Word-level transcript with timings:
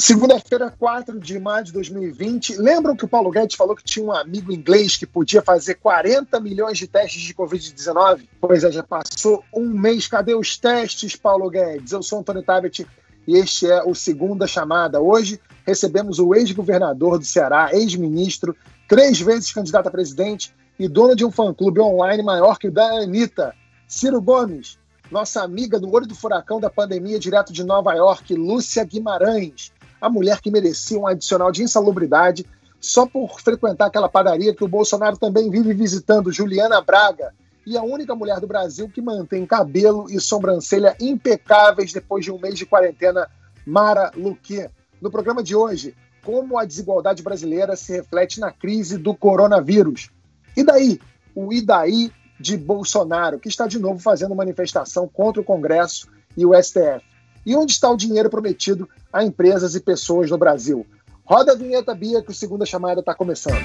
Segunda-feira, 0.00 0.72
4 0.78 1.18
de 1.18 1.40
maio 1.40 1.64
de 1.64 1.72
2020. 1.72 2.54
Lembram 2.56 2.94
que 2.94 3.04
o 3.04 3.08
Paulo 3.08 3.32
Guedes 3.32 3.56
falou 3.56 3.74
que 3.74 3.82
tinha 3.82 4.06
um 4.06 4.12
amigo 4.12 4.52
inglês 4.52 4.96
que 4.96 5.04
podia 5.04 5.42
fazer 5.42 5.74
40 5.74 6.38
milhões 6.38 6.78
de 6.78 6.86
testes 6.86 7.20
de 7.20 7.34
Covid-19? 7.34 8.28
Pois 8.40 8.62
é, 8.62 8.70
já 8.70 8.84
passou 8.84 9.42
um 9.52 9.68
mês. 9.68 10.06
Cadê 10.06 10.36
os 10.36 10.56
testes, 10.56 11.16
Paulo 11.16 11.50
Guedes? 11.50 11.90
Eu 11.90 12.00
sou 12.00 12.20
Antônio 12.20 12.44
Tabet 12.44 12.86
e 13.26 13.36
este 13.36 13.68
é 13.68 13.82
o 13.82 13.92
Segunda 13.92 14.46
Chamada. 14.46 15.00
Hoje 15.00 15.40
recebemos 15.66 16.20
o 16.20 16.32
ex-governador 16.32 17.18
do 17.18 17.24
Ceará, 17.24 17.70
ex-ministro, 17.72 18.54
três 18.88 19.20
vezes 19.20 19.50
candidato 19.50 19.88
a 19.88 19.90
presidente 19.90 20.54
e 20.78 20.86
dono 20.86 21.16
de 21.16 21.24
um 21.24 21.32
fã-clube 21.32 21.80
online 21.80 22.22
maior 22.22 22.56
que 22.56 22.68
o 22.68 22.72
da 22.72 22.86
Anitta, 23.02 23.52
Ciro 23.88 24.22
Gomes. 24.22 24.78
Nossa 25.10 25.42
amiga 25.42 25.80
do 25.80 25.92
olho 25.92 26.06
do 26.06 26.14
furacão 26.14 26.60
da 26.60 26.70
pandemia, 26.70 27.18
direto 27.18 27.52
de 27.52 27.64
Nova 27.64 27.94
York, 27.94 28.32
Lúcia 28.34 28.84
Guimarães 28.84 29.72
a 30.00 30.08
mulher 30.08 30.40
que 30.40 30.50
merecia 30.50 30.98
um 30.98 31.06
adicional 31.06 31.50
de 31.50 31.62
insalubridade 31.62 32.46
só 32.80 33.06
por 33.06 33.40
frequentar 33.40 33.86
aquela 33.86 34.08
padaria 34.08 34.54
que 34.54 34.64
o 34.64 34.68
Bolsonaro 34.68 35.16
também 35.16 35.50
vive 35.50 35.74
visitando, 35.74 36.32
Juliana 36.32 36.80
Braga, 36.80 37.34
e 37.66 37.76
a 37.76 37.82
única 37.82 38.14
mulher 38.14 38.40
do 38.40 38.46
Brasil 38.46 38.88
que 38.88 39.02
mantém 39.02 39.44
cabelo 39.44 40.06
e 40.08 40.20
sobrancelha 40.20 40.96
impecáveis 41.00 41.92
depois 41.92 42.24
de 42.24 42.32
um 42.32 42.38
mês 42.38 42.56
de 42.56 42.64
quarentena, 42.64 43.28
Mara 43.66 44.10
Luque. 44.16 44.68
No 45.02 45.10
programa 45.10 45.42
de 45.42 45.54
hoje, 45.54 45.94
como 46.24 46.58
a 46.58 46.64
desigualdade 46.64 47.22
brasileira 47.22 47.76
se 47.76 47.92
reflete 47.92 48.40
na 48.40 48.50
crise 48.50 48.96
do 48.96 49.14
coronavírus. 49.14 50.10
E 50.56 50.64
daí? 50.64 51.00
O 51.34 51.52
e 51.52 51.60
daí 51.60 52.10
de 52.40 52.56
Bolsonaro, 52.56 53.38
que 53.38 53.48
está 53.48 53.66
de 53.66 53.78
novo 53.78 53.98
fazendo 53.98 54.34
manifestação 54.34 55.08
contra 55.08 55.42
o 55.42 55.44
Congresso 55.44 56.08
e 56.36 56.46
o 56.46 56.54
STF. 56.54 57.04
E 57.48 57.56
onde 57.56 57.72
está 57.72 57.90
o 57.90 57.96
dinheiro 57.96 58.28
prometido 58.28 58.86
a 59.10 59.24
empresas 59.24 59.74
e 59.74 59.80
pessoas 59.80 60.30
no 60.30 60.36
Brasil? 60.36 60.86
Roda 61.24 61.52
a 61.52 61.54
vinheta, 61.54 61.94
Bia, 61.94 62.20
que 62.20 62.30
o 62.30 62.34
segunda 62.34 62.66
chamada 62.66 63.00
está 63.00 63.14
começando. 63.14 63.56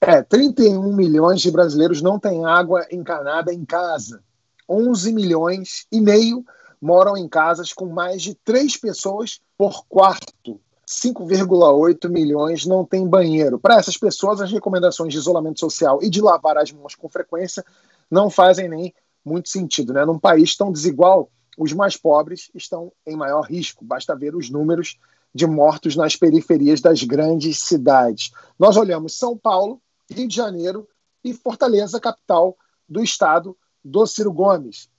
É, 0.00 0.20
31 0.22 0.92
milhões 0.92 1.40
de 1.40 1.48
brasileiros 1.52 2.02
não 2.02 2.18
têm 2.18 2.44
água 2.44 2.84
encanada 2.90 3.54
em 3.54 3.64
casa. 3.64 4.20
11 4.68 5.12
milhões 5.12 5.86
e 5.92 6.00
meio 6.00 6.44
moram 6.80 7.16
em 7.16 7.28
casas 7.28 7.72
com 7.72 7.86
mais 7.86 8.20
de 8.20 8.34
três 8.34 8.76
pessoas 8.76 9.40
por 9.56 9.84
quarto. 9.86 10.60
5,8 10.90 12.08
milhões 12.08 12.66
não 12.66 12.84
têm 12.84 13.06
banheiro. 13.06 13.60
Para 13.60 13.76
essas 13.76 13.96
pessoas, 13.96 14.40
as 14.40 14.50
recomendações 14.50 15.12
de 15.12 15.18
isolamento 15.20 15.60
social 15.60 16.00
e 16.02 16.10
de 16.10 16.20
lavar 16.20 16.58
as 16.58 16.72
mãos 16.72 16.96
com 16.96 17.08
frequência 17.08 17.64
não 18.10 18.28
fazem 18.28 18.68
nem 18.68 18.92
muito 19.24 19.48
sentido. 19.48 19.92
Né? 19.92 20.04
Num 20.04 20.18
país 20.18 20.56
tão 20.56 20.72
desigual, 20.72 21.30
os 21.56 21.72
mais 21.72 21.96
pobres 21.96 22.50
estão 22.56 22.92
em 23.06 23.16
maior 23.16 23.42
risco. 23.42 23.84
Basta 23.84 24.16
ver 24.16 24.34
os 24.34 24.50
números 24.50 24.98
de 25.32 25.46
mortos 25.46 25.94
nas 25.94 26.16
periferias 26.16 26.80
das 26.80 27.04
grandes 27.04 27.60
cidades. 27.60 28.32
Nós 28.58 28.76
olhamos 28.76 29.16
São 29.16 29.38
Paulo, 29.38 29.80
Rio 30.10 30.26
de 30.26 30.34
Janeiro 30.34 30.88
e 31.22 31.32
Fortaleza, 31.32 32.00
capital 32.00 32.56
do 32.88 33.00
estado 33.00 33.56
do 33.84 34.04
Ciro 34.08 34.32
Gomes. 34.32 34.90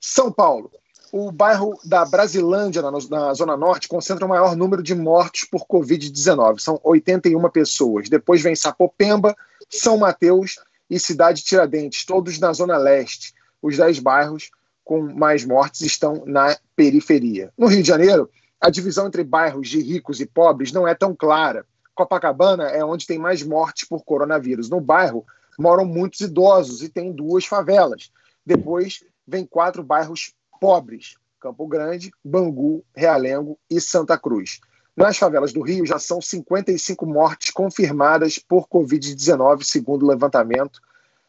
São 0.00 0.32
Paulo, 0.32 0.70
o 1.12 1.30
bairro 1.30 1.78
da 1.84 2.04
Brasilândia, 2.04 2.82
na, 2.82 2.90
na, 2.90 3.34
Zona 3.34 3.56
Norte, 3.56 3.88
concentra 3.88 4.24
o 4.24 4.28
maior 4.28 4.56
número 4.56 4.82
de 4.82 4.94
mortes 4.94 5.44
por 5.48 5.66
Covid-19. 5.66 6.58
São 6.58 6.80
81 6.82 7.48
pessoas. 7.50 8.08
Depois 8.08 8.42
vem 8.42 8.54
Sapopemba, 8.54 9.36
São 9.70 9.98
Mateus 9.98 10.56
e 10.88 10.98
Cidade 10.98 11.42
Tiradentes, 11.42 12.04
todos 12.04 12.38
na 12.38 12.52
Zona 12.52 12.76
Leste. 12.76 13.34
Os 13.62 13.76
10 13.76 13.98
bairros 14.00 14.50
com 14.84 15.00
mais 15.00 15.44
mortes 15.44 15.80
estão 15.80 16.22
na 16.26 16.56
periferia. 16.76 17.52
No 17.58 17.66
Rio 17.66 17.82
de 17.82 17.88
Janeiro, 17.88 18.30
a 18.60 18.70
divisão 18.70 19.06
entre 19.06 19.24
bairros 19.24 19.68
de 19.68 19.80
ricos 19.80 20.20
e 20.20 20.26
pobres 20.26 20.72
não 20.72 20.86
é 20.86 20.94
tão 20.94 21.14
clara. 21.14 21.66
Copacabana 21.94 22.68
é 22.68 22.84
onde 22.84 23.06
tem 23.06 23.18
mais 23.18 23.42
mortes 23.42 23.88
por 23.88 24.04
coronavírus. 24.04 24.68
No 24.68 24.80
bairro 24.80 25.24
moram 25.58 25.84
muitos 25.84 26.20
idosos 26.20 26.82
e 26.82 26.88
tem 26.88 27.12
duas 27.12 27.46
favelas. 27.46 28.10
Depois 28.44 29.02
vem 29.26 29.44
quatro 29.44 29.82
bairros 29.82 30.32
pobres: 30.58 31.16
Campo 31.40 31.66
Grande, 31.66 32.12
Bangu, 32.24 32.84
Realengo 32.94 33.58
e 33.70 33.80
Santa 33.80 34.18
Cruz. 34.18 34.60
Nas 34.96 35.18
favelas 35.18 35.52
do 35.52 35.60
Rio 35.60 35.84
já 35.84 35.98
são 35.98 36.22
55 36.22 37.04
mortes 37.04 37.50
confirmadas 37.50 38.38
por 38.38 38.66
Covid-19, 38.66 39.62
segundo 39.62 40.04
o 40.04 40.08
levantamento 40.08 40.80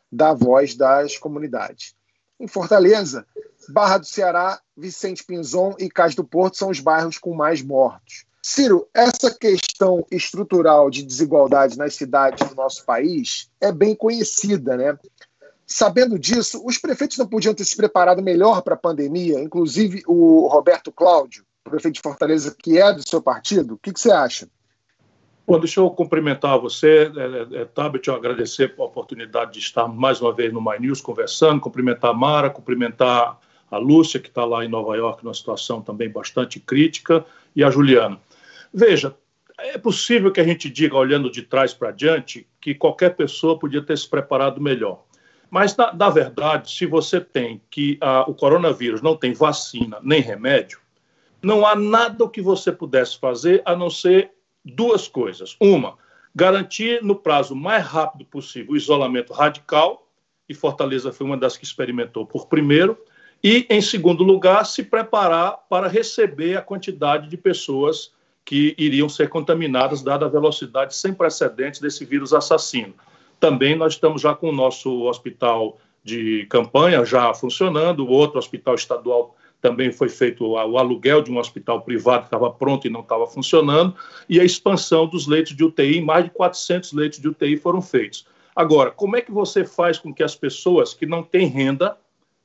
da 0.09 0.33
voz 0.33 0.73
das 0.75 1.17
comunidades. 1.17 1.93
Em 2.39 2.47
Fortaleza, 2.47 3.25
Barra 3.69 3.97
do 3.97 4.05
Ceará, 4.05 4.61
Vicente 4.75 5.23
Pinzon 5.23 5.75
e 5.77 5.89
Cais 5.89 6.15
do 6.15 6.23
Porto 6.23 6.55
são 6.55 6.69
os 6.69 6.79
bairros 6.79 7.17
com 7.17 7.35
mais 7.35 7.61
mortos. 7.61 8.25
Ciro, 8.41 8.87
essa 8.93 9.29
questão 9.29 10.05
estrutural 10.09 10.89
de 10.89 11.03
desigualdade 11.03 11.77
nas 11.77 11.95
cidades 11.95 12.47
do 12.47 12.55
nosso 12.55 12.85
país 12.85 13.49
é 13.59 13.73
bem 13.73 13.93
conhecida, 13.93 14.77
né? 14.77 14.97
Sabendo 15.69 16.17
disso, 16.17 16.65
os 16.65 16.77
prefeitos 16.77 17.17
não 17.17 17.27
podiam 17.27 17.53
ter 17.53 17.65
se 17.65 17.75
preparado 17.75 18.23
melhor 18.23 18.61
para 18.61 18.75
a 18.75 18.77
pandemia, 18.77 19.41
inclusive 19.41 20.01
o 20.07 20.47
Roberto 20.47 20.93
Cláudio, 20.93 21.43
prefeito 21.65 21.95
de 21.95 22.01
Fortaleza, 22.01 22.55
que 22.57 22.79
é 22.79 22.93
do 22.93 23.05
seu 23.05 23.21
partido. 23.21 23.73
O 23.73 23.77
que, 23.77 23.91
que 23.91 23.99
você 23.99 24.09
acha? 24.09 24.47
Bom, 25.45 25.59
deixa 25.59 25.81
eu 25.81 25.89
cumprimentar 25.89 26.57
você, 26.57 27.11
é, 27.15 27.61
é, 27.61 27.65
Tabet, 27.65 28.09
agradecer 28.09 28.73
a 28.77 28.83
oportunidade 28.83 29.53
de 29.53 29.59
estar 29.59 29.87
mais 29.87 30.21
uma 30.21 30.33
vez 30.33 30.53
no 30.53 30.61
My 30.61 30.79
News 30.79 31.01
conversando, 31.01 31.59
cumprimentar 31.59 32.11
a 32.11 32.13
Mara, 32.13 32.49
cumprimentar 32.49 33.37
a 33.69 33.77
Lúcia, 33.77 34.19
que 34.19 34.29
está 34.29 34.45
lá 34.45 34.63
em 34.63 34.69
Nova 34.69 34.95
York 34.95 35.23
numa 35.23 35.33
situação 35.33 35.81
também 35.81 36.09
bastante 36.09 36.59
crítica, 36.59 37.25
e 37.53 37.63
a 37.63 37.69
Juliana. 37.69 38.19
Veja, 38.73 39.15
é 39.57 39.77
possível 39.77 40.31
que 40.31 40.39
a 40.39 40.43
gente 40.43 40.69
diga, 40.69 40.95
olhando 40.95 41.31
de 41.31 41.41
trás 41.41 41.73
para 41.73 41.91
diante, 41.91 42.47
que 42.61 42.75
qualquer 42.75 43.15
pessoa 43.15 43.57
podia 43.57 43.81
ter 43.81 43.97
se 43.97 44.07
preparado 44.07 44.61
melhor. 44.61 45.06
Mas, 45.49 45.75
na, 45.75 45.93
na 45.93 46.09
verdade, 46.09 46.71
se 46.71 46.85
você 46.85 47.21
tem 47.21 47.61
que 47.69 47.99
o 48.27 48.33
coronavírus 48.33 49.01
não 49.01 49.15
tem 49.15 49.33
vacina 49.33 49.97
nem 50.01 50.21
remédio, 50.21 50.79
não 51.41 51.65
há 51.65 51.75
nada 51.75 52.27
que 52.27 52.41
você 52.41 52.71
pudesse 52.71 53.17
fazer 53.19 53.61
a 53.65 53.75
não 53.75 53.89
ser 53.89 54.31
duas 54.65 55.07
coisas. 55.07 55.55
Uma, 55.59 55.97
garantir 56.35 57.01
no 57.01 57.15
prazo 57.15 57.55
mais 57.55 57.85
rápido 57.85 58.25
possível 58.25 58.73
o 58.73 58.77
isolamento 58.77 59.33
radical, 59.33 60.07
e 60.49 60.53
Fortaleza 60.53 61.11
foi 61.11 61.25
uma 61.25 61.37
das 61.37 61.57
que 61.57 61.65
experimentou 61.65 62.25
por 62.25 62.47
primeiro, 62.47 62.97
e, 63.43 63.67
em 63.69 63.81
segundo 63.81 64.23
lugar, 64.23 64.65
se 64.65 64.83
preparar 64.83 65.57
para 65.69 65.87
receber 65.87 66.57
a 66.57 66.61
quantidade 66.61 67.29
de 67.29 67.37
pessoas 67.37 68.11
que 68.43 68.73
iriam 68.77 69.09
ser 69.09 69.29
contaminadas, 69.29 70.01
dada 70.01 70.25
a 70.25 70.29
velocidade 70.29 70.95
sem 70.95 71.13
precedentes 71.13 71.79
desse 71.79 72.05
vírus 72.05 72.33
assassino. 72.33 72.93
Também 73.39 73.75
nós 73.75 73.93
estamos 73.93 74.21
já 74.21 74.33
com 74.33 74.49
o 74.49 74.55
nosso 74.55 75.03
hospital 75.03 75.77
de 76.03 76.45
campanha 76.49 77.03
já 77.05 77.33
funcionando, 77.33 78.05
o 78.05 78.09
outro 78.09 78.39
hospital 78.39 78.75
estadual 78.75 79.35
também 79.61 79.91
foi 79.91 80.07
feito 80.07 80.45
o 80.45 80.57
aluguel 80.77 81.21
de 81.21 81.31
um 81.31 81.37
hospital 81.37 81.81
privado 81.81 82.21
que 82.21 82.27
estava 82.27 82.49
pronto 82.49 82.87
e 82.87 82.89
não 82.89 83.01
estava 83.01 83.25
funcionando, 83.27 83.95
e 84.29 84.39
a 84.39 84.43
expansão 84.43 85.07
dos 85.07 85.27
leitos 85.27 85.55
de 85.55 85.63
UTI, 85.63 86.01
mais 86.01 86.25
de 86.25 86.31
400 86.31 86.93
leitos 86.93 87.19
de 87.19 87.27
UTI 87.27 87.57
foram 87.57 87.81
feitos. 87.81 88.25
Agora, 88.55 88.91
como 88.91 89.15
é 89.15 89.21
que 89.21 89.31
você 89.31 89.65
faz 89.65 89.99
com 89.99 90.13
que 90.13 90.23
as 90.23 90.35
pessoas 90.35 90.93
que 90.93 91.05
não 91.05 91.21
têm 91.23 91.47
renda 91.47 91.97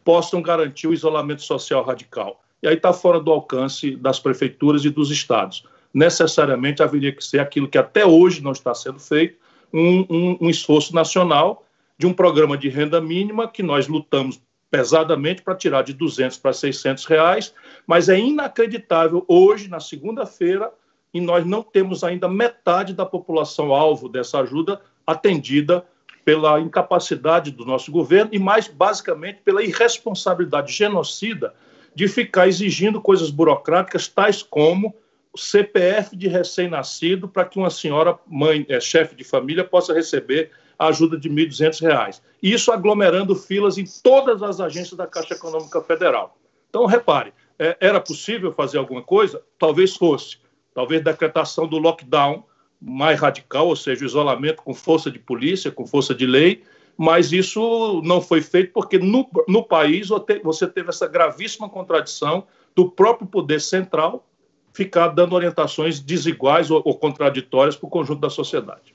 possam 0.04 0.42
garantir 0.42 0.86
o 0.86 0.92
isolamento 0.92 1.42
social 1.42 1.84
radical? 1.84 2.42
E 2.62 2.68
aí 2.68 2.74
está 2.74 2.92
fora 2.92 3.20
do 3.20 3.30
alcance 3.30 3.96
das 3.96 4.18
prefeituras 4.18 4.84
e 4.84 4.90
dos 4.90 5.10
estados. 5.10 5.64
Necessariamente 5.92 6.82
haveria 6.82 7.12
que 7.12 7.24
ser 7.24 7.38
aquilo 7.38 7.68
que 7.68 7.78
até 7.78 8.04
hoje 8.06 8.42
não 8.42 8.52
está 8.52 8.74
sendo 8.74 8.98
feito, 8.98 9.38
um, 9.72 10.06
um, 10.08 10.38
um 10.42 10.50
esforço 10.50 10.94
nacional 10.94 11.64
de 11.98 12.06
um 12.06 12.12
programa 12.12 12.56
de 12.56 12.68
renda 12.68 13.00
mínima 13.00 13.48
que 13.48 13.62
nós 13.62 13.88
lutamos 13.88 14.40
pesadamente 14.70 15.42
para 15.42 15.54
tirar 15.54 15.82
de 15.82 15.92
200 15.92 16.38
para 16.38 16.52
600 16.52 17.04
reais, 17.04 17.54
mas 17.86 18.08
é 18.08 18.18
inacreditável 18.18 19.24
hoje, 19.28 19.68
na 19.68 19.78
segunda-feira, 19.78 20.72
e 21.12 21.20
nós 21.20 21.44
não 21.44 21.62
temos 21.62 22.02
ainda 22.02 22.26
metade 22.26 22.94
da 22.94 23.04
população 23.04 23.74
alvo 23.74 24.08
dessa 24.08 24.40
ajuda 24.40 24.80
atendida 25.06 25.84
pela 26.24 26.60
incapacidade 26.60 27.50
do 27.50 27.66
nosso 27.66 27.90
governo 27.90 28.30
e 28.32 28.38
mais 28.38 28.66
basicamente 28.68 29.40
pela 29.44 29.62
irresponsabilidade 29.62 30.72
genocida 30.72 31.54
de 31.94 32.08
ficar 32.08 32.48
exigindo 32.48 33.00
coisas 33.00 33.30
burocráticas 33.30 34.08
tais 34.08 34.42
como 34.42 34.94
CPF 35.36 36.14
de 36.16 36.28
recém-nascido 36.28 37.28
para 37.28 37.44
que 37.44 37.58
uma 37.58 37.70
senhora, 37.70 38.18
mãe, 38.26 38.66
é, 38.68 38.78
chefe 38.80 39.14
de 39.14 39.24
família, 39.24 39.64
possa 39.64 39.94
receber 39.94 40.50
a 40.78 40.88
ajuda 40.88 41.18
de 41.18 41.28
R$ 41.28 41.46
1.200. 41.46 42.20
Isso 42.42 42.72
aglomerando 42.72 43.34
filas 43.34 43.78
em 43.78 43.84
todas 44.02 44.42
as 44.42 44.60
agências 44.60 44.96
da 44.96 45.06
Caixa 45.06 45.34
Econômica 45.34 45.80
Federal. 45.80 46.36
Então, 46.68 46.86
repare, 46.86 47.32
é, 47.58 47.76
era 47.80 48.00
possível 48.00 48.52
fazer 48.52 48.78
alguma 48.78 49.02
coisa? 49.02 49.42
Talvez 49.58 49.96
fosse. 49.96 50.38
Talvez 50.74 51.02
decretação 51.02 51.66
do 51.66 51.78
lockdown 51.78 52.44
mais 52.80 53.20
radical, 53.20 53.68
ou 53.68 53.76
seja, 53.76 54.04
isolamento 54.04 54.62
com 54.62 54.74
força 54.74 55.10
de 55.10 55.18
polícia, 55.18 55.70
com 55.70 55.86
força 55.86 56.14
de 56.14 56.26
lei, 56.26 56.64
mas 56.96 57.32
isso 57.32 58.02
não 58.04 58.20
foi 58.20 58.42
feito 58.42 58.72
porque 58.72 58.98
no, 58.98 59.28
no 59.48 59.62
país 59.62 60.08
você 60.42 60.66
teve 60.66 60.88
essa 60.88 61.06
gravíssima 61.06 61.68
contradição 61.68 62.44
do 62.74 62.90
próprio 62.90 63.26
poder 63.26 63.60
central 63.60 64.26
ficar 64.72 65.08
dando 65.08 65.34
orientações 65.34 66.00
desiguais 66.00 66.70
ou, 66.70 66.82
ou 66.84 66.98
contraditórias 66.98 67.76
para 67.76 67.86
o 67.86 67.90
conjunto 67.90 68.20
da 68.20 68.30
sociedade. 68.30 68.94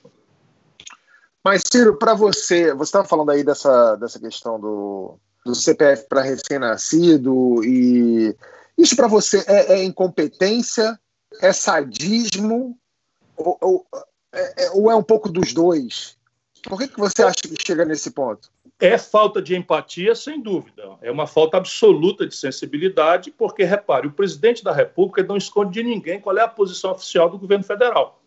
Mas, 1.44 1.64
Ciro, 1.72 1.98
para 1.98 2.14
você, 2.14 2.74
você 2.74 2.90
estava 2.90 3.08
falando 3.08 3.32
aí 3.32 3.44
dessa, 3.44 3.96
dessa 3.96 4.20
questão 4.20 4.60
do, 4.60 5.18
do 5.46 5.56
CPF 5.56 6.06
para 6.10 6.22
recém-nascido, 6.22 7.64
e 7.64 8.36
isso 8.78 8.96
para 8.96 9.08
você 9.08 9.44
é, 9.48 9.76
é, 9.76 9.84
incompetência, 9.84 11.00
é 11.42 11.54
sadismo, 11.54 12.78
ou, 13.38 13.58
ou, 13.62 13.88
é, 14.34 14.66
é, 14.66 14.72
ou 14.72 14.92
é 14.92 14.96
um 14.96 15.04
pouco 15.04 15.30
dos 15.30 15.54
dois? 15.54 16.18
Por 16.64 16.78
que, 16.80 16.88
que 16.90 17.00
você 17.00 17.24
acha 17.24 17.36
que 17.42 17.56
chega 17.66 17.86
nesse 17.86 18.12
ponto? 18.12 18.50
É 18.80 18.96
falta 18.98 19.42
de 19.42 19.56
empatia, 19.56 20.14
sem 20.14 20.40
dúvida. 20.40 20.84
É 21.02 21.10
uma 21.10 21.26
falta 21.26 21.58
absoluta 21.58 22.28
de 22.28 22.36
sensibilidade, 22.36 23.32
porque, 23.32 23.64
repare, 23.64 24.06
o 24.06 24.12
presidente 24.12 24.64
da 24.64 24.72
República 24.72 25.24
não 25.24 25.36
esconde 25.36 25.74
de 25.74 25.84
ninguém 25.84 26.20
qual 26.20 26.38
é 26.38 26.42
a 26.42 26.48
posição 26.48 26.92
oficial 26.92 27.28
do 27.28 27.40
governo 27.40 27.64
federal. 27.64 28.22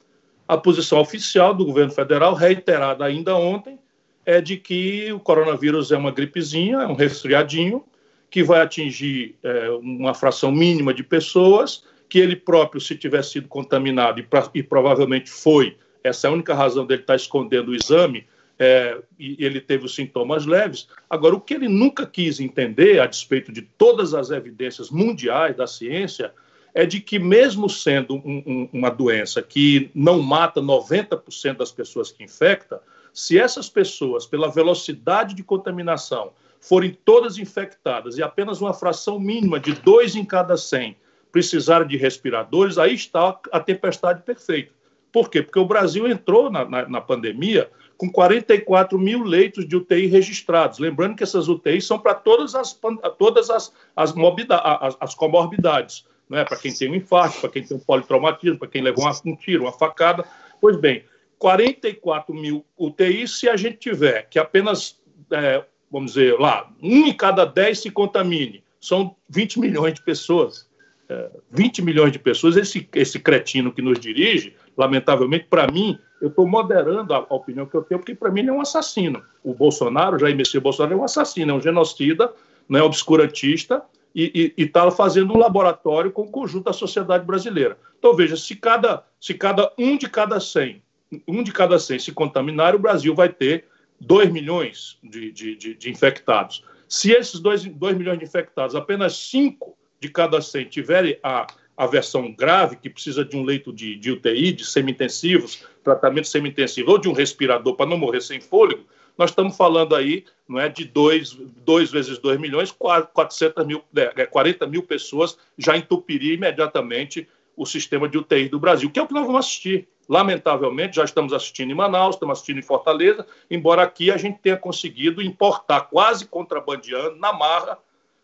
A 0.49 0.56
posição 0.56 1.00
oficial 1.00 1.55
do 1.55 1.64
governo 1.64 1.93
federal, 1.93 2.35
reiterada 2.35 3.05
ainda 3.05 3.37
ontem, 3.37 3.79
é 4.26 4.41
de 4.41 4.56
que 4.56 5.12
o 5.12 5.20
coronavírus 5.20 5.93
é 5.93 5.97
uma 5.97 6.11
gripezinha, 6.11 6.79
é 6.79 6.87
um 6.87 6.94
resfriadinho, 6.94 7.85
que 8.29 8.43
vai 8.43 8.61
atingir 8.61 9.37
é, 9.44 9.70
uma 9.70 10.14
fração 10.14 10.50
mínima 10.50 10.93
de 10.93 11.05
pessoas, 11.05 11.85
que 12.08 12.19
ele 12.19 12.35
próprio, 12.35 12.81
se 12.81 12.97
tiver 12.97 13.23
sido 13.23 13.47
contaminado, 13.47 14.19
e, 14.19 14.23
pra, 14.25 14.50
e 14.52 14.64
provavelmente 14.64 15.31
foi, 15.31 15.76
essa 16.02 16.26
é 16.26 16.31
a 16.31 16.32
única 16.32 16.55
razão 16.55 16.85
dele 16.85 17.02
estar 17.02 17.14
escondendo 17.14 17.70
o 17.70 17.75
exame, 17.75 18.26
é, 18.62 19.01
e 19.19 19.43
ele 19.43 19.59
teve 19.59 19.87
os 19.87 19.95
sintomas 19.95 20.45
leves. 20.45 20.87
Agora, 21.09 21.35
o 21.35 21.41
que 21.41 21.55
ele 21.55 21.67
nunca 21.67 22.05
quis 22.05 22.41
entender, 22.41 23.01
a 23.01 23.07
despeito 23.07 23.51
de 23.51 23.62
todas 23.62 24.12
as 24.12 24.31
evidências 24.31 24.91
mundiais 24.91 25.57
da 25.57 25.67
ciência, 25.67 26.31
é 26.75 26.85
de 26.85 27.01
que, 27.01 27.19
mesmo 27.19 27.71
sendo 27.71 28.17
um, 28.17 28.43
um, 28.47 28.69
uma 28.71 28.91
doença 28.91 29.41
que 29.41 29.91
não 29.95 30.21
mata 30.21 30.61
90% 30.61 31.57
das 31.57 31.73
pessoas 31.73 32.12
que 32.12 32.23
infecta, 32.23 32.83
se 33.15 33.39
essas 33.39 33.67
pessoas, 33.67 34.27
pela 34.27 34.51
velocidade 34.51 35.35
de 35.35 35.43
contaminação, 35.43 36.33
forem 36.61 36.97
todas 37.03 37.39
infectadas 37.39 38.19
e 38.19 38.23
apenas 38.23 38.61
uma 38.61 38.75
fração 38.75 39.19
mínima 39.19 39.59
de 39.59 39.73
dois 39.73 40.15
em 40.15 40.25
cada 40.25 40.59
100 40.59 40.95
precisarem 41.33 41.89
de 41.89 41.97
respiradores, 41.97 42.77
aí 42.77 42.93
está 42.93 43.41
a 43.51 43.59
tempestade 43.59 44.23
perfeita. 44.23 44.73
Por 45.11 45.31
quê? 45.31 45.43
Porque 45.43 45.59
o 45.59 45.65
Brasil 45.65 46.07
entrou 46.07 46.51
na, 46.51 46.65
na, 46.65 46.89
na 46.89 47.01
pandemia 47.01 47.71
com 48.00 48.11
44 48.11 48.99
mil 48.99 49.23
leitos 49.23 49.69
de 49.69 49.76
UTI 49.76 50.06
registrados. 50.06 50.79
Lembrando 50.79 51.17
que 51.17 51.23
essas 51.23 51.49
UTIs 51.49 51.87
são 51.87 51.99
para 51.99 52.14
todas 52.14 52.55
as, 52.55 52.73
todas 53.19 53.50
as, 53.50 53.75
as, 53.94 54.14
as, 54.17 54.97
as 54.99 55.14
comorbidades, 55.14 56.06
né? 56.26 56.43
para 56.43 56.56
quem 56.56 56.73
tem 56.73 56.91
um 56.91 56.94
infarto, 56.94 57.38
para 57.43 57.50
quem 57.50 57.62
tem 57.62 57.76
um 57.76 57.81
politraumatismo, 57.81 58.58
para 58.58 58.69
quem 58.69 58.81
levou 58.81 59.05
um 59.26 59.37
tiro, 59.37 59.64
uma 59.64 59.73
facada. 59.73 60.25
Pois 60.62 60.79
bem, 60.79 61.05
44 61.38 62.35
mil 62.35 62.64
UTIs, 62.79 63.38
se 63.38 63.50
a 63.50 63.56
gente 63.56 63.76
tiver 63.76 64.23
que 64.31 64.38
apenas, 64.38 64.99
é, 65.31 65.62
vamos 65.91 66.14
dizer, 66.14 66.41
lá, 66.41 66.73
um 66.82 67.06
em 67.06 67.12
cada 67.12 67.44
10 67.44 67.81
se 67.81 67.91
contamine, 67.91 68.64
são 68.81 69.14
20 69.29 69.61
milhões 69.61 69.93
de 69.93 70.02
pessoas. 70.02 70.67
É, 71.11 71.29
20 71.51 71.83
milhões 71.83 72.12
de 72.12 72.21
pessoas, 72.21 72.57
esse, 72.57 72.89
esse 72.95 73.19
cretino 73.19 73.73
que 73.73 73.83
nos 73.83 73.99
dirige, 73.99 74.55
lamentavelmente, 74.77 75.47
para 75.51 75.67
mim, 75.67 75.99
eu 76.23 76.29
estou 76.29 76.47
moderando 76.47 77.12
a, 77.12 77.27
a, 77.29 77.35
opinião 77.35 77.67
que 77.67 77.75
eu 77.75 77.83
tenho, 77.83 77.99
porque 77.99 78.15
para 78.15 78.31
mim 78.31 78.43
ele 78.43 78.51
é 78.51 78.53
um 78.53 78.61
assassino. 78.61 79.21
O 79.43 79.53
Bolsonaro, 79.53 80.21
Jair 80.21 80.37
Messias 80.37 80.62
Bolsonaro, 80.62 80.95
é 80.95 80.97
um 80.97 81.03
assassino, 81.03 81.51
é 81.51 81.55
um 81.55 81.61
genocida, 81.61 82.33
né, 82.69 82.81
obscurantista, 82.81 83.83
e 84.15 84.55
está 84.57 84.89
fazendo 84.93 85.35
um 85.35 85.39
laboratório 85.39 86.12
com 86.12 86.23
o 86.23 86.31
conjunto 86.31 86.67
da 86.67 86.73
sociedade 86.73 87.25
brasileira. 87.25 87.77
Então, 87.99 88.15
veja, 88.15 88.37
se 88.37 88.55
cada, 88.55 89.05
se 89.21 89.35
cada 89.35 89.73
um 89.77 89.97
de 89.97 90.09
cada 90.09 90.39
100, 90.39 90.81
um 91.27 91.43
de 91.43 91.53
cada 91.53 91.77
100 91.77 91.99
se 91.99 92.12
contaminar, 92.12 92.77
o 92.77 92.79
Brasil 92.79 93.17
vai 93.17 93.29
ter 93.29 93.65
2 94.01 94.31
milhões 94.31 94.97
de, 95.03 95.33
de, 95.33 95.57
de, 95.57 95.75
de 95.75 95.91
infectados. 95.91 96.65
Se 96.89 97.11
esses 97.11 97.41
2 97.41 97.67
milhões 97.97 98.19
de 98.19 98.25
infectados, 98.25 98.77
apenas 98.77 99.17
5 99.17 99.77
de 100.00 100.08
cada 100.08 100.41
100 100.41 100.64
tiverem 100.67 101.19
a 101.23 101.47
a 101.81 101.87
versão 101.87 102.31
grave, 102.31 102.76
que 102.76 102.91
precisa 102.91 103.25
de 103.25 103.35
um 103.35 103.43
leito 103.43 103.73
de, 103.73 103.97
de 103.97 104.11
UTI, 104.12 104.52
de 104.52 104.67
semi-intensivos, 104.67 105.64
tratamento 105.82 106.29
semi-intensivo, 106.29 106.91
ou 106.91 106.99
de 106.99 107.08
um 107.08 107.14
respirador 107.14 107.75
para 107.75 107.87
não 107.87 107.97
morrer 107.97 108.20
sem 108.20 108.38
fôlego, 108.38 108.85
nós 109.17 109.31
estamos 109.31 109.56
falando 109.56 109.97
aí 109.97 110.26
não 110.47 110.61
é, 110.61 110.69
de 110.69 110.85
2 110.85 111.91
vezes 111.91 112.19
2 112.19 112.38
milhões, 112.38 112.70
400 112.70 113.67
mil, 113.67 113.82
40 114.31 114.64
é, 114.64 114.69
mil 114.69 114.82
pessoas 114.82 115.38
já 115.56 115.75
entupiria 115.75 116.35
imediatamente 116.35 117.26
o 117.56 117.64
sistema 117.64 118.06
de 118.06 118.19
UTI 118.19 118.50
do 118.50 118.61
Brasil, 118.61 118.91
que 118.91 118.99
é 118.99 119.02
o 119.02 119.06
que 119.06 119.14
nós 119.14 119.25
vamos 119.25 119.47
assistir. 119.47 119.88
Lamentavelmente, 120.06 120.97
já 120.97 121.05
estamos 121.05 121.32
assistindo 121.32 121.70
em 121.70 121.75
Manaus, 121.75 122.17
estamos 122.17 122.35
assistindo 122.35 122.58
em 122.58 122.62
Fortaleza, 122.62 123.26
embora 123.50 123.82
aqui 123.82 124.11
a 124.11 124.19
gente 124.19 124.38
tenha 124.41 124.56
conseguido 124.56 125.23
importar 125.23 125.81
quase 125.82 126.26
contrabandeando, 126.26 127.17
na 127.17 127.32
marra, 127.32 127.79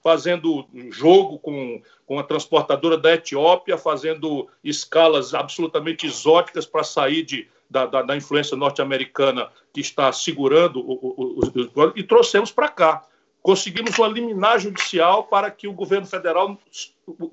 fazendo 0.07 0.69
jogo 0.93 1.37
com, 1.41 1.83
com 2.07 2.17
a 2.17 2.23
transportadora 2.23 2.97
da 2.97 3.15
Etiópia, 3.15 3.77
fazendo 3.77 4.47
escalas 4.63 5.35
absolutamente 5.35 6.07
exóticas 6.07 6.65
para 6.65 6.85
sair 6.85 7.25
de, 7.25 7.49
da, 7.69 7.87
da, 7.87 8.03
da 8.03 8.17
influência 8.17 8.57
norte-americana 8.57 9.51
que 9.73 9.81
está 9.81 10.13
segurando 10.13 10.79
o, 10.79 10.93
o, 10.93 11.41
o, 11.75 11.93
e 11.97 12.05
trouxemos 12.05 12.53
para 12.53 12.69
cá. 12.69 13.05
Conseguimos 13.43 13.99
uma 13.99 14.07
liminar 14.07 14.61
judicial 14.61 15.25
para 15.25 15.51
que 15.51 15.67
o 15.67 15.73
governo 15.73 16.07
federal 16.07 16.57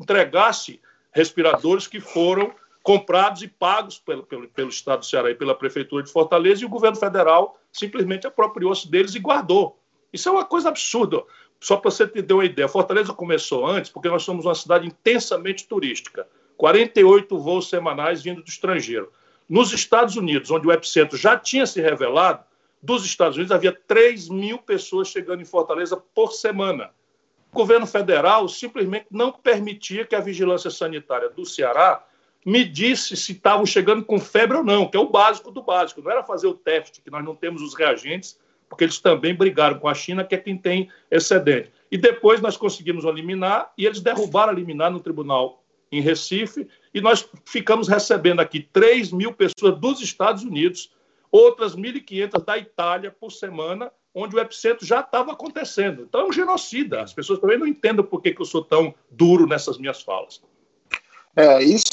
entregasse 0.01 0.81
respiradores 1.11 1.85
que 1.85 1.99
foram 1.99 2.55
comprados 2.81 3.43
e 3.43 3.47
pagos 3.47 3.99
pelo, 3.99 4.23
pelo, 4.23 4.47
pelo 4.47 4.69
Estado 4.69 5.01
do 5.01 5.05
Ceará 5.05 5.29
e 5.29 5.35
pela 5.35 5.53
Prefeitura 5.53 6.01
de 6.01 6.11
Fortaleza, 6.11 6.63
e 6.63 6.65
o 6.65 6.69
governo 6.69 6.97
federal 6.97 7.55
simplesmente 7.71 8.25
apropriou-se 8.25 8.89
deles 8.89 9.13
e 9.13 9.19
guardou. 9.19 9.77
Isso 10.13 10.29
é 10.29 10.31
uma 10.31 10.45
coisa 10.45 10.69
absurda. 10.69 11.23
Só 11.63 11.77
para 11.77 11.89
você 11.89 12.05
ter 12.05 12.33
uma 12.33 12.43
ideia, 12.43 12.67
Fortaleza 12.67 13.13
começou 13.13 13.65
antes 13.65 13.89
porque 13.89 14.09
nós 14.09 14.23
somos 14.23 14.43
uma 14.43 14.53
cidade 14.53 14.85
intensamente 14.85 15.65
turística. 15.65 16.27
48 16.57 17.39
voos 17.39 17.69
semanais 17.69 18.21
vindo 18.21 18.43
do 18.43 18.49
estrangeiro. 18.49 19.09
Nos 19.47 19.71
Estados 19.71 20.17
Unidos, 20.17 20.51
onde 20.51 20.67
o 20.67 20.73
epicentro 20.73 21.17
já 21.17 21.39
tinha 21.39 21.65
se 21.65 21.79
revelado, 21.79 22.43
dos 22.81 23.05
Estados 23.05 23.37
Unidos 23.37 23.53
havia 23.53 23.71
3 23.71 24.27
mil 24.27 24.57
pessoas 24.57 25.07
chegando 25.07 25.41
em 25.41 25.45
Fortaleza 25.45 25.95
por 25.95 26.33
semana. 26.33 26.91
O 27.49 27.55
governo 27.55 27.87
federal 27.87 28.49
simplesmente 28.49 29.05
não 29.09 29.31
permitia 29.31 30.05
que 30.05 30.15
a 30.15 30.19
vigilância 30.19 30.69
sanitária 30.69 31.29
do 31.29 31.45
Ceará 31.45 32.05
medisse 32.45 33.15
se 33.15 33.31
estavam 33.31 33.65
chegando 33.65 34.03
com 34.03 34.19
febre 34.19 34.57
ou 34.57 34.65
não, 34.65 34.89
que 34.89 34.97
é 34.97 34.99
o 34.99 35.09
básico 35.09 35.49
do 35.49 35.63
básico. 35.63 36.01
Não 36.01 36.11
era 36.11 36.23
fazer 36.25 36.47
o 36.47 36.55
teste, 36.55 37.01
que 37.01 37.09
nós 37.09 37.23
não 37.23 37.37
temos 37.37 37.61
os 37.61 37.73
reagentes 37.73 38.37
porque 38.73 38.85
eles 38.85 38.97
também 38.97 39.35
brigaram 39.35 39.77
com 39.77 39.87
a 39.87 39.93
China, 39.93 40.23
que 40.23 40.33
é 40.33 40.37
quem 40.39 40.57
tem 40.57 40.89
excedente. 41.11 41.71
E 41.91 41.97
depois 41.97 42.41
nós 42.41 42.57
conseguimos 42.57 43.05
eliminar 43.05 43.71
e 43.77 43.85
eles 43.85 43.99
derrubaram 43.99 44.51
a 44.51 44.55
liminar 44.55 44.89
no 44.89 44.99
tribunal 44.99 45.63
em 45.91 46.01
Recife, 46.01 46.67
e 46.91 46.99
nós 46.99 47.29
ficamos 47.45 47.87
recebendo 47.87 48.39
aqui 48.39 48.67
3 48.73 49.11
mil 49.11 49.31
pessoas 49.31 49.79
dos 49.79 50.01
Estados 50.01 50.43
Unidos, 50.43 50.91
outras 51.31 51.75
1.500 51.75 52.43
da 52.43 52.57
Itália 52.57 53.11
por 53.11 53.31
semana, 53.31 53.91
onde 54.11 54.35
o 54.35 54.39
epicentro 54.39 54.87
já 54.87 55.01
estava 55.01 55.33
acontecendo. 55.33 56.01
Então 56.01 56.21
é 56.21 56.25
um 56.25 56.33
genocida. 56.33 57.03
As 57.03 57.13
pessoas 57.13 57.37
também 57.37 57.59
não 57.59 57.67
entendem 57.67 58.03
por 58.03 58.23
que, 58.23 58.33
que 58.33 58.41
eu 58.41 58.45
sou 58.45 58.63
tão 58.63 58.95
duro 59.11 59.45
nessas 59.45 59.77
minhas 59.77 60.01
falas. 60.01 60.41
É, 61.35 61.63
isso 61.63 61.87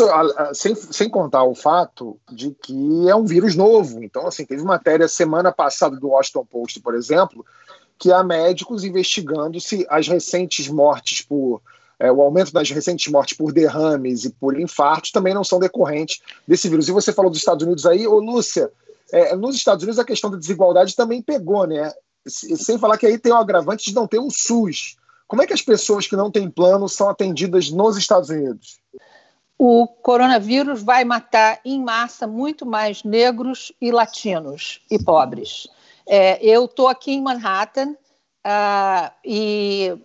sem, 0.52 0.75
sem 0.75 1.09
contar 1.09 1.44
o 1.44 1.54
fato 1.54 2.18
de 2.30 2.50
que 2.50 3.09
é 3.09 3.14
um 3.14 3.25
vírus 3.25 3.56
novo. 3.56 4.02
Então, 4.04 4.26
assim, 4.26 4.44
teve 4.44 4.62
matéria 4.62 5.09
semana 5.09 5.50
passada 5.50 5.97
do 5.97 6.09
Washington 6.09 6.44
Post, 6.44 6.80
por 6.80 6.94
exemplo, 6.94 7.44
que 7.99 8.12
há 8.12 8.23
médicos 8.23 8.85
investigando 8.85 9.61
se 9.61 9.87
as 9.88 10.09
recentes 10.09 10.68
mortes 10.68 11.23
por. 11.23 11.62
É, 11.99 12.11
o 12.11 12.23
aumento 12.23 12.50
das 12.50 12.70
recentes 12.70 13.12
mortes 13.12 13.37
por 13.37 13.52
derrames 13.52 14.25
e 14.25 14.30
por 14.30 14.59
infartos 14.59 15.11
também 15.11 15.35
não 15.35 15.44
são 15.44 15.59
decorrentes 15.59 16.23
desse 16.49 16.66
vírus. 16.66 16.88
E 16.88 16.92
você 16.92 17.12
falou 17.12 17.30
dos 17.30 17.40
Estados 17.40 17.62
Unidos 17.62 17.85
aí, 17.85 18.09
ô 18.09 18.18
Lúcia, 18.18 18.73
é, 19.12 19.37
nos 19.37 19.54
Estados 19.54 19.82
Unidos 19.82 19.99
a 19.99 20.04
questão 20.04 20.30
da 20.30 20.38
desigualdade 20.38 20.97
também 20.97 21.20
pegou, 21.20 21.66
né? 21.66 21.92
Sem 22.26 22.78
falar 22.78 22.97
que 22.97 23.06
aí 23.06 23.18
tem 23.18 23.32
o 23.32 23.37
agravante 23.37 23.90
de 23.90 23.94
não 23.94 24.06
ter 24.06 24.18
um 24.18 24.30
SUS. 24.30 24.97
Como 25.28 25.42
é 25.42 25.47
que 25.47 25.52
as 25.52 25.61
pessoas 25.61 26.06
que 26.06 26.16
não 26.16 26.30
têm 26.30 26.50
plano 26.50 26.88
são 26.88 27.11
atendidas 27.11 27.70
nos 27.70 27.99
Estados 27.99 28.30
Unidos? 28.30 28.80
O 29.62 29.87
coronavírus 29.87 30.83
vai 30.83 31.05
matar 31.05 31.61
em 31.67 31.85
massa 31.85 32.26
muito 32.26 32.64
mais 32.64 33.05
negros 33.05 33.71
e 33.79 33.93
latinos 33.93 34.81
e 34.90 34.99
pobres. 34.99 35.69
É, 36.09 36.43
eu 36.43 36.64
estou 36.64 36.88
aqui 36.88 37.12
em 37.12 37.21
Manhattan 37.21 37.90
uh, 37.90 39.12
e 39.23 39.99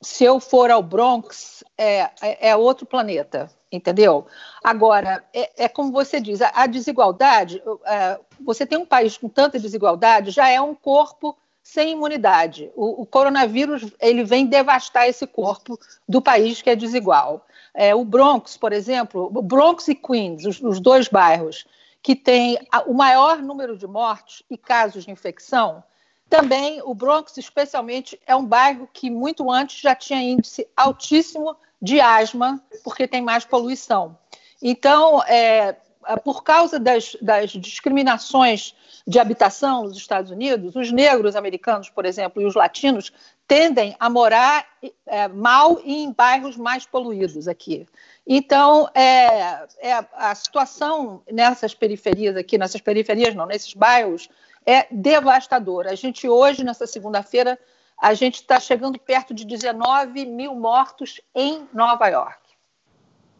se 0.00 0.24
eu 0.24 0.40
for 0.40 0.70
ao 0.70 0.82
Bronx, 0.82 1.62
é, 1.76 2.08
é, 2.22 2.48
é 2.48 2.56
outro 2.56 2.86
planeta, 2.86 3.50
entendeu? 3.70 4.26
Agora, 4.64 5.22
é, 5.34 5.64
é 5.64 5.68
como 5.68 5.92
você 5.92 6.18
diz, 6.18 6.40
a, 6.40 6.50
a 6.54 6.66
desigualdade, 6.66 7.62
é, 7.84 8.18
você 8.40 8.64
tem 8.64 8.78
um 8.78 8.86
país 8.86 9.18
com 9.18 9.28
tanta 9.28 9.58
desigualdade, 9.58 10.30
já 10.30 10.48
é 10.48 10.58
um 10.58 10.74
corpo 10.74 11.36
sem 11.62 11.92
imunidade. 11.92 12.70
O, 12.74 13.02
o, 13.02 13.06
coronavírus 13.06 13.86
ele 14.00 14.24
vem 14.24 14.46
devastar 14.46 15.08
esse 15.08 15.26
corpo 15.26 15.78
do 16.08 16.20
país 16.20 16.60
que 16.60 16.70
é 16.70 16.76
desigual. 16.76 17.46
É, 17.74 17.94
o 17.94 18.04
Bronx, 18.04 18.56
por 18.56 18.72
exemplo, 18.72 19.30
Bronx 19.30 19.88
e 19.88 19.94
Queens, 19.94 20.44
os, 20.44 20.60
os 20.60 20.80
dois 20.80 21.08
bairros 21.08 21.66
que 22.02 22.16
têm 22.16 22.58
o 22.86 22.92
maior 22.92 23.38
número 23.38 23.78
de 23.78 23.86
mortes 23.86 24.42
e 24.50 24.58
casos 24.58 25.04
de 25.04 25.10
infecção, 25.12 25.84
também 26.28 26.80
o 26.82 26.94
Bronx, 26.94 27.36
especialmente, 27.36 28.18
é 28.26 28.34
um 28.34 28.44
bairro 28.44 28.88
que 28.92 29.08
muito 29.08 29.50
antes 29.50 29.80
já 29.80 29.94
tinha 29.94 30.20
índice 30.20 30.66
altíssimo 30.76 31.54
de 31.80 32.00
asma, 32.00 32.60
porque 32.82 33.06
tem 33.06 33.20
mais 33.20 33.44
poluição. 33.44 34.18
Então, 34.60 35.22
é, 35.24 35.76
por 36.24 36.42
causa 36.42 36.78
das, 36.78 37.16
das, 37.20 37.50
discriminações 37.50 38.74
de 39.06 39.18
habitação 39.18 39.84
nos 39.84 39.96
Estados 39.96 40.30
Unidos, 40.30 40.76
os 40.76 40.92
negros 40.92 41.34
americanos, 41.34 41.88
por 41.88 42.04
exemplo, 42.04 42.40
e 42.40 42.46
os 42.46 42.54
latinos 42.54 43.12
tendem 43.46 43.94
a 43.98 44.08
morar 44.08 44.66
é, 45.06 45.28
mal 45.28 45.80
em 45.84 46.12
bairros 46.12 46.56
mais 46.56 46.86
poluídos 46.86 47.48
aqui. 47.48 47.86
Então, 48.26 48.88
é, 48.94 49.66
é, 49.78 50.06
a 50.14 50.34
situação 50.34 51.22
nessas 51.30 51.74
periferias 51.74 52.36
aqui, 52.36 52.56
nessas 52.56 52.80
periferias 52.80 53.34
não, 53.34 53.46
nesses 53.46 53.74
bairros, 53.74 54.28
é 54.64 54.86
devastadora. 54.90 55.90
A 55.90 55.94
gente 55.94 56.28
hoje, 56.28 56.64
nessa 56.64 56.86
segunda-feira, 56.86 57.58
a 58.00 58.14
gente 58.14 58.36
está 58.36 58.58
chegando 58.58 58.98
perto 58.98 59.34
de 59.34 59.44
19 59.44 60.26
mil 60.26 60.54
mortos 60.54 61.20
em 61.34 61.68
Nova 61.72 62.08
York. 62.08 62.51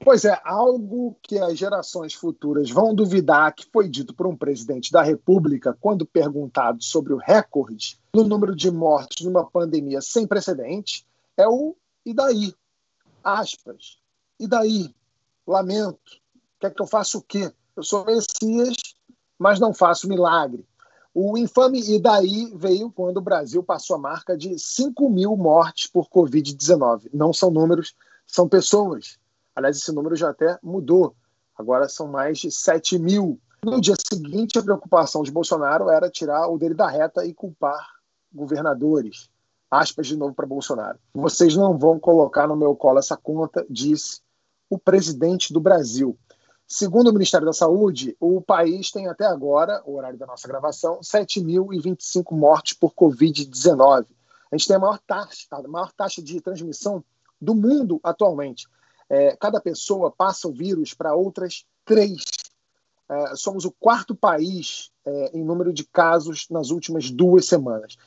Pois 0.04 0.25
é, 0.25 0.40
algo 0.44 1.16
que 1.23 1.38
as 1.38 1.56
gerações 1.56 2.12
futuras 2.12 2.68
vão 2.68 2.92
duvidar 2.92 3.54
que 3.54 3.64
foi 3.73 3.88
dito 3.88 4.12
por 4.12 4.26
um 4.26 4.37
presidente 4.37 4.90
da 4.90 5.00
República 5.00 5.76
quando 5.80 6.04
perguntado 6.04 6.82
sobre 6.82 7.12
o 7.12 7.18
recorde 7.18 8.00
no 8.12 8.25
número 8.25 8.54
de 8.56 8.68
mortes 8.68 9.25
numa 9.25 9.49
pandemia 9.49 10.00
sem 10.00 10.26
precedentes 10.26 11.06
é 11.37 11.47
o 11.47 11.76
e 12.04 12.12
daí? 12.12 12.52
Aspas. 13.23 13.99
E 14.40 14.49
daí? 14.49 14.92
Lamento. 15.47 16.21
Quer 16.59 16.75
que 16.75 16.82
eu 16.82 16.87
faça 16.87 17.16
o 17.16 17.23
quê? 17.23 17.52
Eu 17.76 17.85
sou 17.85 18.04
Messias, 18.04 18.75
mas 19.38 19.61
não 19.61 19.73
faço 19.73 20.09
milagre. 20.09 20.66
O 21.14 21.38
infame 21.38 21.80
e 21.80 22.00
daí 22.00 22.52
veio 22.56 22.90
quando 22.90 23.18
o 23.18 23.23
Brasil 23.23 23.62
passou 23.62 23.94
a 23.97 24.00
marca 24.00 24.37
de 24.37 24.59
5 24.59 25.09
mil 25.09 25.37
mortes 25.37 25.87
por 25.87 26.09
Covid-19. 26.09 27.11
Não 27.12 27.32
são 27.32 27.50
números, 27.50 27.94
são 28.26 28.49
pessoas. 28.49 29.22
Aliás, 29.54 29.76
esse 29.76 29.92
número 29.92 30.16
já 30.16 30.30
até 30.30 30.59
mudou. 30.62 31.14
Agora 31.56 31.88
são 31.88 32.09
mais 32.09 32.38
de 32.38 32.50
7 32.50 32.99
mil. 32.99 33.40
No 33.64 33.80
dia 33.80 33.94
seguinte, 33.97 34.59
a 34.59 34.62
preocupação 34.62 35.23
de 35.23 35.30
Bolsonaro 35.30 35.90
era 35.90 36.11
tirar 36.11 36.49
o 36.49 36.59
dele 36.59 36.75
da 36.75 36.88
reta 36.88 37.25
e 37.25 37.32
culpar 37.32 37.87
governadores. 38.32 39.30
Aspas 39.71 40.06
de 40.06 40.16
novo 40.16 40.35
para 40.35 40.47
Bolsonaro. 40.47 40.99
Vocês 41.14 41.56
não 41.56 41.78
vão 41.78 41.99
colocar 41.99 42.47
no 42.47 42.56
meu 42.56 42.75
colo 42.75 42.99
essa 42.99 43.16
conta, 43.16 43.64
disse 43.71 44.21
o 44.68 44.78
presidente 44.78 45.52
do 45.52 45.61
Brasil. 45.61 46.18
Segundo 46.66 47.09
o 47.09 47.12
Ministério 47.12 47.47
da 47.47 47.52
Saúde, 47.52 48.16
o 48.18 48.40
país 48.40 48.90
tem 48.90 49.06
até 49.06 49.26
agora, 49.26 49.82
o 49.85 49.97
horário 49.97 50.18
da 50.18 50.26
nossa 50.26 50.49
gravação, 50.49 51.00
7.025 51.00 52.35
mortes 52.35 52.73
por 52.73 52.94
Covid-19. 52.94 54.06
A 54.50 54.56
gente 54.56 54.66
tem 54.66 54.76
a 54.76 54.78
maior 54.78 54.99
taxa, 55.06 55.47
a 55.50 55.68
maior 55.68 55.92
taxa 55.92 56.23
de 56.23 56.40
transmissão 56.40 57.04
do 57.40 57.54
mundo 57.54 58.00
atualmente. 58.02 58.66
É, 59.12 59.37
cada 59.37 59.61
pessoa 59.61 60.11
passa 60.11 60.49
o 60.49 60.52
vírus 60.52 60.95
para 60.95 61.14
outras 61.14 61.66
três. 61.85 62.25
É, 63.07 63.37
somos 63.37 63.66
o 63.66 63.71
quarto 63.71 64.14
país 64.14 64.90
é, 65.04 65.37
em 65.37 65.45
número 65.45 65.71
de 65.71 65.85
casos 65.85 66.47
nas 66.50 66.71
últimas 66.71 67.11
duas 67.11 67.45
semanas. 67.45 67.99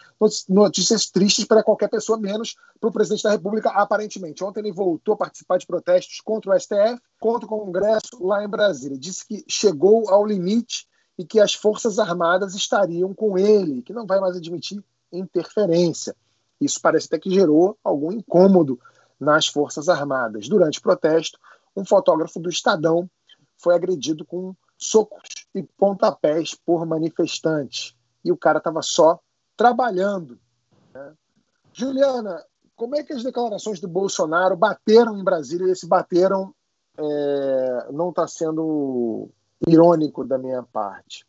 Notícias 0.50 1.06
tristes 1.06 1.46
para 1.46 1.62
qualquer 1.62 1.90
pessoa, 1.90 2.18
menos 2.18 2.56
para 2.80 2.90
o 2.90 2.92
presidente 2.92 3.22
da 3.22 3.30
República, 3.30 3.70
aparentemente. 3.70 4.44
Ontem 4.44 4.62
ele 4.62 4.72
voltou 4.72 5.14
a 5.14 5.18
participar 5.18 5.60
de 5.60 5.68
protestos 5.68 6.22
contra 6.22 6.56
o 6.56 6.60
STF, 6.60 7.00
contra 7.20 7.46
o 7.46 7.50
Congresso 7.50 8.18
lá 8.20 8.44
em 8.44 8.50
Brasília. 8.50 8.98
Disse 8.98 9.28
que 9.28 9.46
chegou 9.48 10.10
ao 10.10 10.26
limite 10.26 10.88
e 11.20 11.24
que 11.24 11.40
as 11.40 11.54
Forças 11.54 12.00
Armadas 12.00 12.56
estariam 12.56 13.14
com 13.14 13.38
ele, 13.38 13.84
que 13.84 13.94
não 13.94 14.08
vai 14.08 14.20
mais 14.20 14.36
admitir 14.36 14.84
interferência. 15.14 16.16
Isso 16.60 16.82
parece 16.82 17.06
até 17.06 17.20
que 17.20 17.30
gerou 17.30 17.78
algum 17.84 18.12
incômodo 18.12 18.80
nas 19.20 19.48
Forças 19.48 19.90
Armadas. 19.90 20.48
Durante 20.48 20.80
o 20.80 20.82
protesto, 20.82 21.40
um 21.76 21.86
fotógrafo 21.86 22.40
do 22.40 22.50
Estadão 22.50 23.10
foi 23.58 23.76
agredido 23.76 24.26
com 24.26 24.56
socos 24.78 25.30
e 25.54 25.64
pontapés 25.64 26.54
por 26.54 26.86
manifestantes. 26.86 27.96
E 28.24 28.32
o 28.32 28.38
cara 28.38 28.58
estava 28.58 28.82
só 28.82 29.20
trabalhando. 29.56 30.40
Né? 30.94 31.14
Juliana, 31.74 32.44
como 32.76 32.96
é 32.96 33.04
que 33.04 33.14
as 33.14 33.24
declarações 33.24 33.80
do 33.80 33.88
Bolsonaro 33.88 34.56
bateram 34.56 35.18
em 35.18 35.24
Brasília 35.24 35.68
e 35.68 35.72
esse 35.72 35.88
bateram 35.88 36.54
é, 36.98 37.92
não 37.92 38.10
está 38.10 38.28
sendo 38.28 39.30
irônico 39.66 40.26
da 40.26 40.38
minha 40.38 40.64
parte? 40.64 41.26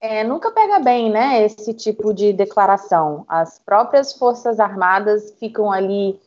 É, 0.00 0.22
nunca 0.22 0.50
pega 0.50 0.78
bem, 0.78 1.10
né, 1.10 1.42
esse 1.44 1.74
tipo 1.74 2.14
de 2.14 2.32
declaração. 2.32 3.24
As 3.28 3.58
próprias 3.58 4.12
Forças 4.12 4.60
Armadas 4.60 5.32
ficam 5.40 5.72
ali 5.72 6.20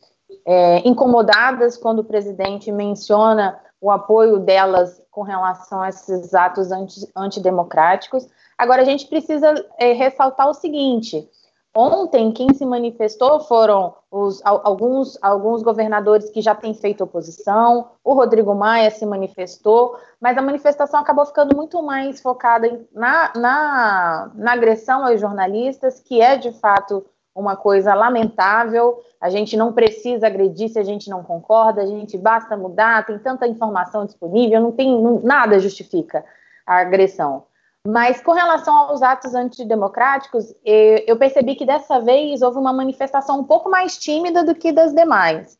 é, 0.44 0.86
incomodadas 0.86 1.76
quando 1.76 2.00
o 2.00 2.04
presidente 2.04 2.70
menciona 2.70 3.58
o 3.80 3.90
apoio 3.90 4.38
delas 4.38 5.02
com 5.10 5.22
relação 5.22 5.80
a 5.82 5.88
esses 5.88 6.34
atos 6.34 6.70
anti, 6.70 7.00
antidemocráticos. 7.16 8.28
Agora, 8.56 8.82
a 8.82 8.84
gente 8.84 9.06
precisa 9.06 9.54
é, 9.78 9.92
ressaltar 9.92 10.48
o 10.48 10.54
seguinte: 10.54 11.28
ontem, 11.74 12.32
quem 12.32 12.52
se 12.54 12.64
manifestou 12.64 13.40
foram 13.40 13.94
os, 14.10 14.40
alguns, 14.44 15.18
alguns 15.22 15.62
governadores 15.62 16.30
que 16.30 16.42
já 16.42 16.54
têm 16.54 16.74
feito 16.74 17.02
oposição, 17.02 17.90
o 18.04 18.12
Rodrigo 18.14 18.54
Maia 18.54 18.90
se 18.90 19.06
manifestou, 19.06 19.96
mas 20.20 20.36
a 20.36 20.42
manifestação 20.42 21.00
acabou 21.00 21.24
ficando 21.24 21.56
muito 21.56 21.82
mais 21.82 22.20
focada 22.20 22.84
na, 22.92 23.32
na, 23.34 24.30
na 24.34 24.52
agressão 24.52 25.04
aos 25.06 25.20
jornalistas, 25.20 26.00
que 26.00 26.20
é 26.20 26.36
de 26.36 26.52
fato 26.52 27.04
uma 27.34 27.56
coisa 27.56 27.94
lamentável. 27.94 29.00
A 29.20 29.30
gente 29.30 29.56
não 29.56 29.72
precisa 29.72 30.26
agredir 30.26 30.68
se 30.68 30.78
a 30.78 30.84
gente 30.84 31.08
não 31.08 31.22
concorda, 31.22 31.82
a 31.82 31.86
gente 31.86 32.18
basta 32.18 32.56
mudar, 32.56 33.06
tem 33.06 33.18
tanta 33.18 33.46
informação 33.46 34.04
disponível, 34.04 34.60
não 34.60 34.72
tem 34.72 35.00
não, 35.02 35.20
nada 35.20 35.58
justifica 35.58 36.24
a 36.66 36.76
agressão. 36.76 37.44
Mas 37.86 38.22
com 38.22 38.32
relação 38.32 38.74
aos 38.76 39.02
atos 39.02 39.34
antidemocráticos, 39.34 40.54
eu 40.64 41.16
percebi 41.18 41.56
que 41.56 41.66
dessa 41.66 42.00
vez 42.00 42.40
houve 42.40 42.58
uma 42.58 42.72
manifestação 42.72 43.40
um 43.40 43.44
pouco 43.44 43.68
mais 43.68 43.98
tímida 43.98 44.44
do 44.44 44.54
que 44.54 44.70
das 44.70 44.94
demais. 44.94 45.58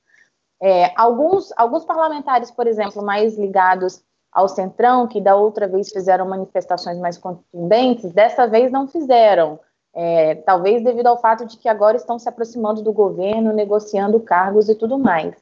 É, 0.63 0.93
alguns, 0.97 1.53
alguns 1.57 1.85
parlamentares, 1.85 2.49
por 2.53 2.69
exemplo, 2.69 3.03
mais 3.03 3.37
ligados 3.37 4.05
ao 4.31 4.49
Centrão, 4.49 5.09
que 5.09 5.21
da 5.21 5.35
outra 5.35 5.67
vez 5.67 5.91
fizeram 5.91 6.29
manifestações 6.29 6.97
mais 6.99 7.19
contundentes, 7.19 8.13
dessa 8.13 8.47
vez 8.47 8.71
não 8.71 8.87
fizeram. 8.87 9.59
É, 9.95 10.37
talvez 10.37 10.83
devido 10.83 11.09
ao 11.09 11.21
fato 11.21 11.45
de 11.45 11.59
que 11.59 11.69
agora 11.69 11.97
estão 11.97 12.19
se 12.19 12.29
aproximando 12.29 12.81
do 12.81 12.93
governo, 12.93 13.53
negociando 13.53 14.21
cargos 14.21 14.69
e 14.69 14.75
tudo 14.77 14.97
mais. 14.97 15.35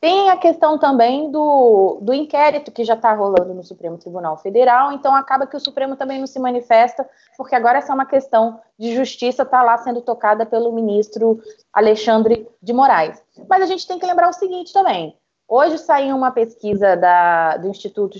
Tem 0.00 0.30
a 0.30 0.36
questão 0.36 0.78
também 0.78 1.30
do, 1.30 1.98
do 2.00 2.14
inquérito 2.14 2.70
que 2.70 2.84
já 2.84 2.94
está 2.94 3.12
rolando 3.12 3.52
no 3.52 3.64
Supremo 3.64 3.98
Tribunal 3.98 4.36
Federal, 4.36 4.92
então 4.92 5.12
acaba 5.12 5.44
que 5.44 5.56
o 5.56 5.60
Supremo 5.60 5.96
também 5.96 6.20
não 6.20 6.26
se 6.26 6.38
manifesta, 6.38 7.08
porque 7.36 7.56
agora 7.56 7.78
essa 7.78 7.92
é 7.92 7.94
uma 7.94 8.06
questão 8.06 8.60
de 8.78 8.94
justiça, 8.94 9.42
está 9.42 9.60
lá 9.60 9.76
sendo 9.78 10.00
tocada 10.00 10.46
pelo 10.46 10.72
ministro 10.72 11.40
Alexandre 11.72 12.48
de 12.62 12.72
Moraes. 12.72 13.20
Mas 13.48 13.62
a 13.62 13.66
gente 13.66 13.88
tem 13.88 13.98
que 13.98 14.06
lembrar 14.06 14.28
o 14.28 14.32
seguinte 14.32 14.72
também: 14.72 15.16
Hoje 15.48 15.78
saiu 15.78 16.14
uma 16.14 16.30
pesquisa 16.30 16.94
da, 16.94 17.56
do 17.56 17.68
Instituto 17.68 18.18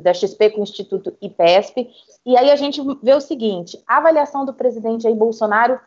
da, 0.00 0.14
XP 0.14 0.50
com 0.50 0.60
o 0.60 0.62
Instituto 0.62 1.12
IPESP, 1.20 1.90
e 2.24 2.36
aí 2.36 2.52
a 2.52 2.56
gente 2.56 2.80
vê 3.02 3.12
o 3.14 3.20
seguinte: 3.20 3.82
a 3.84 3.96
avaliação 3.96 4.44
do 4.44 4.54
presidente 4.54 5.02
Jair 5.02 5.16
Bolsonaro 5.16 5.80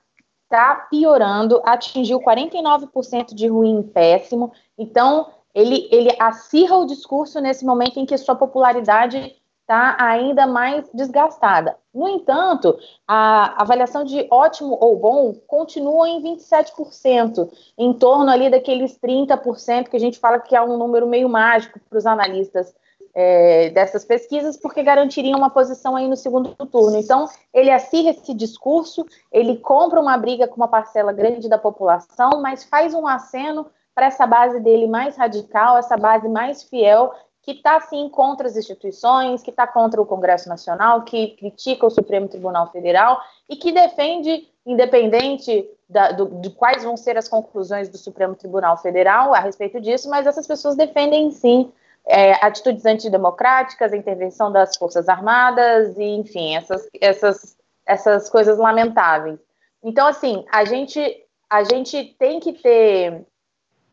está 0.51 0.75
piorando, 0.75 1.62
atingiu 1.63 2.20
49% 2.20 3.34
de 3.34 3.48
ruim 3.48 3.81
péssimo. 3.81 4.51
Então, 4.77 5.29
ele, 5.55 5.88
ele 5.89 6.13
acirra 6.20 6.77
o 6.77 6.86
discurso 6.86 7.39
nesse 7.39 7.65
momento 7.65 7.98
em 8.00 8.05
que 8.05 8.17
sua 8.17 8.36
popularidade 8.36 9.34
está 9.62 9.96
ainda 9.98 10.46
mais 10.46 10.89
desgastada. 10.93 11.77
No 11.93 12.08
entanto, 12.10 12.77
a 13.08 13.62
avaliação 13.62 14.03
de 14.03 14.27
ótimo 14.29 14.77
ou 14.81 14.98
bom 14.98 15.34
continua 15.48 16.10
em 16.10 16.22
27%, 16.22 17.50
em 17.77 17.93
torno 17.93 18.29
ali 18.29 18.50
daqueles 18.50 19.00
30% 19.00 19.88
que 19.88 19.96
a 19.96 20.00
gente 20.00 20.20
fala 20.20 20.39
que 20.39 20.55
é 20.55 20.62
um 20.62 20.77
número 20.77 21.08
meio 21.08 21.29
mágico 21.29 21.79
para 21.89 21.98
os 21.98 22.05
analistas 22.05 22.75
é, 23.13 23.70
dessas 23.70 24.06
pesquisas, 24.06 24.58
porque 24.58 24.84
garantiriam 24.84 25.38
uma 25.38 25.50
posição 25.50 25.96
aí 25.96 26.08
no 26.08 26.15
segundo 26.15 26.56
turno. 26.68 26.98
Então, 26.98 27.27
ele 27.53 27.70
acirra 27.70 28.12
esse 28.12 28.34
discurso, 28.34 29.06
ele 29.32 29.58
compra 29.58 30.00
uma 30.00 30.18
briga 30.18 30.48
com 30.48 30.56
uma 30.56 30.68
parcela 30.68 31.12
grande 31.12 31.50
da 31.50 31.58
população, 31.58 32.41
mas 32.41 32.63
faz 32.63 32.94
um 32.94 33.08
aceno 33.08 33.68
para 33.94 34.06
essa 34.06 34.25
base 34.25 34.60
dele 34.60 34.88
mais 34.88 35.18
radical, 35.18 35.77
essa 35.77 35.98
base 35.98 36.27
mais 36.30 36.63
fiel, 36.63 37.13
que 37.41 37.51
está, 37.51 37.80
sim, 37.82 38.08
contra 38.08 38.48
as 38.48 38.56
instituições, 38.56 39.41
que 39.41 39.50
está 39.50 39.65
contra 39.65 40.01
o 40.01 40.06
Congresso 40.06 40.48
Nacional, 40.48 41.03
que 41.03 41.30
critica 41.30 41.86
o 41.86 41.89
Supremo 41.89 42.27
Tribunal 42.27 42.72
Federal 42.72 43.20
e 43.50 43.56
que 43.56 43.72
defende, 43.72 44.48
independente 44.65 45.68
da, 45.89 46.12
do, 46.12 46.39
de 46.39 46.51
quais 46.51 46.84
vão 46.84 46.96
ser 46.96 47.18
as 47.18 47.27
conclusões 47.27 47.89
do 47.89 47.98
Supremo 47.98 48.36
Tribunal 48.36 48.77
Federal 48.77 49.34
a 49.34 49.39
respeito 49.39 49.82
disso, 49.82 50.10
mas 50.10 50.27
essas 50.27 50.46
pessoas 50.48 50.75
defendem, 50.75 51.32
sim, 51.32 51.72
é, 52.08 52.34
atitudes 52.46 52.86
antidemocráticas, 52.86 53.93
intervenção 53.93 54.51
das 54.51 54.75
Forças 54.75 55.08
Armadas 55.08 55.98
e, 55.98 56.03
enfim, 56.03 56.55
essas, 56.55 56.88
essas, 57.00 57.58
essas 57.86 58.29
coisas 58.29 58.58
lamentáveis. 58.58 59.39
Então, 59.84 60.08
assim, 60.08 60.46
a 60.51 60.65
gente, 60.65 61.25
a 61.50 61.63
gente 61.63 62.15
tem 62.20 62.39
que 62.39 62.53
ter 62.53 63.25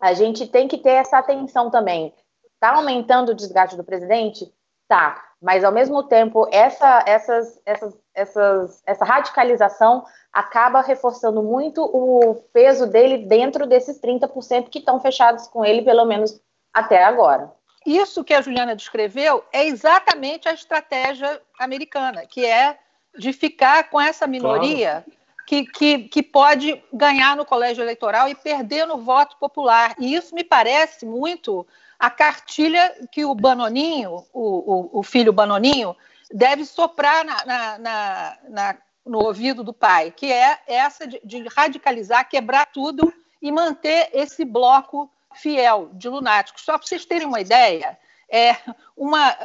a 0.00 0.14
gente 0.14 0.46
tem 0.46 0.68
que 0.68 0.78
ter 0.78 0.90
essa 0.90 1.18
atenção 1.18 1.70
também. 1.70 2.14
Está 2.54 2.76
aumentando 2.76 3.30
o 3.30 3.34
desgaste 3.34 3.76
do 3.76 3.82
presidente? 3.82 4.48
Tá. 4.86 5.24
Mas, 5.42 5.64
ao 5.64 5.72
mesmo 5.72 6.04
tempo, 6.04 6.48
essa, 6.52 7.02
essas, 7.04 7.60
essas, 7.66 7.98
essas, 8.14 8.82
essa 8.86 9.04
radicalização 9.04 10.04
acaba 10.32 10.82
reforçando 10.82 11.42
muito 11.42 11.82
o 11.82 12.36
peso 12.52 12.86
dele 12.86 13.26
dentro 13.26 13.66
desses 13.66 14.00
30% 14.00 14.68
que 14.68 14.78
estão 14.78 15.00
fechados 15.00 15.48
com 15.48 15.64
ele, 15.64 15.82
pelo 15.82 16.04
menos 16.04 16.40
até 16.72 17.02
agora 17.02 17.52
isso 17.97 18.25
que 18.25 18.35
a 18.35 18.40
Juliana 18.40 18.76
descreveu 18.76 19.45
é 19.52 19.66
exatamente 19.66 20.49
a 20.49 20.52
estratégia 20.52 21.40
americana, 21.59 22.26
que 22.26 22.45
é 22.45 22.78
de 23.16 23.33
ficar 23.33 23.88
com 23.90 24.00
essa 24.00 24.26
minoria 24.26 25.04
claro. 25.04 25.18
que, 25.47 25.64
que, 25.66 25.99
que 26.09 26.23
pode 26.23 26.83
ganhar 26.92 27.37
no 27.37 27.45
colégio 27.45 27.83
eleitoral 27.83 28.28
e 28.28 28.35
perder 28.35 28.87
no 28.87 28.99
voto 28.99 29.37
popular. 29.38 29.95
E 29.99 30.14
isso 30.14 30.35
me 30.35 30.45
parece 30.45 31.07
muito 31.07 31.66
a 31.99 32.11
cartilha 32.11 32.95
que 33.11 33.25
o 33.25 33.35
Banoninho, 33.35 34.25
o, 34.33 34.42
o, 34.42 35.00
o 35.00 35.02
filho 35.02 35.33
Banoninho, 35.33 35.97
deve 36.33 36.64
soprar 36.64 37.25
na, 37.25 37.45
na, 37.45 37.78
na, 37.78 38.38
na, 38.49 38.78
no 39.04 39.25
ouvido 39.25 39.64
do 39.64 39.73
pai, 39.73 40.11
que 40.11 40.30
é 40.30 40.59
essa 40.66 41.07
de, 41.07 41.21
de 41.25 41.45
radicalizar, 41.49 42.28
quebrar 42.28 42.66
tudo 42.66 43.12
e 43.40 43.50
manter 43.50 44.11
esse 44.12 44.45
bloco 44.45 45.11
fiel 45.35 45.90
de 45.92 46.08
lunáticos. 46.08 46.62
Só 46.62 46.78
para 46.78 46.87
vocês 46.87 47.04
terem 47.04 47.26
uma 47.26 47.40
ideia, 47.40 47.99
é 48.28 48.56
uma, 48.97 49.37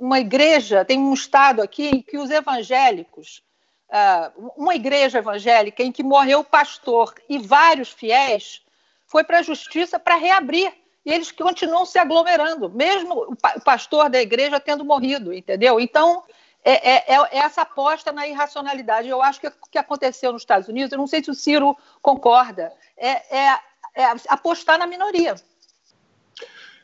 uma 0.00 0.18
igreja, 0.18 0.84
tem 0.84 0.98
um 0.98 1.14
estado 1.14 1.62
aqui 1.62 1.88
em 1.88 2.02
que 2.02 2.18
os 2.18 2.30
evangélicos, 2.30 3.42
uh, 3.88 4.52
uma 4.56 4.74
igreja 4.74 5.18
evangélica 5.18 5.82
em 5.82 5.92
que 5.92 6.02
morreu 6.02 6.40
o 6.40 6.44
pastor 6.44 7.14
e 7.28 7.38
vários 7.38 7.90
fiéis, 7.90 8.62
foi 9.06 9.22
para 9.22 9.38
a 9.38 9.42
justiça 9.42 9.98
para 9.98 10.16
reabrir. 10.16 10.72
E 11.04 11.12
eles 11.12 11.32
continuam 11.32 11.84
se 11.84 11.98
aglomerando, 11.98 12.70
mesmo 12.70 13.32
o 13.32 13.60
pastor 13.64 14.08
da 14.08 14.22
igreja 14.22 14.60
tendo 14.60 14.84
morrido, 14.84 15.32
entendeu? 15.34 15.80
Então, 15.80 16.22
é, 16.64 16.92
é, 16.92 17.04
é, 17.08 17.38
essa 17.38 17.62
aposta 17.62 18.12
na 18.12 18.26
irracionalidade. 18.26 19.08
Eu 19.08 19.20
acho 19.20 19.40
que 19.40 19.48
o 19.48 19.52
que 19.70 19.78
aconteceu 19.78 20.32
nos 20.32 20.42
Estados 20.42 20.68
Unidos, 20.68 20.92
eu 20.92 20.98
não 20.98 21.08
sei 21.08 21.22
se 21.22 21.30
o 21.30 21.34
Ciro 21.34 21.76
concorda, 22.00 22.72
é, 22.96 23.36
é 23.36 23.60
é, 23.94 24.04
apostar 24.28 24.78
na 24.78 24.86
minoria. 24.86 25.34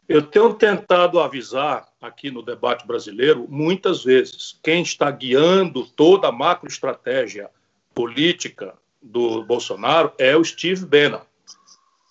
Eu 0.08 0.22
tenho 0.22 0.54
tentado 0.54 1.20
avisar 1.20 1.86
aqui 2.00 2.30
no 2.30 2.42
debate 2.42 2.86
brasileiro 2.86 3.46
muitas 3.48 4.02
vezes 4.02 4.58
quem 4.62 4.82
está 4.82 5.10
guiando 5.10 5.84
toda 5.84 6.28
a 6.28 6.32
macroestratégia 6.32 7.50
política 7.94 8.74
do 9.02 9.44
Bolsonaro 9.44 10.12
é 10.18 10.34
o 10.36 10.42
Steve 10.42 10.86
Bannon. 10.86 11.20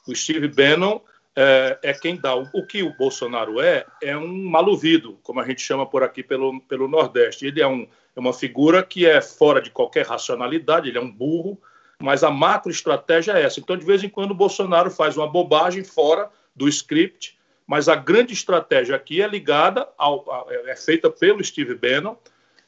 O 0.08 0.16
Steve 0.16 0.48
Bannon 0.48 1.02
é, 1.36 1.80
é 1.84 1.94
quem 1.94 2.16
dá 2.20 2.36
o, 2.36 2.48
o, 2.54 2.66
que 2.66 2.84
o 2.84 2.96
Bolsonaro 2.98 3.60
é 3.60 3.86
é 4.02 4.16
um 4.16 4.44
maluvido, 4.50 5.20
como 5.24 5.40
a 5.40 5.46
gente 5.46 5.62
chama 5.62 5.86
por 5.86 6.04
aqui 6.04 6.24
pelo, 6.24 6.60
pelo 6.62 6.88
Nordeste. 6.88 7.46
Ele 7.46 7.62
é, 7.62 7.68
um, 7.68 7.88
é 8.16 8.20
uma 8.20 8.34
figura 8.34 8.84
que 8.84 9.06
é 9.06 9.22
fora 9.22 9.62
de 9.62 9.70
qualquer 9.70 10.06
racionalidade, 10.06 10.90
ele 10.90 10.98
é 10.98 11.02
um 11.02 11.12
burro, 11.12 11.60
mas 12.02 12.24
a 12.24 12.30
macroestratégia 12.30 13.34
é 13.34 13.44
essa. 13.44 13.60
Então, 13.60 13.76
de 13.76 13.86
vez 13.86 14.04
em 14.04 14.10
quando, 14.10 14.32
o 14.32 14.36
Bolsonaro 14.36 14.92
faz 14.92 15.18
uma 15.18 15.28
bobagem 15.28 15.84
fora 15.84 16.30
do 16.56 16.68
script, 16.68 17.38
mas 17.66 17.90
a 17.90 17.96
grande 17.96 18.34
estratégia 18.34 18.96
aqui 18.96 19.22
é 19.22 19.28
ligada 19.28 19.88
ao. 19.98 20.32
A, 20.32 20.46
é 20.68 20.76
feita 20.76 21.10
pelo 21.10 21.44
Steve 21.44 21.76
Bannon, 21.76 22.16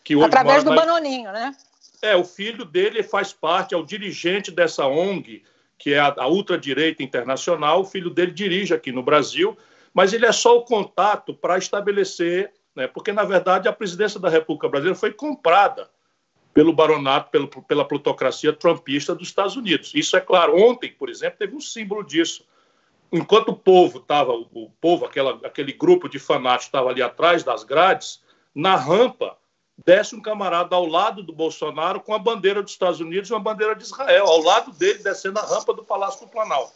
que 0.03 0.15
hoje. 0.15 0.25
Através 0.25 0.63
do 0.63 0.71
na... 0.71 0.75
Banoninho, 0.75 1.31
né? 1.31 1.55
É, 2.01 2.15
o 2.15 2.23
filho 2.23 2.65
dele 2.65 3.03
faz 3.03 3.33
parte, 3.33 3.73
é 3.73 3.77
o 3.77 3.85
dirigente 3.85 4.51
dessa 4.51 4.87
ONG, 4.87 5.43
que 5.77 5.93
é 5.93 5.99
a, 5.99 6.13
a 6.17 6.27
ultradireita 6.27 7.03
internacional. 7.03 7.81
O 7.81 7.85
filho 7.85 8.09
dele 8.09 8.31
dirige 8.31 8.73
aqui 8.73 8.91
no 8.91 9.03
Brasil, 9.03 9.57
mas 9.93 10.13
ele 10.13 10.25
é 10.25 10.31
só 10.31 10.57
o 10.57 10.63
contato 10.63 11.33
para 11.33 11.57
estabelecer, 11.57 12.53
né, 12.75 12.87
porque, 12.87 13.11
na 13.11 13.23
verdade, 13.23 13.67
a 13.67 13.73
presidência 13.73 14.19
da 14.19 14.29
República 14.29 14.69
Brasileira 14.69 14.97
foi 14.97 15.11
comprada 15.11 15.89
pelo 16.53 16.73
baronato, 16.73 17.29
pelo, 17.29 17.47
pela 17.47 17.85
plutocracia 17.85 18.51
trumpista 18.51 19.15
dos 19.15 19.27
Estados 19.27 19.55
Unidos. 19.55 19.91
Isso 19.93 20.17
é 20.17 20.21
claro. 20.21 20.57
Ontem, 20.57 20.91
por 20.91 21.09
exemplo, 21.09 21.39
teve 21.39 21.55
um 21.55 21.61
símbolo 21.61 22.03
disso. 22.03 22.45
Enquanto 23.11 23.49
o 23.49 23.55
povo 23.55 23.99
estava, 23.99 24.31
o 24.33 24.71
povo, 24.81 25.05
aquela, 25.05 25.39
aquele 25.43 25.73
grupo 25.73 26.07
de 26.07 26.19
fanáticos 26.19 26.65
estava 26.65 26.89
ali 26.89 27.01
atrás 27.01 27.43
das 27.43 27.63
grades, 27.63 28.21
na 28.53 28.75
rampa 28.75 29.37
desce 29.85 30.15
um 30.15 30.21
camarada 30.21 30.75
ao 30.75 30.85
lado 30.85 31.23
do 31.23 31.31
Bolsonaro 31.31 32.01
com 32.01 32.13
a 32.13 32.19
bandeira 32.19 32.61
dos 32.61 32.73
Estados 32.73 32.99
Unidos 32.99 33.29
e 33.29 33.33
uma 33.33 33.39
bandeira 33.39 33.75
de 33.75 33.83
Israel, 33.83 34.27
ao 34.27 34.41
lado 34.41 34.71
dele, 34.71 34.99
descendo 34.99 35.39
a 35.39 35.45
rampa 35.45 35.73
do 35.73 35.83
Palácio 35.83 36.25
do 36.25 36.31
Planalto. 36.31 36.73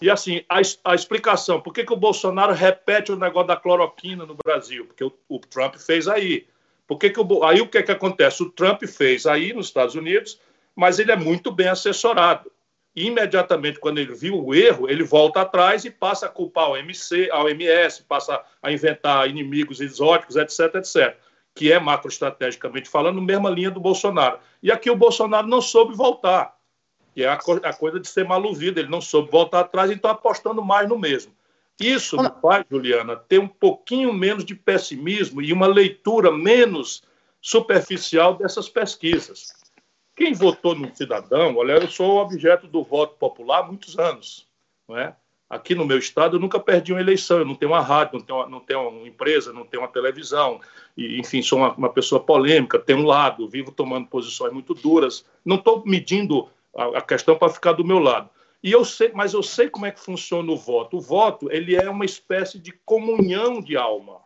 E 0.00 0.10
assim, 0.10 0.44
a, 0.48 0.60
a 0.84 0.94
explicação, 0.94 1.60
por 1.60 1.72
que, 1.72 1.84
que 1.84 1.92
o 1.92 1.96
Bolsonaro 1.96 2.52
repete 2.52 3.10
o 3.10 3.16
negócio 3.16 3.48
da 3.48 3.56
cloroquina 3.56 4.26
no 4.26 4.34
Brasil? 4.34 4.84
Porque 4.84 5.02
o, 5.02 5.12
o 5.28 5.38
Trump 5.38 5.76
fez 5.76 6.06
aí. 6.06 6.46
Por 6.86 6.98
que 6.98 7.10
que 7.10 7.20
o, 7.20 7.44
aí 7.44 7.60
o 7.60 7.68
que, 7.68 7.78
é 7.78 7.82
que 7.82 7.92
acontece? 7.92 8.42
O 8.42 8.50
Trump 8.50 8.82
fez 8.84 9.26
aí 9.26 9.52
nos 9.52 9.66
Estados 9.66 9.94
Unidos, 9.94 10.40
mas 10.74 10.98
ele 10.98 11.10
é 11.10 11.16
muito 11.16 11.50
bem 11.50 11.68
assessorado. 11.68 12.50
E, 12.94 13.06
imediatamente, 13.06 13.78
quando 13.78 13.98
ele 13.98 14.14
viu 14.14 14.42
o 14.42 14.54
erro, 14.54 14.88
ele 14.88 15.02
volta 15.02 15.42
atrás 15.42 15.84
e 15.84 15.90
passa 15.90 16.26
a 16.26 16.30
culpar 16.30 16.70
o 16.70 16.76
MC, 16.76 17.28
a 17.30 17.42
OMS, 17.42 18.02
passa 18.04 18.42
a 18.62 18.72
inventar 18.72 19.28
inimigos 19.28 19.80
exóticos, 19.80 20.36
etc, 20.36 20.76
etc. 20.76 21.16
Que 21.54 21.70
é 21.70 21.78
macroestrategicamente 21.78 22.88
falando, 22.88 23.20
mesma 23.20 23.50
linha 23.50 23.70
do 23.70 23.80
Bolsonaro. 23.80 24.38
E 24.62 24.72
aqui 24.72 24.90
o 24.90 24.96
Bolsonaro 24.96 25.46
não 25.46 25.60
soube 25.60 25.94
voltar. 25.94 26.56
E 27.14 27.22
é 27.22 27.28
a, 27.28 27.34
a 27.34 27.72
coisa 27.74 28.00
de 28.00 28.08
ser 28.08 28.24
maluvido, 28.24 28.80
ele 28.80 28.88
não 28.88 29.00
soube 29.00 29.30
voltar 29.30 29.60
atrás, 29.60 29.90
então 29.90 30.10
apostando 30.10 30.62
mais 30.62 30.88
no 30.88 30.98
mesmo. 30.98 31.35
Isso 31.78 32.16
me 32.16 32.30
faz, 32.40 32.64
Juliana, 32.70 33.16
ter 33.16 33.38
um 33.38 33.48
pouquinho 33.48 34.12
menos 34.12 34.44
de 34.44 34.54
pessimismo 34.54 35.42
e 35.42 35.52
uma 35.52 35.66
leitura 35.66 36.32
menos 36.32 37.02
superficial 37.40 38.34
dessas 38.34 38.68
pesquisas. 38.68 39.52
Quem 40.16 40.32
votou 40.32 40.74
no 40.74 40.94
cidadão, 40.96 41.54
olha, 41.56 41.72
eu 41.72 41.88
sou 41.88 42.16
objeto 42.16 42.66
do 42.66 42.82
voto 42.82 43.16
popular 43.16 43.60
há 43.60 43.62
muitos 43.64 43.98
anos. 43.98 44.48
Não 44.88 44.96
é? 44.96 45.14
Aqui 45.48 45.74
no 45.74 45.84
meu 45.84 45.98
estado, 45.98 46.36
eu 46.36 46.40
nunca 46.40 46.58
perdi 46.58 46.92
uma 46.92 47.00
eleição, 47.00 47.38
eu 47.38 47.44
não 47.44 47.54
tenho 47.54 47.70
uma 47.70 47.80
rádio, 47.80 48.18
não 48.18 48.24
tenho 48.24 48.38
uma, 48.38 48.48
não 48.48 48.60
tenho 48.60 48.88
uma 48.88 49.06
empresa, 49.06 49.52
não 49.52 49.64
tenho 49.64 49.82
uma 49.82 49.88
televisão, 49.88 50.60
e, 50.96 51.20
enfim, 51.20 51.40
sou 51.40 51.58
uma, 51.58 51.72
uma 51.74 51.88
pessoa 51.88 52.20
polêmica, 52.20 52.80
tenho 52.80 53.00
um 53.00 53.06
lado, 53.06 53.48
vivo 53.48 53.70
tomando 53.70 54.08
posições 54.08 54.52
muito 54.52 54.74
duras, 54.74 55.24
não 55.44 55.56
estou 55.56 55.84
medindo 55.86 56.48
a, 56.76 56.98
a 56.98 57.00
questão 57.00 57.38
para 57.38 57.52
ficar 57.52 57.72
do 57.72 57.84
meu 57.84 58.00
lado. 58.00 58.28
E 58.66 58.72
eu 58.72 58.84
sei, 58.84 59.12
mas 59.14 59.32
eu 59.32 59.44
sei 59.44 59.70
como 59.70 59.86
é 59.86 59.92
que 59.92 60.00
funciona 60.00 60.50
o 60.50 60.56
voto. 60.56 60.96
O 60.96 61.00
voto, 61.00 61.48
ele 61.52 61.76
é 61.76 61.88
uma 61.88 62.04
espécie 62.04 62.58
de 62.58 62.72
comunhão 62.72 63.60
de 63.60 63.76
alma. 63.76 64.18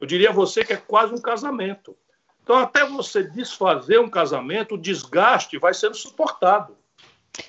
Eu 0.00 0.06
diria 0.06 0.30
a 0.30 0.32
você 0.32 0.64
que 0.64 0.72
é 0.72 0.76
quase 0.76 1.12
um 1.12 1.20
casamento. 1.20 1.96
Então, 2.44 2.58
até 2.58 2.86
você 2.86 3.24
desfazer 3.24 3.98
um 3.98 4.08
casamento, 4.08 4.76
o 4.76 4.78
desgaste 4.78 5.58
vai 5.58 5.74
sendo 5.74 5.96
suportado. 5.96 6.76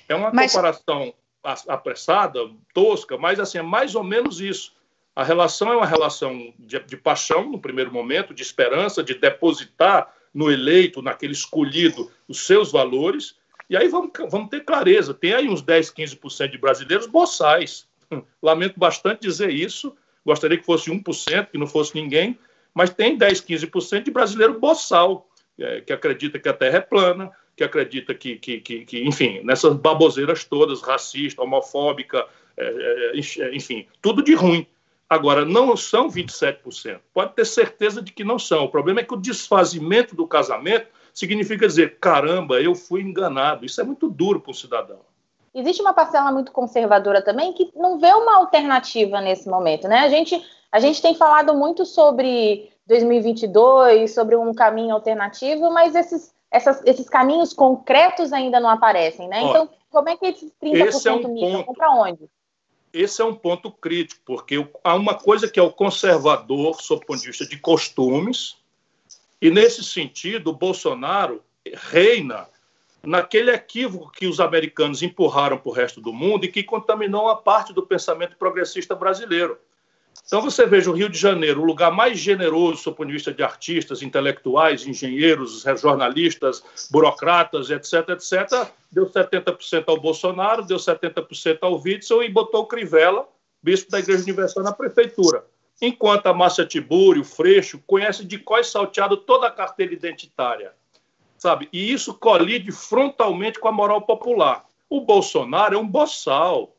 É 0.08 0.14
uma 0.16 0.32
mas... 0.32 0.50
comparação 0.50 1.14
apressada, 1.68 2.40
tosca, 2.74 3.16
mas 3.16 3.38
assim, 3.38 3.58
é 3.58 3.62
mais 3.62 3.94
ou 3.94 4.02
menos 4.02 4.40
isso. 4.40 4.74
A 5.14 5.22
relação 5.22 5.72
é 5.72 5.76
uma 5.76 5.86
relação 5.86 6.52
de, 6.58 6.80
de, 6.80 6.96
paixão, 6.96 7.48
no 7.48 7.60
primeiro 7.60 7.92
momento, 7.92 8.34
de 8.34 8.42
esperança, 8.42 9.04
de 9.04 9.14
depositar 9.14 10.12
no 10.34 10.50
eleito, 10.50 11.00
naquele 11.00 11.32
escolhido, 11.32 12.10
os 12.26 12.44
seus 12.44 12.72
valores, 12.72 13.36
e 13.68 13.76
aí 13.76 13.88
vamos, 13.88 14.10
vamos 14.30 14.48
ter 14.48 14.64
clareza: 14.64 15.12
tem 15.12 15.34
aí 15.34 15.48
uns 15.48 15.62
10, 15.62 15.90
15% 15.92 16.50
de 16.50 16.58
brasileiros 16.58 17.06
boçais. 17.06 17.86
Lamento 18.42 18.78
bastante 18.78 19.22
dizer 19.22 19.50
isso, 19.50 19.94
gostaria 20.24 20.56
que 20.56 20.64
fosse 20.64 20.90
1%, 20.90 21.50
que 21.50 21.58
não 21.58 21.66
fosse 21.66 21.94
ninguém, 21.94 22.38
mas 22.72 22.90
tem 22.90 23.16
10, 23.16 23.42
15% 23.42 24.04
de 24.04 24.10
brasileiro 24.10 24.58
boçal, 24.58 25.28
é, 25.58 25.80
que 25.80 25.92
acredita 25.92 26.38
que 26.38 26.48
a 26.48 26.54
Terra 26.54 26.78
é 26.78 26.80
plana, 26.80 27.30
que 27.56 27.64
acredita 27.64 28.14
que, 28.14 28.36
que, 28.36 28.60
que, 28.60 28.84
que 28.84 29.02
enfim, 29.02 29.40
nessas 29.42 29.74
baboseiras 29.74 30.44
todas, 30.44 30.80
racista, 30.80 31.42
homofóbica, 31.42 32.24
é, 32.56 33.12
é, 33.14 33.42
é 33.42 33.54
enfim, 33.54 33.86
tudo 34.00 34.22
de 34.22 34.34
ruim. 34.34 34.66
Agora, 35.10 35.44
não 35.44 35.74
são 35.76 36.08
27%. 36.08 37.00
Pode 37.14 37.34
ter 37.34 37.46
certeza 37.46 38.02
de 38.02 38.12
que 38.12 38.22
não 38.22 38.38
são. 38.38 38.64
O 38.64 38.68
problema 38.68 39.00
é 39.00 39.02
que 39.02 39.14
o 39.14 39.20
desfazimento 39.20 40.14
do 40.14 40.26
casamento 40.26 40.86
significa 41.18 41.66
dizer: 41.66 41.98
caramba, 41.98 42.60
eu 42.60 42.74
fui 42.74 43.02
enganado. 43.02 43.66
Isso 43.66 43.80
é 43.80 43.84
muito 43.84 44.08
duro 44.08 44.40
para 44.40 44.52
um 44.52 44.54
cidadão. 44.54 45.00
Existe 45.52 45.82
uma 45.82 45.92
parcela 45.92 46.30
muito 46.30 46.52
conservadora 46.52 47.20
também 47.20 47.52
que 47.52 47.72
não 47.74 47.98
vê 47.98 48.12
uma 48.12 48.36
alternativa 48.36 49.20
nesse 49.20 49.48
momento, 49.48 49.88
né? 49.88 50.00
A 50.00 50.08
gente, 50.08 50.40
a 50.70 50.78
gente 50.78 51.02
tem 51.02 51.14
falado 51.14 51.54
muito 51.54 51.84
sobre 51.84 52.70
2022, 52.86 54.14
sobre 54.14 54.36
um 54.36 54.54
caminho 54.54 54.94
alternativo, 54.94 55.70
mas 55.72 55.96
esses, 55.96 56.32
essas, 56.50 56.80
esses 56.86 57.08
caminhos 57.08 57.52
concretos 57.52 58.32
ainda 58.32 58.60
não 58.60 58.70
aparecem, 58.70 59.26
né? 59.26 59.40
Olha, 59.40 59.50
então, 59.50 59.68
como 59.90 60.08
é 60.08 60.16
que 60.16 60.26
esses 60.26 60.52
30% 60.62 60.86
esse 60.86 61.08
é 61.08 61.12
um 61.12 61.22
ponto, 61.22 61.74
para 61.74 61.90
onde? 61.90 62.30
Esse 62.92 63.20
é 63.20 63.24
um 63.24 63.34
ponto 63.34 63.72
crítico, 63.72 64.20
porque 64.24 64.64
há 64.84 64.94
uma 64.94 65.14
coisa 65.14 65.48
que 65.48 65.58
é 65.58 65.62
o 65.62 65.72
conservador, 65.72 66.80
sob 66.80 67.02
o 67.02 67.06
ponto 67.06 67.20
de 67.20 67.26
vista 67.26 67.46
de 67.46 67.58
costumes, 67.58 68.56
e 69.40 69.50
nesse 69.50 69.84
sentido, 69.84 70.50
o 70.50 70.56
Bolsonaro 70.56 71.42
reina 71.74 72.48
naquele 73.02 73.50
equívoco 73.50 74.10
que 74.10 74.26
os 74.26 74.40
americanos 74.40 75.02
empurraram 75.02 75.58
para 75.58 75.68
o 75.68 75.72
resto 75.72 76.00
do 76.00 76.12
mundo 76.12 76.44
e 76.44 76.48
que 76.48 76.62
contaminou 76.62 77.24
uma 77.24 77.36
parte 77.36 77.72
do 77.72 77.86
pensamento 77.86 78.36
progressista 78.36 78.94
brasileiro. 78.94 79.58
Então 80.26 80.42
você 80.42 80.66
veja 80.66 80.90
o 80.90 80.94
Rio 80.94 81.08
de 81.08 81.16
Janeiro, 81.16 81.62
o 81.62 81.64
lugar 81.64 81.92
mais 81.92 82.18
generoso 82.18 82.84
do 82.84 82.94
ponto 82.94 83.06
de 83.06 83.14
vista 83.14 83.32
de 83.32 83.42
artistas, 83.42 84.02
intelectuais, 84.02 84.86
engenheiros, 84.86 85.64
jornalistas, 85.80 86.62
burocratas, 86.90 87.70
etc, 87.70 88.10
etc, 88.10 88.68
deu 88.90 89.08
70% 89.08 89.84
ao 89.86 90.00
Bolsonaro, 90.00 90.66
deu 90.66 90.76
70% 90.76 91.58
ao 91.62 91.80
Witzel 91.80 92.22
e 92.24 92.28
botou 92.28 92.62
o 92.62 92.66
Crivella, 92.66 93.26
bispo 93.62 93.90
da 93.90 94.00
Igreja 94.00 94.22
Universal, 94.24 94.64
na 94.64 94.72
prefeitura. 94.72 95.44
Enquanto 95.80 96.26
a 96.26 96.34
Márcia 96.34 96.66
Tibúrio, 96.66 97.24
Freixo, 97.24 97.82
conhece 97.86 98.24
de 98.24 98.38
qual 98.38 98.62
salteado 98.64 99.16
toda 99.16 99.46
a 99.46 99.50
carteira 99.50 99.92
identitária 99.92 100.74
sabe? 101.38 101.68
E 101.72 101.92
isso 101.92 102.12
colide 102.12 102.72
frontalmente 102.72 103.58
com 103.58 103.68
a 103.68 103.72
moral 103.72 104.02
popular. 104.02 104.66
O 104.90 105.00
Bolsonaro 105.00 105.76
é 105.76 105.78
um 105.78 105.86
boçal. 105.86 106.74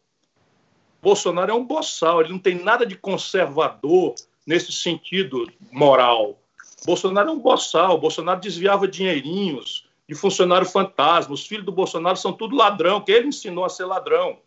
Bolsonaro 1.02 1.52
é 1.52 1.54
um 1.56 1.66
boçal, 1.66 2.20
ele 2.20 2.32
não 2.32 2.40
tem 2.40 2.62
nada 2.62 2.86
de 2.86 2.96
conservador 2.96 4.16
nesse 4.46 4.72
sentido 4.74 5.50
moral. 5.72 6.38
Bolsonaro 6.86 7.30
é 7.30 7.32
um 7.32 7.40
boçal, 7.40 7.98
Bolsonaro 7.98 8.42
desviava 8.42 8.86
dinheirinhos 8.88 9.88
de 10.08 10.14
funcionário 10.14 10.68
fantasma. 10.68 11.34
Os 11.34 11.48
filhos 11.48 11.66
do 11.66 11.72
Bolsonaro 11.72 12.18
são 12.18 12.34
tudo 12.34 12.56
ladrão, 12.56 13.00
que 13.00 13.14
ele 13.14 13.30
ensinou 13.30 13.64
a 13.64 13.70
ser 13.70 13.86
ladrão. 13.86 14.40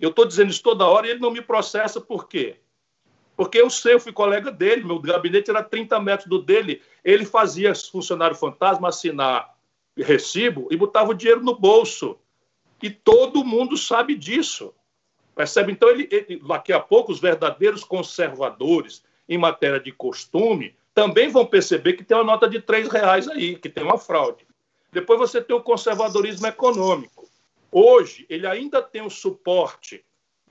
Eu 0.00 0.10
estou 0.10 0.24
dizendo 0.24 0.50
isso 0.50 0.62
toda 0.62 0.86
hora 0.86 1.06
e 1.06 1.10
ele 1.10 1.20
não 1.20 1.32
me 1.32 1.42
processa 1.42 2.00
por 2.00 2.28
quê? 2.28 2.60
Porque 3.40 3.58
eu 3.58 3.70
sei, 3.70 3.94
eu 3.94 4.00
fui 4.00 4.12
colega 4.12 4.52
dele, 4.52 4.84
meu 4.84 4.98
gabinete 4.98 5.48
era 5.48 5.62
30 5.62 5.98
metros 5.98 6.28
do 6.28 6.42
dele. 6.42 6.82
Ele 7.02 7.24
fazia 7.24 7.74
funcionário 7.74 8.36
fantasma 8.36 8.90
assinar 8.90 9.56
recibo 9.96 10.68
e 10.70 10.76
botava 10.76 11.12
o 11.12 11.14
dinheiro 11.14 11.42
no 11.42 11.58
bolso. 11.58 12.18
E 12.82 12.90
todo 12.90 13.42
mundo 13.42 13.78
sabe 13.78 14.14
disso. 14.14 14.74
Percebe? 15.34 15.72
Então, 15.72 15.88
ele, 15.88 16.06
ele, 16.10 16.38
daqui 16.46 16.70
a 16.70 16.78
pouco, 16.78 17.10
os 17.10 17.18
verdadeiros 17.18 17.82
conservadores 17.82 19.02
em 19.26 19.38
matéria 19.38 19.80
de 19.80 19.90
costume 19.90 20.76
também 20.92 21.30
vão 21.30 21.46
perceber 21.46 21.94
que 21.94 22.04
tem 22.04 22.18
uma 22.18 22.24
nota 22.24 22.46
de 22.46 22.60
três 22.60 22.88
reais 22.88 23.26
aí, 23.26 23.56
que 23.56 23.70
tem 23.70 23.82
uma 23.82 23.96
fraude. 23.96 24.46
Depois 24.92 25.18
você 25.18 25.40
tem 25.40 25.56
o 25.56 25.62
conservadorismo 25.62 26.46
econômico. 26.46 27.26
Hoje, 27.72 28.26
ele 28.28 28.46
ainda 28.46 28.82
tem 28.82 29.00
o 29.00 29.08
suporte 29.08 30.04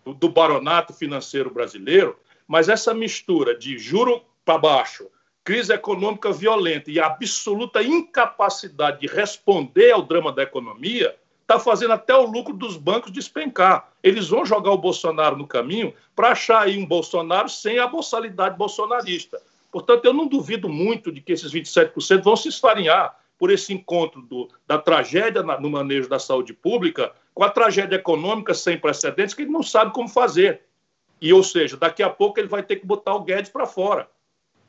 do, 0.04 0.12
do 0.12 0.28
baronato 0.28 0.91
financeiro 0.91 1.52
brasileiro, 1.52 2.17
mas 2.49 2.67
essa 2.67 2.95
mistura 2.95 3.55
de 3.55 3.77
juro 3.77 4.23
para 4.43 4.57
baixo, 4.57 5.07
crise 5.43 5.71
econômica 5.71 6.33
violenta 6.33 6.89
e 6.89 6.99
absoluta 6.99 7.83
incapacidade 7.83 9.01
de 9.01 9.07
responder 9.07 9.91
ao 9.91 10.01
drama 10.01 10.33
da 10.33 10.41
economia 10.41 11.15
está 11.41 11.59
fazendo 11.59 11.93
até 11.93 12.15
o 12.15 12.25
lucro 12.25 12.55
dos 12.55 12.75
bancos 12.75 13.12
despencar. 13.12 13.91
Eles 14.01 14.29
vão 14.29 14.43
jogar 14.43 14.71
o 14.71 14.77
Bolsonaro 14.77 15.38
no 15.38 15.45
caminho 15.45 15.93
para 16.15 16.29
achar 16.29 16.63
aí 16.63 16.75
um 16.75 16.85
Bolsonaro 16.85 17.49
sem 17.49 17.77
a 17.77 17.88
boçalidade 17.88 18.57
bolsonarista. 18.57 19.39
Portanto, 19.71 20.05
eu 20.05 20.13
não 20.13 20.27
duvido 20.27 20.67
muito 20.67 21.12
de 21.12 21.21
que 21.21 21.31
esses 21.31 21.51
27% 21.53 22.23
vão 22.23 22.35
se 22.35 22.49
esfarinhar 22.49 23.15
por 23.38 23.51
esse 23.51 23.71
encontro 23.71 24.21
do, 24.23 24.49
da 24.67 24.79
tragédia 24.79 25.43
na, 25.43 25.59
no 25.59 25.69
manejo 25.69 26.09
da 26.09 26.17
saúde 26.17 26.53
pública 26.53 27.12
com 27.33 27.43
a 27.43 27.49
tragédia 27.49 27.95
econômica 27.95 28.55
sem 28.55 28.77
precedentes 28.77 29.35
que 29.35 29.43
ele 29.43 29.51
não 29.51 29.63
sabe 29.63 29.93
como 29.93 30.09
fazer. 30.09 30.62
E, 31.21 31.34
ou 31.34 31.43
seja, 31.43 31.77
daqui 31.77 32.01
a 32.01 32.10
pouco 32.10 32.39
ele 32.39 32.47
vai 32.47 32.63
ter 32.63 32.77
que 32.77 32.86
botar 32.86 33.15
o 33.15 33.23
Guedes 33.23 33.49
para 33.49 33.65
fora 33.65 34.10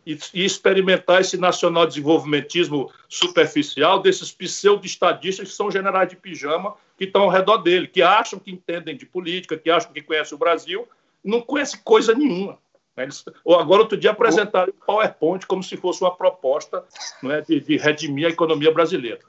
e, 0.04 0.18
e, 0.34 0.44
experimentar 0.44 1.20
esse 1.20 1.36
nacional 1.36 1.86
desenvolvimentismo 1.86 2.90
superficial 3.08 4.00
desses 4.00 4.32
pseudo-estadistas 4.32 5.48
que 5.48 5.54
são 5.54 5.70
generais 5.70 6.08
de 6.08 6.16
pijama 6.16 6.74
que 6.96 7.04
estão 7.04 7.22
ao 7.22 7.30
redor 7.30 7.58
dele, 7.58 7.86
que 7.86 8.02
acham 8.02 8.38
que 8.38 8.50
entendem 8.50 8.96
de 8.96 9.06
política, 9.06 9.56
que 9.56 9.70
acham 9.70 9.92
que 9.92 10.02
conhecem 10.02 10.34
o 10.34 10.38
Brasil, 10.38 10.88
não 11.24 11.40
conhecem 11.40 11.80
coisa 11.84 12.14
nenhuma. 12.14 12.58
Né? 12.96 13.04
Eles, 13.04 13.24
agora, 13.46 13.82
outro 13.82 13.96
dia, 13.96 14.10
apresentaram 14.10 14.70
o 14.70 14.84
PowerPoint 14.84 15.46
como 15.46 15.62
se 15.62 15.76
fosse 15.76 16.02
uma 16.02 16.14
proposta 16.14 16.84
é, 17.24 17.40
de, 17.42 17.60
de 17.60 17.76
redimir 17.76 18.26
a 18.26 18.30
economia 18.30 18.72
brasileira. 18.72 19.20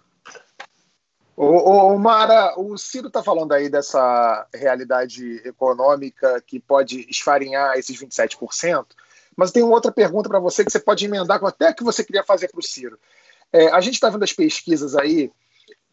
Ô, 1.43 1.93
ô, 1.93 1.97
Mara, 1.97 2.53
o 2.55 2.77
Ciro 2.77 3.07
está 3.07 3.23
falando 3.23 3.51
aí 3.51 3.67
dessa 3.67 4.47
realidade 4.53 5.41
econômica 5.43 6.39
que 6.45 6.59
pode 6.59 7.07
esfarinhar 7.09 7.75
esses 7.79 7.99
27%, 7.99 8.85
mas 9.35 9.49
tem 9.49 9.63
outra 9.63 9.91
pergunta 9.91 10.29
para 10.29 10.37
você 10.37 10.63
que 10.63 10.71
você 10.71 10.79
pode 10.79 11.03
emendar 11.03 11.39
com 11.39 11.47
até 11.47 11.73
que 11.73 11.83
você 11.83 12.03
queria 12.03 12.23
fazer 12.23 12.49
para 12.49 12.59
o 12.59 12.63
Ciro. 12.63 12.99
É, 13.51 13.71
a 13.71 13.81
gente 13.81 13.95
está 13.95 14.07
vendo 14.07 14.21
as 14.21 14.31
pesquisas 14.31 14.95
aí 14.95 15.31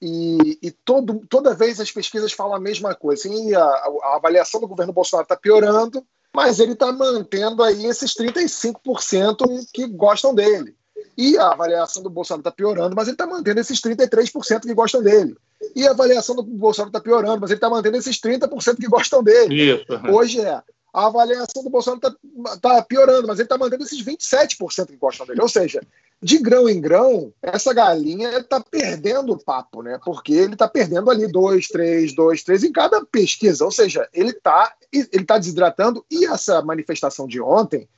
e, 0.03 0.59
e 0.61 0.71
todo, 0.71 1.27
toda 1.31 1.55
vez 1.55 1.81
as 1.81 1.91
pesquisas 1.91 2.31
falam 2.31 2.57
a 2.57 2.61
mesma 2.61 2.95
coisa. 2.95 3.27
Assim, 3.27 3.55
a, 3.55 3.63
a 3.63 4.17
avaliação 4.17 4.61
do 4.61 4.69
governo 4.69 4.93
Bolsonaro 4.93 5.25
está 5.25 5.35
piorando, 5.35 6.07
mas 6.31 6.61
ele 6.61 6.73
está 6.73 6.93
mantendo 6.93 7.63
aí 7.63 7.87
esses 7.87 8.15
35% 8.15 9.67
que 9.73 9.87
gostam 9.87 10.35
dele. 10.35 10.77
E 11.17 11.37
a 11.37 11.49
avaliação 11.49 12.03
do 12.03 12.11
Bolsonaro 12.11 12.41
está 12.41 12.51
piorando, 12.51 12.95
mas 12.95 13.09
ele 13.09 13.15
está 13.15 13.27
mantendo 13.27 13.61
esses 13.61 13.81
33% 13.81 14.63
que 14.63 14.75
gostam 14.75 15.03
dele. 15.03 15.37
E 15.75 15.87
a 15.87 15.91
avaliação 15.91 16.37
do 16.37 16.43
Bolsonaro 16.43 16.91
está 16.91 17.01
piorando, 17.01 17.41
mas 17.41 17.51
ele 17.51 17.59
está 17.59 17.69
mantendo 17.69 17.97
esses 17.97 18.21
30% 18.21 18.77
que 18.77 18.87
gostam 18.87 19.23
dele. 19.23 19.75
Isso. 19.75 19.87
Hoje 20.13 20.41
é. 20.41 20.63
A 20.93 21.07
avaliação 21.07 21.63
do 21.63 21.71
Bolsonaro 21.71 22.01
está 22.01 22.57
tá 22.61 22.83
piorando, 22.83 23.27
mas 23.27 23.39
ele 23.39 23.47
está 23.47 23.59
mantendo 23.59 23.85
esses 23.85 24.03
27% 24.03 24.87
que 24.87 24.97
gostam 24.97 25.27
dele. 25.27 25.43
Ou 25.43 25.49
seja, 25.49 25.81
de 26.21 26.39
grão 26.39 26.69
em 26.69 26.81
grão, 26.81 27.33
essa 27.43 27.73
galinha 27.73 28.39
está 28.39 28.61
perdendo 28.61 29.33
o 29.33 29.39
papo, 29.39 29.83
né? 29.83 30.01
Porque 30.05 30.33
ele 30.33 30.55
está 30.55 30.67
perdendo 30.67 31.11
ali 31.11 31.31
dois, 31.31 31.69
três, 31.69 32.15
dois, 32.15 32.43
três 32.43 32.65
em 32.65 32.73
cada 32.73 33.05
pesquisa. 33.05 33.65
Ou 33.65 33.71
seja, 33.71 34.09
ele 34.13 34.31
está 34.31 34.73
ele 34.93 35.25
tá 35.25 35.39
desidratando. 35.39 36.05
E 36.11 36.25
essa 36.27 36.63
manifestação 36.63 37.29
de 37.29 37.41
ontem, 37.41 37.89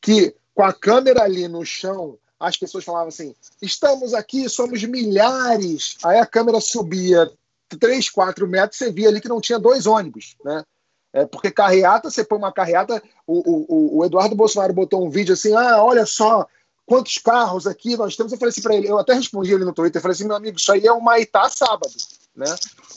que 0.00 0.34
com 0.54 0.62
a 0.62 0.72
câmera 0.72 1.22
ali 1.22 1.48
no 1.48 1.64
chão 1.64 2.16
as 2.38 2.56
pessoas 2.56 2.84
falavam 2.84 3.08
assim: 3.08 3.34
estamos 3.60 4.14
aqui, 4.14 4.48
somos 4.48 4.82
milhares. 4.84 5.96
Aí 6.04 6.18
a 6.18 6.26
câmera 6.26 6.60
subia 6.60 7.30
3, 7.78 8.10
4 8.10 8.46
metros, 8.46 8.78
você 8.78 8.90
via 8.90 9.08
ali 9.08 9.20
que 9.20 9.28
não 9.28 9.40
tinha 9.40 9.58
dois 9.58 9.86
ônibus, 9.86 10.36
né? 10.44 10.64
É, 11.12 11.24
porque 11.24 11.50
carreata, 11.50 12.10
você 12.10 12.24
põe 12.24 12.38
uma 12.38 12.52
carreata. 12.52 13.02
O, 13.26 13.96
o, 13.96 13.98
o 13.98 14.04
Eduardo 14.04 14.34
Bolsonaro 14.34 14.72
botou 14.72 15.04
um 15.04 15.10
vídeo 15.10 15.34
assim: 15.34 15.54
ah, 15.54 15.82
olha 15.82 16.04
só 16.04 16.46
quantos 16.86 17.18
carros 17.18 17.66
aqui 17.66 17.96
nós 17.96 18.16
temos. 18.16 18.32
Eu 18.32 18.38
falei 18.38 18.50
assim 18.50 18.62
para 18.62 18.74
ele, 18.74 18.88
eu 18.88 18.98
até 18.98 19.14
respondi 19.14 19.52
ele 19.52 19.64
no 19.64 19.72
Twitter, 19.72 19.98
eu 19.98 20.02
falei 20.02 20.14
assim, 20.14 20.26
meu 20.26 20.36
amigo, 20.36 20.58
isso 20.58 20.72
aí 20.72 20.86
é 20.86 20.92
uma 20.92 21.18
Itá 21.18 21.48
sábado, 21.48 21.92
né? 22.34 22.54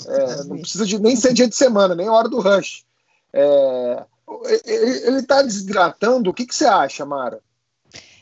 É, 0.08 0.43
não 0.45 0.60
precisa 0.60 0.86
de 0.86 1.00
nem 1.00 1.15
ser 1.15 1.34
dia 1.34 1.47
de 1.47 1.56
semana, 1.56 1.95
nem 1.95 2.10
hora 2.10 2.28
do 2.28 2.39
rush. 2.39 2.84
É, 3.34 4.04
ele 4.65 5.19
está 5.19 5.41
desidratando. 5.41 6.30
O 6.30 6.34
que, 6.34 6.45
que 6.45 6.56
você 6.56 6.65
acha, 6.65 7.06
Mara? 7.06 7.39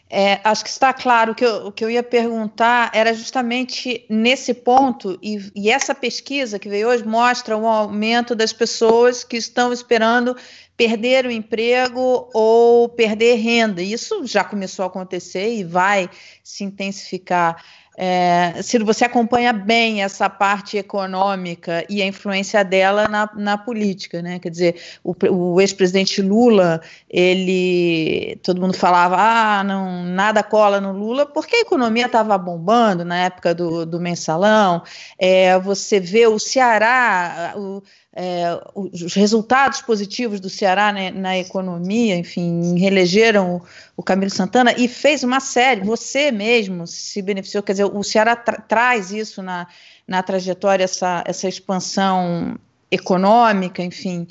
É, 0.07 0.39
acho 0.43 0.63
que 0.63 0.69
está 0.69 0.93
claro 0.93 1.33
que 1.33 1.43
eu, 1.43 1.67
o 1.67 1.71
que 1.71 1.83
eu 1.83 1.89
ia 1.89 2.03
perguntar 2.03 2.91
era 2.93 3.11
justamente 3.11 4.05
nesse 4.07 4.53
ponto, 4.53 5.17
e, 5.21 5.51
e, 5.55 5.71
essa 5.71 5.95
pesquisa 5.95 6.59
que 6.59 6.69
veio 6.69 6.89
hoje 6.89 7.03
mostra 7.03 7.57
um 7.57 7.67
aumento 7.67 8.35
das 8.35 8.53
pessoas 8.53 9.23
que 9.23 9.35
estão 9.35 9.73
esperando 9.73 10.37
perder 10.77 11.25
o 11.25 11.31
emprego 11.31 12.29
ou 12.33 12.87
perder 12.87 13.35
renda. 13.35 13.81
Isso 13.81 14.25
já 14.27 14.43
começou 14.43 14.83
a 14.83 14.87
acontecer 14.87 15.55
e 15.55 15.63
vai 15.63 16.09
se 16.43 16.63
intensificar. 16.63 17.63
É, 17.97 18.62
Ciro, 18.62 18.86
você 18.86 19.05
acompanha 19.05 19.53
bem 19.53 20.03
essa 20.03 20.29
parte 20.29 20.77
econômica 20.77 21.86
e 21.89 22.01
a 22.01 22.05
influência 22.05 22.63
dela 22.63 23.08
na, 23.08 23.29
na 23.36 23.58
política, 23.58 24.21
né? 24.21 24.38
Quer 24.39 24.49
dizer, 24.49 24.75
o, 25.03 25.15
o 25.31 25.62
ex-presidente 25.62 26.21
Lula, 26.21 26.81
ele, 27.10 28.38
todo 28.43 28.60
mundo 28.60 28.73
falava, 28.73 29.15
ah, 29.17 29.63
não, 29.63 30.03
nada 30.03 30.43
cola 30.43 30.81
no 30.81 30.91
Lula, 30.91 31.25
porque 31.25 31.55
a 31.55 31.62
economia 31.62 32.08
estava 32.08 32.38
bombando 32.38 33.05
na 33.05 33.17
época 33.17 33.55
do, 33.55 33.86
do 33.86 33.99
mensalão. 33.99 34.84
É, 35.17 35.58
você 35.60 35.99
vê 35.99 36.27
o 36.27 36.38
Ceará, 36.38 37.53
o, 37.55 37.81
é, 38.15 38.58
os 38.73 39.13
resultados 39.13 39.82
positivos 39.82 40.39
do 40.39 40.49
Ceará 40.49 40.93
né, 40.93 41.12
na 41.12 41.38
economia, 41.38 42.15
enfim, 42.15 42.80
reelegeram 42.80 43.58
o, 43.58 43.62
o, 43.97 44.04
Camilo 44.04 44.32
Santana 44.32 44.73
e 44.78 44.88
fez 44.88 45.21
uma 45.21 45.41
série, 45.41 45.82
você 45.82 46.32
mesmo 46.32 46.88
se 46.88 47.21
beneficiou, 47.21 47.62
quer 47.62 47.73
dizer, 47.73 47.86
o 47.86 48.04
Ceará 48.04 48.34
tra 48.38 48.62
traz 48.62 49.12
isso 49.12 49.43
na, 49.43 49.67
na 50.08 50.23
trajetória, 50.23 50.86
essa, 50.86 51.25
essa 51.28 51.49
expansão 51.49 52.58
econômica, 52.89 53.84
enfim. 53.84 54.25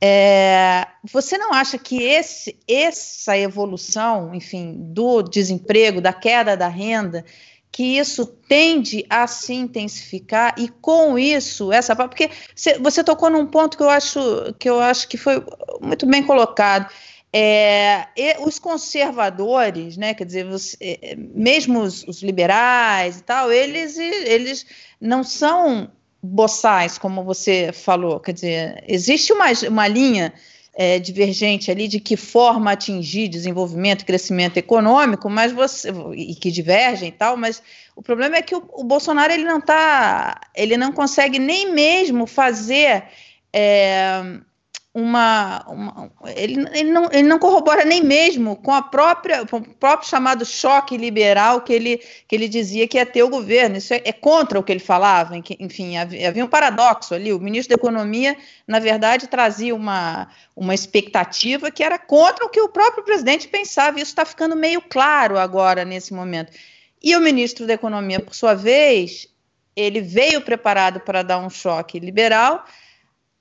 É, 0.00 0.86
você 1.04 1.36
não 1.36 1.52
acha 1.52 1.76
que 1.76 2.02
esse, 2.02 2.56
essa 2.66 3.36
evolução, 3.36 4.34
enfim, 4.34 4.74
do 4.78 5.22
desemprego, 5.22 6.00
da 6.00 6.12
queda 6.12 6.56
da 6.56 6.68
renda, 6.68 7.22
que 7.70 7.98
isso 7.98 8.24
tende 8.26 9.04
a 9.10 9.26
se 9.26 9.52
intensificar 9.52 10.54
e 10.56 10.68
com 10.68 11.18
isso 11.18 11.72
essa 11.72 11.94
porque 11.94 12.30
você 12.80 13.04
tocou 13.04 13.28
num 13.28 13.46
ponto 13.46 13.76
que 13.76 13.82
eu 13.82 13.90
acho 13.90 14.54
que 14.58 14.68
eu 14.68 14.80
acho 14.80 15.08
que 15.08 15.16
foi 15.16 15.44
muito 15.80 16.06
bem 16.06 16.22
colocado. 16.22 16.90
É, 17.32 18.06
os 18.40 18.58
conservadores, 18.58 19.98
né, 19.98 20.14
quer 20.14 20.24
dizer, 20.24 20.46
você, 20.46 20.76
é, 20.80 21.16
mesmo 21.16 21.80
os, 21.80 22.02
os, 22.04 22.22
liberais 22.22 23.18
e 23.18 23.22
tal, 23.22 23.52
eles, 23.52 23.98
eles 23.98 24.64
não 24.98 25.22
são 25.22 25.90
boçais, 26.22 26.96
como 26.96 27.24
você 27.24 27.72
falou, 27.74 28.20
quer 28.20 28.32
dizer, 28.32 28.84
existe 28.88 29.34
uma, 29.34 29.46
uma 29.68 29.86
linha 29.86 30.32
é, 30.78 30.98
divergente 30.98 31.70
ali 31.70 31.88
de 31.88 31.98
que 31.98 32.18
forma 32.18 32.72
atingir 32.72 33.28
desenvolvimento 33.28 34.02
e 34.02 34.04
crescimento 34.04 34.58
econômico, 34.58 35.30
mas 35.30 35.50
você 35.50 35.90
e 36.14 36.34
que 36.34 36.50
divergem 36.50 37.08
e 37.08 37.12
tal, 37.12 37.34
mas 37.34 37.62
o 37.96 38.02
problema 38.02 38.36
é 38.36 38.42
que 38.42 38.54
o, 38.54 38.62
o 38.74 38.84
Bolsonaro 38.84 39.32
ele 39.32 39.44
não 39.44 39.58
tá, 39.58 40.38
ele 40.54 40.76
não 40.76 40.92
consegue 40.92 41.38
nem 41.38 41.72
mesmo 41.72 42.26
fazer 42.26 43.04
é, 43.50 44.38
uma, 44.98 45.62
uma 45.68 46.10
ele, 46.34 46.66
ele, 46.72 46.90
não, 46.90 47.10
ele 47.12 47.28
não 47.28 47.38
corrobora 47.38 47.84
nem 47.84 48.02
mesmo 48.02 48.56
com 48.56 48.72
a 48.72 48.80
própria 48.80 49.44
com 49.44 49.58
o 49.58 49.74
próprio 49.74 50.08
chamado 50.08 50.42
choque 50.46 50.96
liberal 50.96 51.60
que 51.60 51.70
ele, 51.70 51.98
que 52.26 52.34
ele 52.34 52.48
dizia 52.48 52.88
que 52.88 52.96
ia 52.96 53.04
ter 53.04 53.22
o 53.22 53.28
governo. 53.28 53.76
Isso 53.76 53.92
é, 53.92 54.00
é 54.06 54.12
contra 54.12 54.58
o 54.58 54.62
que 54.62 54.72
ele 54.72 54.80
falava. 54.80 55.36
Enfim, 55.60 55.98
havia, 55.98 56.30
havia, 56.30 56.42
um 56.42 56.48
paradoxo 56.48 57.12
ali. 57.12 57.30
O 57.30 57.38
ministro 57.38 57.76
da 57.76 57.78
Economia, 57.78 58.38
na 58.66 58.78
verdade, 58.78 59.26
trazia 59.26 59.74
uma, 59.74 60.28
uma 60.56 60.74
expectativa 60.74 61.70
que 61.70 61.84
era 61.84 61.98
contra 61.98 62.46
o 62.46 62.48
que 62.48 62.62
o 62.62 62.70
próprio 62.70 63.04
presidente 63.04 63.48
pensava. 63.48 63.98
Isso 63.98 64.12
está 64.12 64.24
ficando 64.24 64.56
meio 64.56 64.80
claro 64.80 65.38
agora 65.38 65.84
nesse 65.84 66.14
momento. 66.14 66.52
E 67.02 67.14
o 67.14 67.20
ministro 67.20 67.66
da 67.66 67.74
Economia, 67.74 68.18
por 68.18 68.34
sua 68.34 68.54
vez, 68.54 69.28
ele 69.76 70.00
veio 70.00 70.40
preparado 70.40 71.00
para 71.00 71.22
dar 71.22 71.36
um 71.36 71.50
choque 71.50 72.00
liberal 72.00 72.64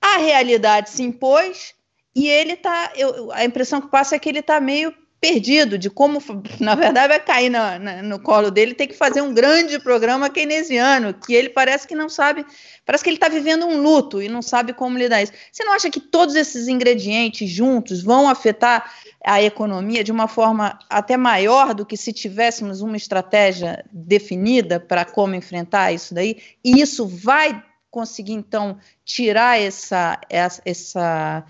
a 0.06 0.18
realidade 0.18 0.90
se 0.90 1.02
impôs 1.02 1.74
e 2.16 2.28
ele 2.30 2.56
tá. 2.56 2.92
Eu, 2.96 3.32
a 3.32 3.44
impressão 3.44 3.82
que 3.82 3.90
passa 3.90 4.16
é 4.16 4.20
que 4.20 4.30
ele 4.30 4.40
está 4.40 4.60
meio 4.60 4.94
perdido 5.20 5.78
de 5.78 5.90
como, 5.90 6.22
na 6.60 6.76
verdade, 6.76 7.08
vai 7.08 7.20
cair 7.20 7.50
na, 7.50 7.80
na, 7.80 8.04
no 8.04 8.20
colo 8.20 8.52
dele, 8.52 8.76
tem 8.76 8.88
que 8.88 8.94
fazer 8.94 9.22
um 9.22 9.34
grande 9.34 9.80
programa 9.80 10.30
keynesiano, 10.30 11.16
que 11.16 11.34
ele 11.34 11.50
parece 11.50 11.88
que 11.88 11.96
não 11.96 12.08
sabe, 12.08 12.46
parece 12.86 13.04
que 13.04 13.10
ele 13.10 13.18
está 13.18 13.28
vivendo 13.28 13.66
um 13.66 13.82
luto 13.82 14.22
e 14.22 14.30
não 14.30 14.44
sabe 14.44 14.72
como 14.74 15.00
lidar 15.00 15.24
isso. 15.24 15.34
Você 15.52 15.64
não 15.64 15.74
acha 15.74 15.90
que 15.90 16.00
todos 16.00 16.36
esses 16.36 16.68
ingredientes 16.68 17.50
juntos 17.50 18.04
vão 18.04 18.30
afetar 18.30 18.94
a 19.26 19.42
economia 19.42 20.04
de 20.04 20.12
uma 20.12 20.28
forma 20.28 20.78
até 20.88 21.18
maior 21.18 21.74
do 21.74 21.86
que 21.86 21.98
se 21.98 22.14
tivéssemos 22.14 22.82
uma 22.82 22.96
estratégia 22.96 23.84
definida 23.92 24.80
para 24.80 25.04
como 25.06 25.34
enfrentar 25.34 25.92
isso 25.92 26.14
daí? 26.14 26.38
E 26.64 26.80
isso 26.80 27.08
vai 27.08 27.64
conseguir, 27.96 28.34
então, 28.34 28.78
tirar 29.06 29.58
essa, 29.58 30.20
essa, 30.30 30.62
essa 30.66 31.46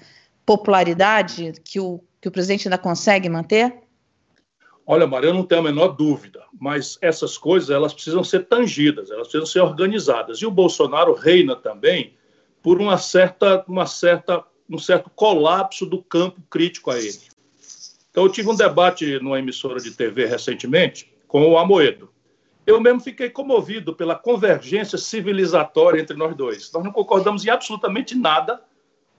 popularidade 0.46 1.54
que 1.64 1.80
o, 1.80 2.04
que 2.22 2.28
o 2.28 2.32
presidente 2.32 2.68
ainda 2.68 2.78
consegue 2.78 3.28
manter? 3.28 3.82
Olha, 4.86 5.08
Maria, 5.08 5.32
eu 5.32 5.34
não 5.34 5.42
tenho 5.42 5.62
a 5.62 5.64
menor 5.64 5.88
dúvida, 5.88 6.44
mas 6.62 7.00
essas 7.02 7.36
coisas 7.36 7.72
elas 7.72 7.96
precisam 7.96 8.24
ser 8.24 8.46
tangidas, 8.46 9.10
elas 9.10 9.28
precisam 9.28 9.48
ser 9.48 9.62
organizadas. 9.62 10.38
E 10.38 10.46
o 10.46 10.52
Bolsonaro 10.52 11.16
reina 11.16 11.56
também 11.56 12.14
por 12.62 12.80
uma 12.80 13.00
certa, 13.00 13.66
uma 13.68 13.88
certa, 13.88 14.44
um 14.70 14.78
certo 14.78 15.10
colapso 15.10 15.84
do 15.84 16.04
campo 16.04 16.44
crítico 16.48 16.92
a 16.92 17.00
ele. 17.00 17.18
Então, 18.12 18.24
eu 18.24 18.32
tive 18.32 18.52
um 18.52 18.56
debate 18.56 19.20
numa 19.20 19.40
emissora 19.40 19.80
de 19.80 19.90
TV 19.90 20.28
recentemente 20.28 21.12
com 21.28 21.44
o 21.50 21.58
Amoedo 21.58 22.14
eu 22.66 22.82
mesmo 22.82 23.00
fiquei 23.00 23.30
comovido 23.30 23.96
pela 23.96 24.16
convergência 24.16 24.98
civilizatória 24.98 26.02
entre 26.02 26.18
nós 26.18 26.36
dois. 26.36 26.72
Nós 26.72 26.84
não 26.84 26.92
concordamos 26.92 27.46
em 27.46 27.50
absolutamente 27.50 28.16
nada 28.16 28.62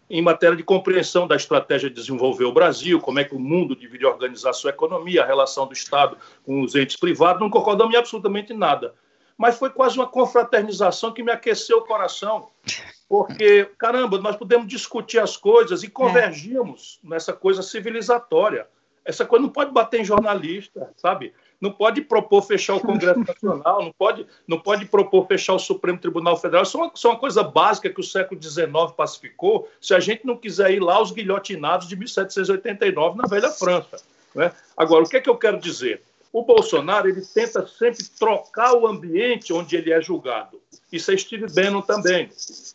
em 0.09 0.23
matéria 0.23 0.57
de 0.57 0.63
compreensão 0.63 1.27
da 1.27 1.35
estratégia 1.37 1.89
de 1.89 1.97
desenvolver 1.97 2.45
o 2.45 2.53
Brasil, 2.53 3.01
como 3.01 3.19
é 3.19 3.25
que 3.25 3.35
o 3.35 3.41
mundo 3.41 3.75
deveria 3.75 4.09
organizar 4.09 4.53
sua 4.53 4.71
economia, 4.71 5.23
a 5.23 5.27
relação 5.27 5.67
do 5.67 5.73
Estado 5.73 6.17
com 6.45 6.63
os 6.63 6.75
entes 6.75 6.97
privados, 6.97 7.41
não 7.41 7.51
concordamos 7.51 7.93
em 7.95 7.99
absolutamente 7.99 8.55
nada. 8.55 8.95
Mas 9.37 9.59
foi 9.59 9.69
quase 9.69 9.99
uma 9.99 10.07
confraternização 10.07 11.13
que 11.13 11.23
me 11.23 11.31
aqueceu 11.31 11.79
o 11.79 11.85
coração, 11.85 12.49
porque, 13.09 13.69
caramba, 13.77 14.19
nós 14.19 14.37
podemos 14.37 14.67
discutir 14.67 15.19
as 15.19 15.37
coisas 15.37 15.83
e 15.83 15.91
convergimos 15.91 17.01
é. 17.05 17.09
nessa 17.09 17.33
coisa 17.33 17.63
civilizatória. 17.63 18.67
Essa 19.05 19.27
coisa 19.27 19.43
não 19.43 19.53
pode 19.53 19.73
bater 19.73 20.01
em 20.01 20.05
jornalista, 20.05 20.91
sabe? 20.97 21.35
Não 21.61 21.71
pode 21.71 22.03
propor 22.03 22.43
fechar 22.43 22.75
o 22.75 22.81
Congresso 22.81 23.21
Nacional, 23.27 23.83
não 23.83 23.93
pode, 23.93 24.27
não 24.47 24.59
pode 24.59 24.87
propor 24.87 25.27
fechar 25.27 25.55
o 25.55 25.59
Supremo 25.59 25.99
Tribunal 25.99 26.37
Federal. 26.37 26.63
Isso 26.63 26.77
é 26.79 26.81
uma, 26.83 26.93
isso 26.95 27.07
é 27.07 27.11
uma 27.11 27.19
coisa 27.19 27.43
básica 27.43 27.91
que 27.91 28.01
o 28.01 28.05
século 28.05 28.43
XIX 28.43 28.67
pacificou. 28.97 29.69
Se 29.81 29.95
a 29.95 30.01
gente 30.01 30.27
não 30.27 30.37
quiser 30.37 30.71
ir 30.73 30.81
lá, 30.81 31.01
os 31.01 31.11
guilhotinados 31.11 31.89
de 31.89 31.97
1789 31.97 33.19
na 33.19 33.27
Velha 33.27 33.51
França. 33.51 34.01
Né? 34.35 34.53
Agora, 34.77 35.05
o 35.05 35.09
que 35.09 35.17
é 35.17 35.21
que 35.21 35.31
eu 35.31 35.37
quero 35.37 35.59
dizer? 35.59 36.03
O 36.33 36.43
Bolsonaro 36.43 37.09
ele 37.09 37.23
tenta 37.23 37.67
sempre 37.67 38.05
trocar 38.19 38.75
o 38.75 38.87
ambiente 38.87 39.53
onde 39.53 39.77
ele 39.77 39.93
é 39.93 40.03
julgado. 40.03 40.61
Isso 40.93 41.11
é 41.11 41.17
Steve 41.17 41.47
Bannon 41.47 41.81
também, 41.81 42.29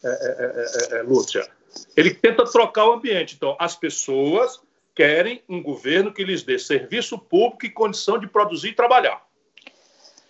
é, 0.03 0.07
é, 0.07 0.95
é, 0.95 0.99
é 0.99 1.03
Lúcia. 1.03 1.47
Ele 1.95 2.13
tenta 2.13 2.43
trocar 2.43 2.87
o 2.87 2.93
ambiente. 2.93 3.35
Então, 3.35 3.55
as 3.59 3.75
pessoas 3.75 4.59
querem 4.95 5.43
um 5.47 5.61
governo 5.61 6.13
que 6.13 6.23
lhes 6.23 6.43
dê 6.43 6.59
serviço 6.59 7.17
público 7.17 7.65
e 7.65 7.69
condição 7.69 8.17
de 8.19 8.27
produzir 8.27 8.69
e 8.69 8.73
trabalhar. 8.73 9.25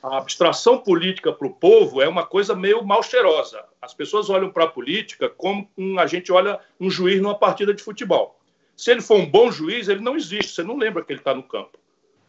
A 0.04 0.18
abstração 0.18 0.80
política 0.80 1.32
para 1.32 1.46
o 1.46 1.54
povo 1.54 2.02
é 2.02 2.08
uma 2.08 2.26
coisa 2.26 2.56
meio 2.56 2.84
mal 2.84 3.04
cheirosa. 3.04 3.64
As 3.80 3.94
pessoas 3.94 4.30
olham 4.30 4.52
para 4.52 4.64
a 4.64 4.68
política 4.68 5.30
como 5.30 5.70
um, 5.78 6.00
a 6.00 6.08
gente 6.08 6.32
olha 6.32 6.60
um 6.80 6.90
juiz 6.90 7.22
numa 7.22 7.38
partida 7.38 7.74
de 7.74 7.84
futebol. 7.84 8.40
Se 8.76 8.90
ele 8.90 9.02
for 9.02 9.18
um 9.20 9.30
bom 9.30 9.52
juiz, 9.52 9.88
ele 9.88 10.02
não 10.02 10.16
existe, 10.16 10.54
você 10.54 10.64
não 10.64 10.76
lembra 10.76 11.04
que 11.04 11.12
ele 11.12 11.20
está 11.20 11.36
no 11.36 11.44
campo. 11.44 11.78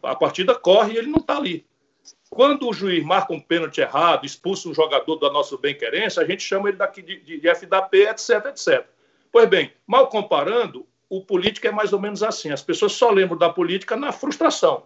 A 0.03 0.15
partida 0.15 0.53
corre 0.53 0.93
e 0.93 0.97
ele 0.97 1.07
não 1.07 1.19
está 1.19 1.37
ali. 1.37 1.65
Quando 2.29 2.67
o 2.67 2.73
juiz 2.73 3.03
marca 3.03 3.33
um 3.33 3.39
pênalti 3.39 3.79
errado, 3.79 4.25
expulsa 4.25 4.69
um 4.69 4.73
jogador 4.73 5.15
da 5.15 5.31
nossa 5.31 5.57
bem-querência, 5.57 6.21
a 6.21 6.25
gente 6.25 6.43
chama 6.43 6.69
ele 6.69 6.77
daqui 6.77 7.01
de, 7.01 7.21
de, 7.21 7.39
de 7.39 7.47
FDP, 7.47 8.09
etc, 8.09 8.45
etc. 8.47 8.85
Pois 9.31 9.49
bem, 9.49 9.73
mal 9.87 10.07
comparando, 10.07 10.85
o 11.17 11.21
político 11.21 11.67
é 11.67 11.71
mais 11.71 11.93
ou 11.93 11.99
menos 11.99 12.23
assim. 12.23 12.51
As 12.51 12.63
pessoas 12.63 12.93
só 12.93 13.11
lembram 13.11 13.37
da 13.37 13.49
política 13.49 13.95
na 13.95 14.11
frustração. 14.11 14.83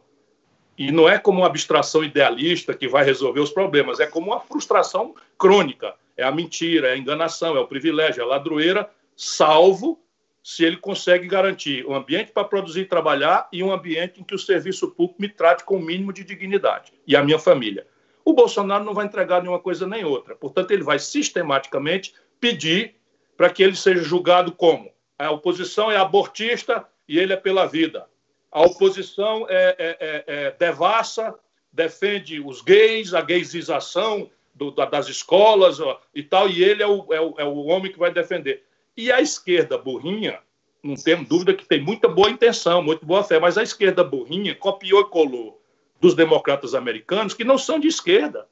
E 0.78 0.92
não 0.92 1.08
é 1.08 1.18
como 1.18 1.40
uma 1.40 1.48
abstração 1.48 2.04
idealista 2.04 2.74
que 2.74 2.88
vai 2.88 3.06
resolver 3.06 3.40
os 3.40 3.50
problemas, 3.50 4.00
é 4.00 4.06
como 4.06 4.28
uma 4.28 4.40
frustração 4.42 5.16
crônica. 5.38 5.96
É 6.18 6.24
a 6.24 6.32
mentira, 6.32 6.90
é 6.90 6.94
a 6.94 6.98
enganação, 6.98 7.56
é 7.56 7.60
o 7.60 7.68
privilégio, 7.68 8.22
é 8.22 8.24
a 8.24 8.28
ladroeira, 8.28 8.90
salvo 9.16 10.00
se 10.44 10.64
ele 10.64 10.78
consegue 10.78 11.28
garantir 11.28 11.86
um 11.86 11.96
ambiente 11.96 12.32
para 12.32 12.44
produzir 12.44 12.82
e 12.82 12.86
trabalhar 12.86 13.48
e 13.52 13.64
um 13.64 13.72
ambiente 13.72 14.20
em 14.20 14.24
que 14.24 14.36
o 14.36 14.40
serviço 14.40 14.92
público 14.92 15.22
me 15.22 15.30
trate 15.30 15.64
com 15.64 15.78
o 15.78 15.82
mínimo 15.82 16.12
de 16.12 16.24
dignidade 16.24 16.94
e 17.06 17.16
a 17.16 17.24
minha 17.24 17.40
família. 17.40 17.88
O 18.24 18.34
Bolsonaro 18.34 18.84
não 18.84 18.94
vai 18.94 19.06
entregar 19.06 19.42
nenhuma 19.42 19.60
coisa 19.60 19.88
nem 19.88 20.04
outra. 20.04 20.36
Portanto, 20.36 20.72
ele 20.72 20.84
vai 20.84 21.00
sistematicamente 21.00 22.14
pedir 22.40 22.96
para 23.36 23.50
que 23.50 23.64
ele 23.64 23.76
seja 23.76 24.04
julgado 24.04 24.52
como 24.52 24.92
a 25.18 25.32
oposição 25.32 25.92
é 25.92 25.98
abortista 25.98 26.88
e 27.08 27.18
ele 27.18 27.34
é 27.34 27.38
pela 27.38 27.66
vida. 27.66 28.08
A 28.52 28.62
oposição 28.62 29.46
é, 29.50 29.76
é, 29.78 29.98
é, 30.00 30.24
é 30.28 30.52
devassa, 30.52 31.36
defende 31.72 32.40
os 32.40 32.62
gays, 32.62 33.14
a 33.14 33.22
gaysização 33.22 34.30
do, 34.54 34.72
das 34.72 35.08
escolas 35.08 35.78
e 36.14 36.24
tal, 36.24 36.50
e 36.50 36.64
ele 36.64 36.82
é 36.82 36.88
o, 36.88 37.14
é, 37.14 37.22
o, 37.22 37.36
é 37.38 37.46
o 37.46 37.66
homem 37.66 37.92
que 37.92 38.00
vai 38.00 38.12
defender. 38.12 38.64
E 38.96 39.12
a 39.12 39.22
esquerda 39.22 39.78
burrinha, 39.78 40.40
não 40.82 40.96
temos 40.96 41.28
dúvida 41.28 41.54
que 41.54 41.66
tem 41.66 41.82
muita 41.82 42.08
boa 42.08 42.30
intenção, 42.30 42.82
muito 42.82 43.06
boa 43.06 43.24
fé, 43.24 43.40
mas 43.40 43.58
a 43.58 43.64
esquerda 43.64 44.04
burrinha 44.04 44.56
copiou 44.56 45.02
e 45.02 45.10
colou 45.10 45.62
dos 46.00 46.16
democratas 46.16 46.74
americanos 46.74 47.34
que 47.34 47.44
não 47.44 47.58
são 47.58 47.80
de 47.80 47.88
esquerda. 47.88 48.48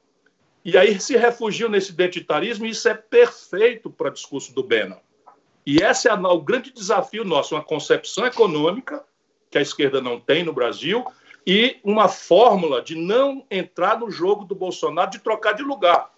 E 0.64 0.76
aí 0.76 0.98
se 1.00 1.16
refugiam 1.16 1.68
nesse 1.68 1.92
identitarismo, 1.92 2.66
e 2.66 2.70
isso 2.70 2.88
é 2.88 2.94
perfeito 2.94 3.88
para 3.88 4.08
o 4.08 4.12
discurso 4.12 4.52
do 4.52 4.62
Bannon. 4.62 4.98
E 5.66 5.78
esse 5.78 6.08
é 6.08 6.14
o 6.14 6.40
grande 6.40 6.72
desafio 6.72 7.24
nosso, 7.24 7.56
uma 7.56 7.64
concepção 7.64 8.24
econômica 8.24 9.04
que 9.50 9.58
a 9.58 9.60
esquerda 9.62 10.00
não 10.00 10.20
tem 10.20 10.44
no 10.44 10.52
Brasil 10.52 11.04
e 11.44 11.78
uma 11.82 12.08
fórmula 12.08 12.80
de 12.80 12.94
não 12.94 13.44
entrar 13.50 13.98
no 13.98 14.10
jogo 14.10 14.44
do 14.44 14.54
Bolsonaro 14.54 15.10
de 15.10 15.18
trocar 15.18 15.52
de 15.54 15.62
lugar. 15.62 16.10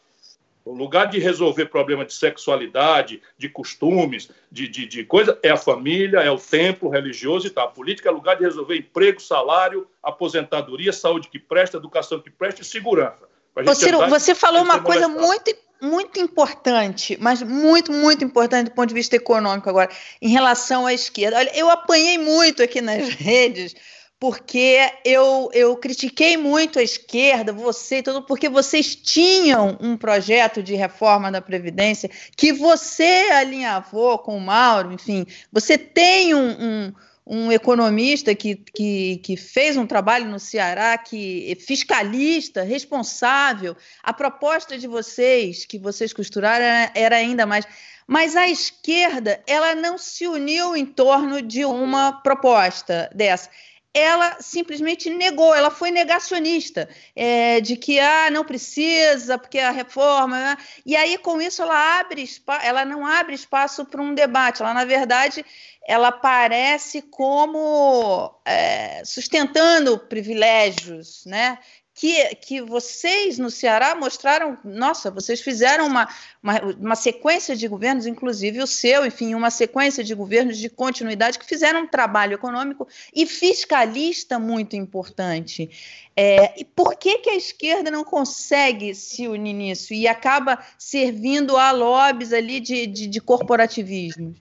O 0.65 0.75
lugar 0.75 1.07
de 1.07 1.19
resolver 1.19 1.67
problema 1.67 2.05
de 2.05 2.13
sexualidade, 2.13 3.23
de 3.39 3.49
costumes, 3.49 4.31
de, 4.53 4.69
de, 4.69 4.87
de 4.87 5.03
coisa, 5.03 5.39
é 5.43 5.49
a 5.49 5.57
família, 5.57 6.19
é 6.19 6.31
o 6.31 6.37
templo 6.37 6.91
religioso 6.91 7.47
e 7.47 7.51
tal. 7.51 7.69
A 7.69 7.71
política 7.71 8.11
é 8.11 8.13
lugar 8.13 8.37
de 8.37 8.45
resolver 8.45 8.77
emprego, 8.77 9.19
salário, 9.19 9.89
aposentadoria, 10.03 10.93
saúde 10.93 11.29
que 11.29 11.39
presta, 11.39 11.79
educação 11.79 12.21
que 12.21 12.31
presta 12.31 12.61
e 12.61 12.65
segurança. 12.67 13.27
Ciro, 13.75 14.07
você 14.09 14.35
falou 14.35 14.63
uma 14.63 14.81
coisa 14.83 15.09
muito, 15.09 15.57
muito 15.81 16.19
importante, 16.19 17.17
mas 17.21 17.43
muito, 17.43 17.93
muito 17.93 18.25
importante 18.25 18.67
do 18.67 18.75
ponto 18.75 18.89
de 18.89 18.95
vista 18.95 19.17
econômico 19.17 19.69
agora, 19.69 19.91
em 20.21 20.29
relação 20.29 20.87
à 20.87 20.93
esquerda. 20.93 21.39
Olha, 21.39 21.53
eu 21.55 21.71
apanhei 21.71 22.19
muito 22.19 22.63
aqui 22.63 22.81
nas 22.81 23.09
redes 23.15 23.75
porque 24.21 24.81
eu, 25.05 25.49
eu 25.53 25.77
critiquei 25.77 26.37
muito 26.37 26.79
a 26.79 26.83
esquerda, 26.83 27.53
você 27.53 27.99
e 27.99 28.03
tudo, 28.03 28.23
porque 28.23 28.49
vocês 28.49 28.97
tinham 28.97 29.79
um 29.81 29.97
projeto 29.97 30.61
de 30.61 30.75
reforma 30.75 31.31
da 31.31 31.41
Previdência 31.41 32.11
que 32.37 32.53
você 32.53 33.29
alinhavou 33.33 34.19
com 34.19 34.37
o 34.37 34.41
Mauro, 34.41 34.93
enfim, 34.93 35.25
você 35.53 35.79
tem 35.79 36.35
um, 36.35 36.51
um, 36.51 36.93
um 37.29 37.53
economista 37.53 38.35
que, 38.35 38.57
que, 38.57 39.19
que 39.19 39.37
fez 39.37 39.77
um 39.77 39.87
trabalho 39.87 40.27
no 40.31 40.41
Ceará, 40.41 40.97
que 40.97 41.53
é 41.53 41.55
fiscalista, 41.55 42.63
responsável. 42.63 43.77
A 44.03 44.15
proposta 44.15 44.79
de 44.79 44.89
vocês, 44.89 45.67
que 45.67 45.79
vocês 45.79 46.15
costuraram, 46.15 46.65
era, 46.65 46.93
era 46.95 47.17
ainda 47.17 47.45
mais. 47.45 47.67
Mas 48.07 48.35
a 48.35 48.49
esquerda, 48.49 49.43
ela 49.47 49.75
não 49.75 49.99
se 49.99 50.27
uniu 50.27 50.75
em 50.75 50.87
torno 50.87 51.43
de 51.43 51.67
uma 51.67 52.13
proposta 52.23 53.11
dessa 53.15 53.51
ela 53.99 54.37
simplesmente 54.41 55.11
negou, 55.11 55.55
ela 55.55 55.71
foi 55.71 55.91
negacionista, 55.91 56.89
é, 57.15 57.61
de 57.61 57.77
que 57.77 57.99
ah, 57.99 58.31
não 58.31 58.45
precisa, 58.45 59.37
porque 59.37 59.59
a 59.59 59.71
reforma. 59.71 60.39
Né? 60.39 60.59
E 60.87 60.97
aí, 60.97 61.19
com 61.19 61.41
isso, 61.41 61.63
ela 61.63 62.01
abre 62.01 62.29
ela 62.63 62.85
não 62.85 63.07
abre 63.07 63.35
espaço 63.35 63.85
para 63.85 64.03
um 64.03 64.15
debate, 64.15 64.63
ela, 64.63 64.75
na 64.75 64.85
verdade, 64.85 65.45
ela 65.89 66.09
aparece 66.09 67.01
como 67.01 68.35
é, 68.45 69.03
sustentando 69.05 69.99
privilégios, 69.99 71.25
né? 71.25 71.59
Que, 71.99 72.33
que 72.37 72.63
vocês 72.63 73.39
no 73.39 73.51
Ceará 73.51 73.93
mostraram, 73.97 74.57
nossa, 74.63 75.11
vocês 75.11 75.41
fizeram 75.41 75.85
uma, 75.85 76.09
uma, 76.41 76.61
uma, 76.79 76.95
sequência 76.95 77.57
de 77.57 77.67
governos, 77.67 78.07
inclusive 78.07 78.63
o 78.63 78.69
seu, 78.69 79.05
enfim, 79.05 79.35
uma 79.35 79.51
sequência 79.51 80.05
de 80.05 80.15
governos 80.15 80.59
de 80.59 80.69
continuidade 80.69 81.41
que 81.41 81.45
fizeram 81.45 81.83
um 81.83 81.87
trabalho 81.89 82.35
econômico 82.35 82.87
e 83.13 83.27
fiscalista 83.27 84.39
muito 84.39 84.77
importante. 84.77 85.69
É, 86.15 86.61
e 86.61 86.65
por 86.65 86.95
que, 86.95 87.19
que 87.19 87.31
a 87.31 87.37
esquerda 87.37 87.91
não 87.91 88.05
consegue 88.05 88.95
se 88.95 89.27
unir 89.27 89.53
nisso 89.53 89.93
e 89.93 90.07
acaba 90.07 90.57
servindo 90.79 91.57
a 91.57 91.73
lobbies 91.73 92.33
ali 92.33 92.61
de, 92.61 92.87
de, 92.87 93.09
de 93.09 93.21
corporativismo? 93.21 94.37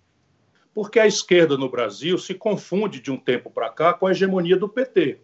Porque 0.76 1.00
a 1.00 1.08
esquerda 1.08 1.58
no 1.58 1.70
Brasil 1.70 2.20
se 2.20 2.36
confunde 2.36 3.00
de 3.00 3.10
um 3.10 3.18
tempo 3.18 3.50
para 3.50 3.72
cá 3.72 3.96
com 3.96 4.06
a 4.06 4.12
hegemonia 4.12 4.56
do 4.56 4.70
PT. 4.70 5.22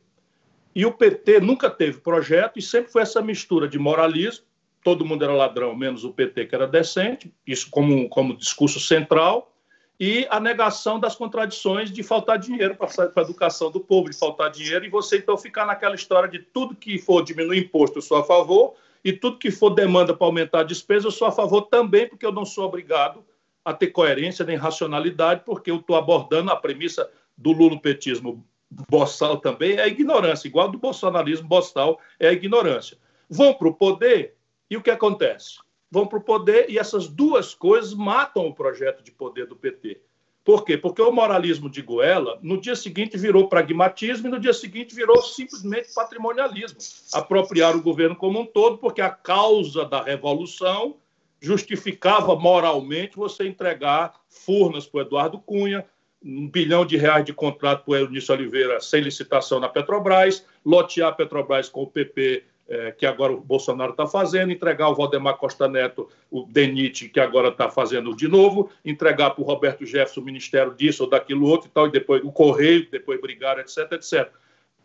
E 0.76 0.86
o 0.86 0.92
PT 0.92 1.40
nunca 1.40 1.70
teve 1.70 2.00
projeto 2.00 2.58
e 2.58 2.62
sempre 2.62 2.92
foi 2.92 3.04
essa 3.04 3.22
mistura 3.22 3.68
de 3.68 3.78
moralismo, 3.78 4.46
todo 4.84 5.06
mundo 5.06 5.24
era 5.24 5.34
ladrão, 5.34 5.76
menos 5.76 6.04
o 6.04 6.12
PT 6.12 6.48
que 6.48 6.56
era 6.56 6.68
decente, 6.68 7.34
isso 7.46 7.70
como, 7.70 8.10
como 8.10 8.36
discurso 8.36 8.80
central, 8.80 9.54
e 10.00 10.28
a 10.30 10.40
negação 10.40 11.00
das 11.00 11.16
contradições 11.16 11.92
de 11.92 12.02
faltar 12.04 12.38
dinheiro 12.38 12.76
para 12.76 12.90
a 13.16 13.22
educação 13.22 13.72
do 13.72 13.80
povo, 13.80 14.10
de 14.10 14.18
faltar 14.18 14.50
dinheiro, 14.50 14.84
e 14.84 14.90
você 14.90 15.18
então 15.18 15.38
ficar 15.38 15.66
naquela 15.66 15.96
história 15.96 16.28
de 16.28 16.40
tudo 16.40 16.76
que 16.76 16.98
for 16.98 17.24
diminuir 17.24 17.60
imposto 17.60 18.00
eu 18.00 18.02
sou 18.02 18.18
a 18.18 18.24
favor, 18.24 18.74
e 19.04 19.14
tudo 19.14 19.38
que 19.38 19.52
for 19.52 19.70
demanda 19.70 20.14
para 20.14 20.26
aumentar 20.26 20.62
a 20.62 20.64
despesa 20.64 21.08
eu 21.08 21.12
sou 21.12 21.28
a 21.28 21.32
favor 21.32 21.64
também, 21.64 22.08
porque 22.08 22.26
eu 22.26 22.32
não 22.32 22.46
sou 22.46 22.66
obrigado 22.66 23.24
a 23.64 23.74
ter 23.74 23.88
coerência 23.88 24.44
nem 24.44 24.58
racionalidade, 24.58 25.44
porque 25.46 25.72
eu 25.72 25.78
estou 25.78 25.96
abordando 25.96 26.52
a 26.52 26.56
premissa 26.56 27.10
do 27.38 27.52
lulopetismo 27.52 28.46
boçal 28.90 29.38
também 29.38 29.74
é 29.74 29.84
a 29.84 29.88
ignorância, 29.88 30.48
igual 30.48 30.70
do 30.70 30.78
bolsonarismo 30.78 31.48
boçal 31.48 32.00
é 32.20 32.30
a 32.30 32.34
ignorância. 32.34 32.98
Vão 33.30 33.54
para 33.54 33.68
o 33.68 33.74
poder 33.74 34.36
e 34.70 34.78
o 34.78 34.82
que 34.82 34.92
acontece? 34.92 35.58
Vão 35.90 36.08
para 36.08 36.18
o 36.18 36.24
poder 36.24 36.70
e 36.70 36.80
essas 36.80 37.08
duas 37.08 37.54
coisas 37.54 37.94
matam 37.94 38.48
o 38.48 38.54
projeto 38.54 39.04
de 39.04 39.12
poder 39.12 39.46
do 39.46 39.56
PT. 39.56 40.02
Por 40.44 40.66
quê? 40.66 40.78
Porque 40.78 41.02
o 41.02 41.12
moralismo 41.12 41.70
de 41.70 41.82
Goela, 41.82 42.38
no 42.42 42.60
dia 42.60 42.76
seguinte, 42.76 43.18
virou 43.18 43.48
pragmatismo 43.48 44.28
e 44.28 44.32
no 44.32 44.40
dia 44.40 44.54
seguinte 44.54 44.94
virou 44.94 45.22
simplesmente 45.22 45.94
patrimonialismo. 45.94 46.80
Apropriar 47.14 47.78
o 47.78 47.82
governo 47.82 48.16
como 48.16 48.42
um 48.42 48.46
todo, 48.46 48.78
porque 48.78 49.02
a 49.02 49.10
causa 49.10 49.86
da 49.86 50.04
revolução 50.04 50.98
justificava 51.40 52.36
moralmente 52.36 53.16
você 53.16 53.48
entregar 53.48 54.20
Furnas 54.28 54.86
para 54.86 55.00
o 55.00 55.02
Eduardo 55.02 55.40
Cunha, 55.40 55.86
um 56.24 56.48
bilhão 56.48 56.86
de 56.86 56.96
reais 56.96 57.26
de 57.26 57.34
contrato 57.34 57.84
para 57.84 57.92
o 57.92 57.96
Eunício 57.96 58.34
Oliveira 58.34 58.80
sem 58.80 59.02
licitação 59.02 59.60
na 59.60 59.68
Petrobras, 59.68 60.46
lotear 60.66 61.10
a 61.10 61.12
Petrobras 61.12 61.68
com 61.68 61.84
o 61.84 61.88
PP, 61.88 62.44
é, 62.68 62.92
que 62.92 63.06
agora 63.06 63.34
o 63.34 63.42
Bolsonaro 63.42 63.92
está 63.92 64.08
fazendo, 64.08 64.52
entregar 64.52 64.90
o 64.90 64.96
Valdemar 64.96 65.36
Costa 65.38 65.68
Neto, 65.68 66.10
o 66.32 66.46
DENIT, 66.46 67.10
que 67.10 67.20
agora 67.20 67.50
está 67.50 67.70
fazendo 67.70 68.16
de 68.16 68.28
novo, 68.28 68.70
entregar 68.86 69.32
para 69.32 69.42
o 69.42 69.46
Roberto 69.46 69.86
Jefferson 69.86 70.22
o 70.22 70.24
ministério 70.24 70.74
disso 70.74 71.04
ou 71.04 71.10
daquilo 71.10 71.46
outro 71.46 71.68
e 71.68 71.72
tal, 71.72 71.88
e 71.88 71.92
depois 71.92 72.24
o 72.24 72.32
Correio, 72.32 72.90
depois 72.90 73.20
brigar, 73.20 73.60
etc, 73.60 73.92
etc. 73.92 74.32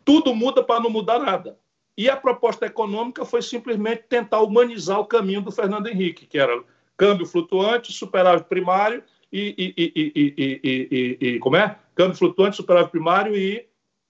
Tudo 0.04 0.34
muda 0.34 0.62
para 0.62 0.80
não 0.80 0.90
mudar 0.90 1.20
nada. 1.20 1.56
E 1.96 2.08
a 2.08 2.16
proposta 2.16 2.66
econômica 2.66 3.24
foi 3.24 3.42
simplesmente 3.42 4.04
tentar 4.08 4.40
humanizar 4.40 4.98
o 4.98 5.06
caminho 5.06 5.40
do 5.40 5.52
Fernando 5.52 5.86
Henrique, 5.86 6.26
que 6.26 6.38
era 6.38 6.62
câmbio 6.96 7.26
flutuante, 7.26 7.92
superávit 7.92 8.48
primário 8.48 9.04
e, 9.32 9.74
e, 9.76 10.58
e, 10.64 11.18
e, 11.20 11.38
como 11.38 11.56
é? 11.56 11.76
Câmbio 11.94 12.16
flutuante, 12.16 12.56
superávit 12.56 12.90
primário 12.90 13.36
e. 13.36 13.66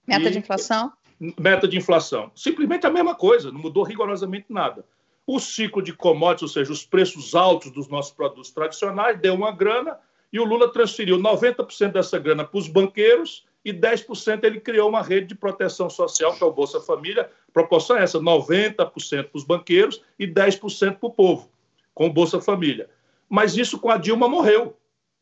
Meta 0.07 0.31
de 0.31 0.37
inflação? 0.37 0.91
Meta 1.37 1.67
de 1.67 1.77
inflação. 1.77 2.31
Simplesmente 2.33 2.87
a 2.87 2.89
mesma 2.89 3.13
coisa, 3.13 3.51
não 3.51 3.59
mudou 3.59 3.83
rigorosamente 3.83 4.47
nada. 4.49 4.85
O 5.27 5.39
ciclo 5.39 5.81
de 5.81 5.93
commodities, 5.93 6.43
ou 6.43 6.47
seja, 6.47 6.71
os 6.71 6.85
preços 6.85 7.35
altos 7.35 7.71
dos 7.71 7.87
nossos 7.87 8.11
produtos 8.11 8.49
tradicionais, 8.51 9.19
deu 9.19 9.35
uma 9.35 9.51
grana 9.51 9.97
e 10.31 10.39
o 10.39 10.45
Lula 10.45 10.71
transferiu 10.71 11.17
90% 11.17 11.91
dessa 11.91 12.17
grana 12.17 12.45
para 12.45 12.57
os 12.57 12.67
banqueiros 12.67 13.45
e 13.63 13.73
10% 13.73 14.43
ele 14.43 14.59
criou 14.59 14.87
uma 14.87 15.01
rede 15.01 15.27
de 15.27 15.35
proteção 15.35 15.89
social, 15.89 16.33
que 16.33 16.43
é 16.43 16.47
o 16.47 16.51
Bolsa 16.51 16.79
Família. 16.79 17.29
Proporção 17.51 17.97
é 17.97 18.03
essa: 18.03 18.19
90% 18.19 18.75
para 19.25 19.29
os 19.33 19.43
banqueiros 19.43 20.01
e 20.17 20.25
10% 20.25 20.95
para 20.95 21.07
o 21.07 21.11
povo, 21.11 21.51
com 21.93 22.07
o 22.07 22.13
Bolsa 22.13 22.39
Família. 22.39 22.89
Mas 23.27 23.57
isso 23.57 23.77
com 23.77 23.91
a 23.91 23.97
Dilma 23.97 24.27
morreu 24.27 24.78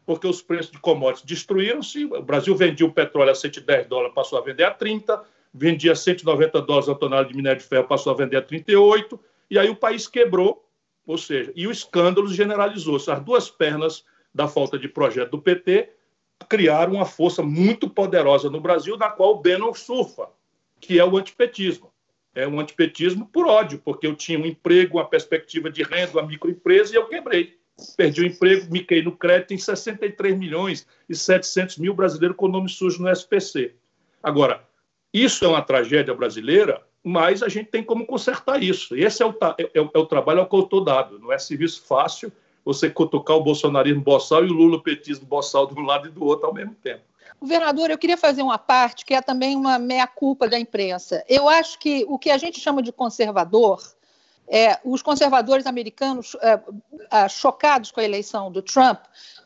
porque 0.07 0.25
os 0.25 0.41
preços 0.41 0.71
de 0.71 0.79
commodities 0.79 1.25
destruíram-se. 1.25 2.05
O 2.05 2.21
Brasil 2.21 2.55
vendia 2.55 2.87
o 2.87 2.91
petróleo 2.93 3.29
a 3.29 3.35
110 3.35 3.87
dólares, 3.87 4.15
passou 4.15 4.39
a 4.39 4.41
vender 4.41 4.63
a 4.63 4.71
30, 4.71 5.21
vendia 5.53 5.93
190 5.93 6.61
dólares 6.61 6.87
a 6.87 6.95
tonelada 6.95 7.27
de 7.27 7.35
minério 7.35 7.59
de 7.59 7.67
ferro, 7.67 7.83
passou 7.83 8.13
a 8.13 8.15
vender 8.15 8.37
a 8.37 8.41
38, 8.41 9.19
e 9.51 9.59
aí 9.59 9.69
o 9.69 9.75
país 9.75 10.07
quebrou, 10.07 10.65
ou 11.05 11.17
seja, 11.17 11.51
e 11.53 11.67
o 11.67 11.71
escândalo 11.71 12.29
generalizou-se. 12.29 13.11
As 13.11 13.21
duas 13.21 13.49
pernas 13.49 14.05
da 14.33 14.47
falta 14.47 14.79
de 14.79 14.87
projeto 14.87 15.31
do 15.31 15.41
PT 15.41 15.89
criaram 16.47 16.93
uma 16.93 17.05
força 17.05 17.43
muito 17.43 17.89
poderosa 17.89 18.49
no 18.49 18.61
Brasil, 18.61 18.95
na 18.95 19.09
qual 19.09 19.33
o 19.33 19.41
Bannon 19.41 19.73
surfa, 19.73 20.29
que 20.79 20.97
é 20.97 21.03
o 21.03 21.17
antipetismo. 21.17 21.91
É 22.33 22.47
um 22.47 22.61
antipetismo 22.61 23.25
por 23.25 23.45
ódio, 23.45 23.81
porque 23.83 24.07
eu 24.07 24.15
tinha 24.15 24.39
um 24.39 24.45
emprego, 24.45 24.99
uma 24.99 25.09
perspectiva 25.09 25.69
de 25.69 25.83
renda, 25.83 26.13
uma 26.13 26.25
microempresa, 26.25 26.93
e 26.93 26.95
eu 26.95 27.07
quebrei 27.07 27.56
perdi 27.95 28.21
o 28.21 28.25
emprego, 28.25 28.67
caí 28.85 29.01
no 29.01 29.11
crédito 29.11 29.53
em 29.53 29.57
63 29.57 30.37
milhões 30.37 30.87
e 31.07 31.15
700 31.15 31.77
mil 31.77 31.93
brasileiros 31.93 32.37
com 32.37 32.47
nome 32.47 32.69
sujo 32.69 33.01
no 33.01 33.09
SPC. 33.09 33.73
Agora, 34.21 34.63
isso 35.13 35.45
é 35.45 35.47
uma 35.47 35.61
tragédia 35.61 36.13
brasileira, 36.13 36.83
mas 37.03 37.41
a 37.41 37.49
gente 37.49 37.69
tem 37.69 37.83
como 37.83 38.05
consertar 38.05 38.61
isso. 38.61 38.95
Esse 38.95 39.23
é 39.23 39.25
o, 39.25 39.29
é, 39.57 39.63
é, 39.63 39.89
é 39.93 39.99
o 39.99 40.05
trabalho 40.05 40.41
ao 40.41 40.47
qual 40.47 40.61
eu 40.61 40.65
estou 40.65 40.83
dado. 40.83 41.19
Não 41.19 41.31
é 41.31 41.37
serviço 41.37 41.83
fácil 41.85 42.31
você 42.65 42.89
cutucar 42.89 43.37
o 43.37 43.43
bolsonarismo 43.43 44.01
boçal 44.01 44.43
e 44.43 44.49
o 44.49 44.53
lulopetismo 44.53 45.25
boçal 45.25 45.67
de 45.67 45.79
um 45.79 45.83
lado 45.83 46.07
e 46.07 46.11
do 46.11 46.25
outro 46.25 46.47
ao 46.47 46.53
mesmo 46.53 46.75
tempo. 46.75 47.01
Governador, 47.39 47.89
eu 47.89 47.97
queria 47.97 48.17
fazer 48.17 48.41
uma 48.41 48.57
parte 48.57 49.05
que 49.05 49.13
é 49.13 49.21
também 49.21 49.55
uma 49.55 49.77
meia-culpa 49.77 50.49
da 50.49 50.59
imprensa. 50.59 51.23
Eu 51.29 51.47
acho 51.47 51.77
que 51.79 52.03
o 52.09 52.17
que 52.17 52.29
a 52.29 52.37
gente 52.37 52.59
chama 52.59 52.81
de 52.81 52.91
conservador 52.91 53.81
é, 54.47 54.79
os 54.83 55.01
conservadores 55.01 55.65
americanos, 55.65 56.35
é, 56.41 56.59
é, 57.11 57.29
chocados 57.29 57.91
com 57.91 57.99
a 57.99 58.03
eleição 58.03 58.51
do 58.51 58.61
Trump, 58.61 58.99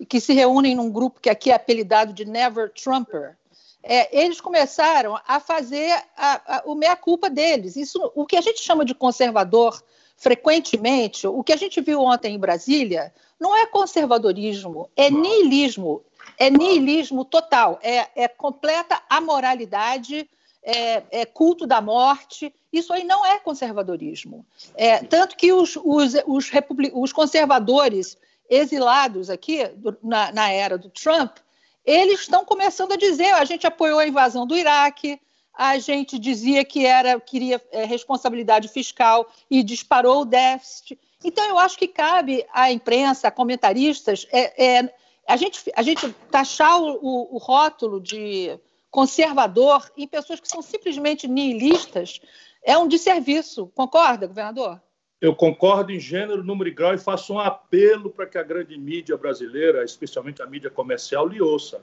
que 0.07 0.19
se 0.19 0.33
reúnem 0.33 0.75
num 0.75 0.91
grupo 0.91 1.19
que 1.19 1.29
aqui 1.29 1.51
é 1.51 1.55
apelidado 1.55 2.13
de 2.13 2.25
Never 2.25 2.71
Trumper, 2.71 3.35
é, 3.83 4.15
eles 4.15 4.39
começaram 4.39 5.19
a 5.27 5.39
fazer 5.39 5.91
a, 6.15 6.57
a, 6.57 6.63
o 6.65 6.75
meia-culpa 6.75 7.29
deles. 7.29 7.75
Isso, 7.75 8.11
o 8.13 8.25
que 8.25 8.37
a 8.37 8.41
gente 8.41 8.61
chama 8.61 8.85
de 8.85 8.93
conservador, 8.93 9.81
frequentemente, 10.15 11.25
o 11.25 11.43
que 11.43 11.51
a 11.51 11.57
gente 11.57 11.81
viu 11.81 11.99
ontem 12.01 12.35
em 12.35 12.39
Brasília, 12.39 13.11
não 13.39 13.57
é 13.57 13.65
conservadorismo, 13.65 14.87
é 14.95 15.09
niilismo. 15.09 16.03
É 16.37 16.49
niilismo 16.49 17.25
total, 17.25 17.79
é, 17.83 18.07
é 18.15 18.27
completa 18.27 18.99
amoralidade 19.09 20.27
é, 20.63 21.03
é 21.11 21.25
culto 21.25 21.65
da 21.65 21.81
morte. 21.81 22.53
Isso 22.71 22.93
aí 22.93 23.03
não 23.03 23.25
é 23.25 23.39
conservadorismo. 23.39 24.45
É, 24.75 24.99
tanto 24.99 25.35
que 25.35 25.51
os, 25.51 25.75
os, 25.75 26.13
os, 26.25 26.51
os 26.93 27.13
conservadores 27.13 28.17
exilados 28.49 29.29
aqui, 29.29 29.67
do, 29.69 29.97
na, 30.03 30.31
na 30.31 30.51
era 30.51 30.77
do 30.77 30.89
Trump, 30.89 31.37
eles 31.85 32.21
estão 32.21 32.45
começando 32.45 32.91
a 32.91 32.97
dizer: 32.97 33.33
a 33.33 33.45
gente 33.45 33.65
apoiou 33.65 33.99
a 33.99 34.07
invasão 34.07 34.45
do 34.45 34.55
Iraque, 34.55 35.19
a 35.53 35.77
gente 35.79 36.19
dizia 36.19 36.63
que 36.63 36.85
era 36.85 37.19
queria 37.19 37.61
é, 37.71 37.85
responsabilidade 37.85 38.67
fiscal 38.67 39.29
e 39.49 39.63
disparou 39.63 40.21
o 40.21 40.25
déficit. 40.25 40.99
Então, 41.23 41.45
eu 41.45 41.57
acho 41.57 41.77
que 41.77 41.87
cabe 41.87 42.45
à 42.51 42.71
imprensa, 42.71 43.27
a 43.27 43.31
comentaristas, 43.31 44.27
é, 44.31 44.79
é, 44.79 44.93
a, 45.27 45.37
gente, 45.37 45.71
a 45.75 45.81
gente 45.83 46.09
taxar 46.31 46.81
o, 46.81 46.97
o, 47.01 47.35
o 47.35 47.37
rótulo 47.37 48.01
de 48.01 48.59
conservador 48.91 49.89
em 49.97 50.05
pessoas 50.05 50.41
que 50.41 50.47
são 50.49 50.61
simplesmente 50.61 51.27
nihilistas 51.27 52.19
é 52.61 52.77
um 52.77 52.87
desserviço. 52.87 53.67
Concorda, 53.73 54.27
governador? 54.27 54.79
Eu 55.19 55.35
concordo 55.35 55.91
em 55.91 55.99
gênero, 55.99 56.43
número 56.43 56.69
e 56.69 56.73
grau 56.73 56.93
e 56.93 56.97
faço 56.97 57.33
um 57.33 57.39
apelo 57.39 58.09
para 58.09 58.25
que 58.25 58.37
a 58.37 58.43
grande 58.43 58.77
mídia 58.77 59.15
brasileira, 59.15 59.83
especialmente 59.83 60.41
a 60.41 60.47
mídia 60.47 60.69
comercial, 60.69 61.27
lhe 61.27 61.41
ouça. 61.41 61.81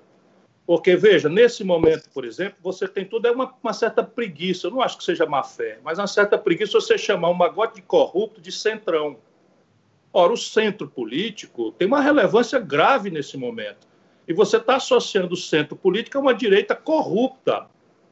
Porque, 0.67 0.97
veja, 0.97 1.31
nesse 1.31 1.65
momento, 1.65 2.11
por 2.11 2.27
exemplo, 2.27 2.59
você 2.61 2.87
tem 2.87 3.05
tudo, 3.05 3.27
é 3.27 3.31
uma, 3.31 3.55
uma, 3.63 3.73
certa 3.73 4.03
preguiça, 4.03 4.67
eu 4.67 4.71
não 4.71 4.83
acho 4.83 4.99
que 4.99 5.05
seja 5.05 5.25
má 5.25 5.43
fé, 5.43 5.79
mas 5.83 5.99
uma 5.99 6.07
certa 6.07 6.37
preguiça 6.37 6.79
você 6.79 6.99
chamar 6.99 7.31
um 7.31 7.35
magote 7.35 7.77
de 7.77 7.83
corrupto 7.83 8.39
de 8.39 8.53
centrão. 8.53 9.17
Ora, 10.13 10.33
o 10.33 10.37
centro 10.37 10.87
político 10.87 11.73
tem 11.73 11.89
uma 11.89 12.03
relevância 12.03 12.59
grave 12.59 13.11
nesse 13.11 13.39
momento. 13.39 13.88
E 14.29 14.35
você 14.35 14.59
está 14.59 14.77
associando 14.77 15.33
o 15.33 15.37
centro 15.37 15.75
político 15.75 16.19
a 16.19 16.21
uma 16.21 16.35
direita 16.35 16.77
corrupta. 16.77 17.67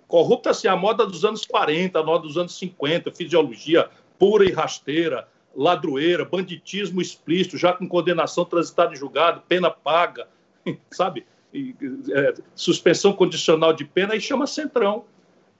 Corrupta, 0.09 0.51
assim, 0.51 0.67
a 0.67 0.75
moda 0.75 1.05
dos 1.05 1.27
anos 1.27 1.45
40, 1.45 2.01
a 2.01 2.03
moda 2.03 2.23
dos 2.23 2.39
anos 2.39 2.57
50, 2.59 3.13
fisiologia 3.13 3.91
pura 4.19 4.47
e 4.47 4.51
rasteira, 4.51 5.29
ladroeira, 5.55 6.25
banditismo 6.25 7.03
explícito, 7.03 7.59
já 7.59 7.75
com 7.75 7.87
condenação 7.87 8.47
transitada 8.47 8.95
em 8.95 8.97
julgado, 8.97 9.43
pena 9.47 9.71
paga, 9.71 10.27
sabe? 10.91 11.27
E, 11.53 11.77
é, 12.11 12.35
suspensão 12.55 13.13
condicional 13.13 13.75
de 13.75 13.85
pena 13.85 14.17
e 14.17 14.21
chama 14.21 14.47
centrão. 14.47 15.05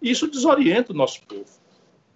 Isso 0.01 0.27
desorienta 0.27 0.93
o 0.93 0.97
nosso 0.97 1.21
povo. 1.27 1.51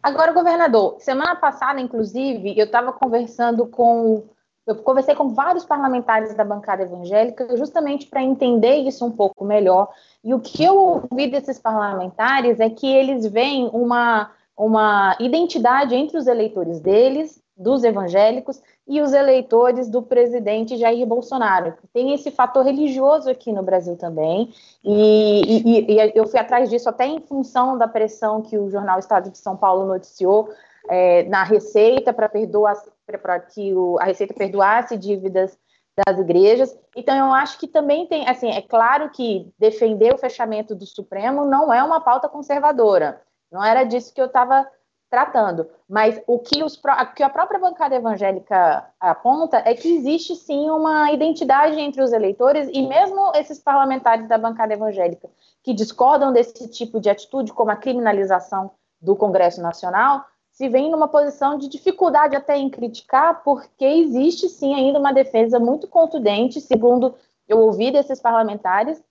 Agora, 0.02 0.32
governador, 0.32 0.96
semana 0.98 1.36
passada, 1.36 1.78
inclusive, 1.78 2.58
eu 2.58 2.64
estava 2.64 2.90
conversando 2.90 3.66
com 3.66 4.24
eu 4.70 4.76
conversei 4.76 5.14
com 5.14 5.30
vários 5.30 5.64
parlamentares 5.64 6.34
da 6.34 6.44
bancada 6.44 6.82
evangélica 6.82 7.56
justamente 7.56 8.06
para 8.06 8.22
entender 8.22 8.76
isso 8.76 9.04
um 9.04 9.10
pouco 9.10 9.44
melhor. 9.44 9.88
E 10.22 10.32
o 10.32 10.40
que 10.40 10.62
eu 10.62 10.76
ouvi 11.10 11.26
desses 11.26 11.58
parlamentares 11.58 12.60
é 12.60 12.70
que 12.70 12.86
eles 12.86 13.26
veem 13.26 13.68
uma, 13.72 14.30
uma 14.56 15.16
identidade 15.18 15.94
entre 15.94 16.16
os 16.16 16.26
eleitores 16.26 16.80
deles, 16.80 17.42
dos 17.56 17.84
evangélicos, 17.84 18.60
e 18.86 19.00
os 19.00 19.12
eleitores 19.12 19.88
do 19.88 20.02
presidente 20.02 20.76
Jair 20.76 21.06
Bolsonaro. 21.06 21.74
Tem 21.92 22.12
esse 22.12 22.30
fator 22.30 22.64
religioso 22.64 23.30
aqui 23.30 23.52
no 23.52 23.62
Brasil 23.62 23.96
também, 23.96 24.52
e, 24.84 25.62
e, 25.62 25.94
e 25.94 26.12
eu 26.14 26.26
fui 26.26 26.40
atrás 26.40 26.70
disso 26.70 26.88
até 26.88 27.06
em 27.06 27.20
função 27.20 27.76
da 27.76 27.86
pressão 27.86 28.40
que 28.40 28.58
o 28.58 28.70
jornal 28.70 28.98
Estado 28.98 29.30
de 29.30 29.38
São 29.38 29.56
Paulo 29.56 29.86
noticiou 29.86 30.48
é, 30.88 31.22
na 31.24 31.44
Receita 31.44 32.12
para 32.12 32.28
perdoar 32.28 32.74
para 33.18 33.38
que 33.40 33.74
o, 33.74 33.98
a 34.00 34.04
Receita 34.04 34.34
perdoasse 34.34 34.96
dívidas 34.96 35.58
das 36.06 36.18
igrejas. 36.18 36.76
Então, 36.96 37.16
eu 37.16 37.32
acho 37.34 37.58
que 37.58 37.66
também 37.66 38.06
tem, 38.06 38.28
assim, 38.28 38.50
é 38.50 38.62
claro 38.62 39.10
que 39.10 39.52
defender 39.58 40.14
o 40.14 40.18
fechamento 40.18 40.74
do 40.74 40.86
Supremo 40.86 41.44
não 41.44 41.72
é 41.72 41.82
uma 41.82 42.00
pauta 42.00 42.28
conservadora. 42.28 43.20
Não 43.50 43.62
era 43.62 43.84
disso 43.84 44.14
que 44.14 44.20
eu 44.20 44.26
estava 44.26 44.66
tratando. 45.10 45.68
Mas 45.88 46.22
o 46.26 46.38
que, 46.38 46.62
os, 46.62 46.80
que 47.16 47.22
a 47.22 47.28
própria 47.28 47.58
bancada 47.58 47.96
evangélica 47.96 48.86
aponta 48.98 49.60
é 49.66 49.74
que 49.74 49.96
existe 49.96 50.36
sim 50.36 50.70
uma 50.70 51.10
identidade 51.10 51.78
entre 51.80 52.00
os 52.00 52.12
eleitores 52.12 52.70
e 52.72 52.80
mesmo 52.86 53.32
esses 53.34 53.58
parlamentares 53.58 54.28
da 54.28 54.38
bancada 54.38 54.72
evangélica 54.72 55.28
que 55.64 55.74
discordam 55.74 56.32
desse 56.32 56.68
tipo 56.70 57.00
de 57.00 57.10
atitude, 57.10 57.52
como 57.52 57.72
a 57.72 57.76
criminalização 57.76 58.70
do 59.00 59.16
Congresso 59.16 59.60
Nacional, 59.60 60.24
se 60.60 60.68
vem 60.68 60.90
numa 60.90 61.08
posição 61.08 61.56
de 61.56 61.68
dificuldade 61.68 62.36
até 62.36 62.54
em 62.58 62.68
criticar, 62.68 63.42
porque 63.42 63.82
existe 63.82 64.46
sim 64.46 64.74
ainda 64.74 64.98
uma 64.98 65.10
defesa 65.10 65.58
muito 65.58 65.88
contundente, 65.88 66.60
segundo 66.60 67.14
eu 67.48 67.60
ouvi 67.60 67.90
desses 67.90 68.20
parlamentares, 68.20 69.02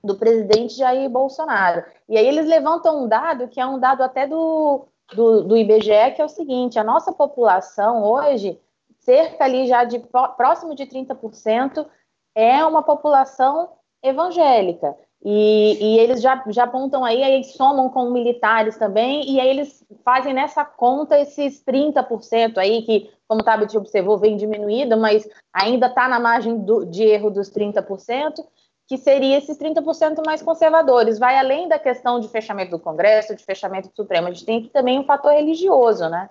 do 0.00 0.14
presidente 0.14 0.76
Jair 0.76 1.10
Bolsonaro. 1.10 1.84
E 2.08 2.16
aí 2.16 2.24
eles 2.24 2.46
levantam 2.46 3.02
um 3.02 3.08
dado 3.08 3.48
que 3.48 3.60
é 3.60 3.66
um 3.66 3.80
dado 3.80 4.04
até 4.04 4.28
do, 4.28 4.86
do, 5.12 5.42
do 5.42 5.56
IBGE, 5.56 6.12
que 6.14 6.22
é 6.22 6.24
o 6.24 6.28
seguinte: 6.28 6.78
a 6.78 6.84
nossa 6.84 7.12
população 7.12 8.04
hoje, 8.04 8.56
cerca 9.00 9.42
ali 9.42 9.66
já 9.66 9.82
de 9.82 9.98
próximo 10.36 10.72
de 10.72 10.86
30%, 10.86 11.84
é 12.32 12.64
uma 12.64 12.84
população 12.84 13.70
evangélica. 14.00 14.96
E, 15.24 15.78
e, 15.80 15.98
eles 16.00 16.20
já, 16.20 16.42
já 16.48 16.64
apontam 16.64 17.04
aí, 17.04 17.22
aí 17.22 17.44
somam 17.44 17.88
com 17.88 18.10
militares 18.10 18.76
também, 18.76 19.30
e 19.30 19.40
aí 19.40 19.48
eles 19.48 19.84
fazem 20.04 20.34
nessa 20.34 20.64
conta 20.64 21.18
esses 21.18 21.62
30% 21.64 22.58
aí, 22.58 22.82
que, 22.82 23.08
como 23.28 23.40
o 23.40 23.44
Tabit 23.44 23.76
observou, 23.78 24.18
vem 24.18 24.36
diminuído, 24.36 24.96
mas 24.96 25.28
ainda 25.52 25.86
está 25.86 26.08
na 26.08 26.18
margem 26.18 26.58
do, 26.58 26.84
de 26.84 27.04
erro 27.04 27.30
dos 27.30 27.48
30%, 27.50 28.44
que 28.88 28.98
seria 28.98 29.38
esses 29.38 29.56
30% 29.56 30.24
mais 30.26 30.42
conservadores. 30.42 31.20
Vai 31.20 31.38
além 31.38 31.68
da 31.68 31.78
questão 31.78 32.18
de 32.18 32.28
fechamento 32.28 32.72
do 32.72 32.80
Congresso, 32.80 33.36
de 33.36 33.44
fechamento 33.44 33.90
do 33.90 33.94
Supremo, 33.94 34.26
a 34.26 34.32
gente 34.32 34.44
tem 34.44 34.58
aqui 34.58 34.70
também 34.70 34.98
um 34.98 35.04
fator 35.04 35.32
religioso, 35.32 36.08
né? 36.08 36.28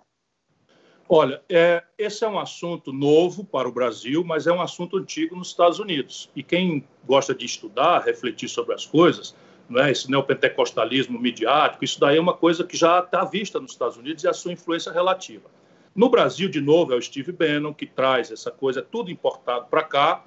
Olha, 1.14 1.41
é, 1.49 1.84
esse 1.97 2.24
é 2.24 2.28
um 2.30 2.39
assunto 2.39 2.93
novo 2.93 3.43
para 3.43 3.68
o 3.68 3.72
Brasil, 3.74 4.24
mas 4.24 4.47
é 4.47 4.53
um 4.53 4.62
assunto 4.62 4.95
antigo 4.95 5.36
nos 5.36 5.49
Estados 5.49 5.78
Unidos. 5.78 6.30
E 6.34 6.41
quem 6.41 6.86
gosta 7.05 7.36
de 7.36 7.45
estudar, 7.45 7.99
refletir 8.05 8.47
sobre 8.47 8.74
as 8.74 8.86
coisas, 8.86 9.36
não 9.68 9.84
é? 9.84 9.91
esse 9.91 10.09
neopentecostalismo 10.09 11.20
midiático, 11.20 11.84
isso 11.84 11.99
daí 11.99 12.16
é 12.16 12.22
uma 12.22 12.34
coisa 12.34 12.64
que 12.64 12.78
já 12.78 12.99
está 12.99 13.26
vista 13.26 13.59
nos 13.59 13.74
Estados 13.74 13.97
Unidos 13.97 14.24
e 14.24 14.30
a 14.30 14.32
sua 14.32 14.53
influência 14.53 14.89
relativa. 14.89 15.49
No 15.93 16.07
Brasil, 16.07 16.47
de 16.47 16.62
novo, 16.62 16.93
é 16.93 16.95
o 16.95 17.01
Steve 17.01 17.34
Bannon 17.34 17.74
que 17.74 17.86
traz 17.86 18.32
essa 18.32 18.49
coisa, 18.49 18.82
tudo 18.82 19.12
importado 19.12 19.66
para 19.66 19.84
cá. 19.84 20.24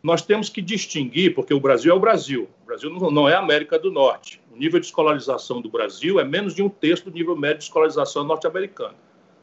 Nós 0.00 0.22
temos 0.22 0.48
que 0.48 0.62
distinguir, 0.62 1.34
porque 1.34 1.52
o 1.52 1.58
Brasil 1.58 1.92
é 1.92 1.96
o 1.96 1.98
Brasil, 1.98 2.48
o 2.62 2.64
Brasil 2.64 2.88
não 2.90 3.28
é 3.28 3.34
a 3.34 3.40
América 3.40 3.76
do 3.76 3.90
Norte. 3.90 4.40
O 4.54 4.56
nível 4.56 4.78
de 4.78 4.86
escolarização 4.86 5.60
do 5.60 5.68
Brasil 5.68 6.20
é 6.20 6.24
menos 6.24 6.54
de 6.54 6.62
um 6.62 6.68
terço 6.68 7.06
do 7.06 7.10
nível 7.10 7.34
médio 7.34 7.58
de 7.58 7.64
escolarização 7.64 8.22
norte-americana. 8.22 8.94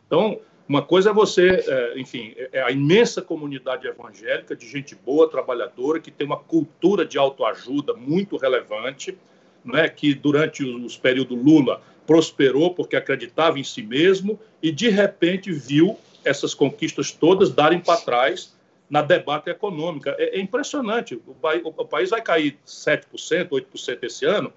Então, 0.07 0.39
uma 0.67 0.81
coisa 0.81 1.11
é 1.11 1.13
você, 1.13 1.63
é, 1.67 1.99
enfim, 1.99 2.33
é 2.51 2.61
a 2.63 2.71
imensa 2.71 3.21
comunidade 3.21 3.87
evangélica 3.87 4.55
de 4.55 4.67
gente 4.67 4.95
boa, 4.95 5.29
trabalhadora, 5.29 5.99
que 5.99 6.09
tem 6.09 6.25
uma 6.25 6.39
cultura 6.39 7.05
de 7.05 7.17
autoajuda 7.19 7.93
muito 7.93 8.35
relevante, 8.35 9.15
né, 9.63 9.87
que 9.87 10.13
durante 10.13 10.63
os 10.63 10.97
períodos 10.97 11.37
Lula 11.37 11.81
prosperou 12.07 12.73
porque 12.73 12.95
acreditava 12.95 13.59
em 13.59 13.63
si 13.63 13.83
mesmo 13.83 14.39
e, 14.61 14.71
de 14.71 14.89
repente, 14.89 15.51
viu 15.51 15.99
essas 16.23 16.55
conquistas 16.55 17.11
todas 17.11 17.51
darem 17.51 17.79
para 17.79 18.01
trás 18.01 18.55
na 18.89 19.03
debate 19.03 19.49
econômica. 19.49 20.15
É, 20.17 20.37
é 20.37 20.41
impressionante. 20.41 21.15
O, 21.15 21.35
o, 21.63 21.85
país 21.85 22.09
vai 22.09 22.21
cair 22.21 22.57
7%, 22.65 23.49
8% 23.49 24.03
esse 24.03 24.25
ano, 24.25 24.51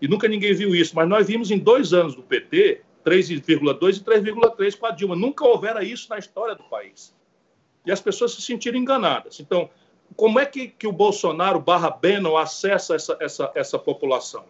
e 0.00 0.06
nunca 0.06 0.28
ninguém 0.28 0.52
viu 0.52 0.74
isso. 0.74 0.94
Mas 0.94 1.08
nós 1.08 1.26
vimos 1.26 1.50
em 1.50 1.58
dois 1.58 1.94
anos 1.94 2.14
do 2.14 2.22
PT 2.22 2.82
3,2 3.04 3.98
e 3.98 4.00
3,3 4.00 4.78
com 4.78 4.86
a 4.86 4.90
Dilma. 4.90 5.14
Nunca 5.14 5.44
houvera 5.44 5.84
isso 5.84 6.08
na 6.08 6.18
história 6.18 6.54
do 6.54 6.64
país. 6.64 7.14
E 7.84 7.92
as 7.92 8.00
pessoas 8.00 8.32
se 8.32 8.42
sentiram 8.42 8.78
enganadas. 8.78 9.40
Então, 9.40 9.68
como 10.16 10.38
é 10.38 10.46
que, 10.46 10.68
que 10.68 10.86
o 10.86 10.92
Bolsonaro 10.92 11.60
barra 11.60 11.90
Bannon 11.90 12.36
acessa 12.36 12.94
essa, 12.94 13.16
essa, 13.20 13.52
essa 13.54 13.78
população? 13.78 14.44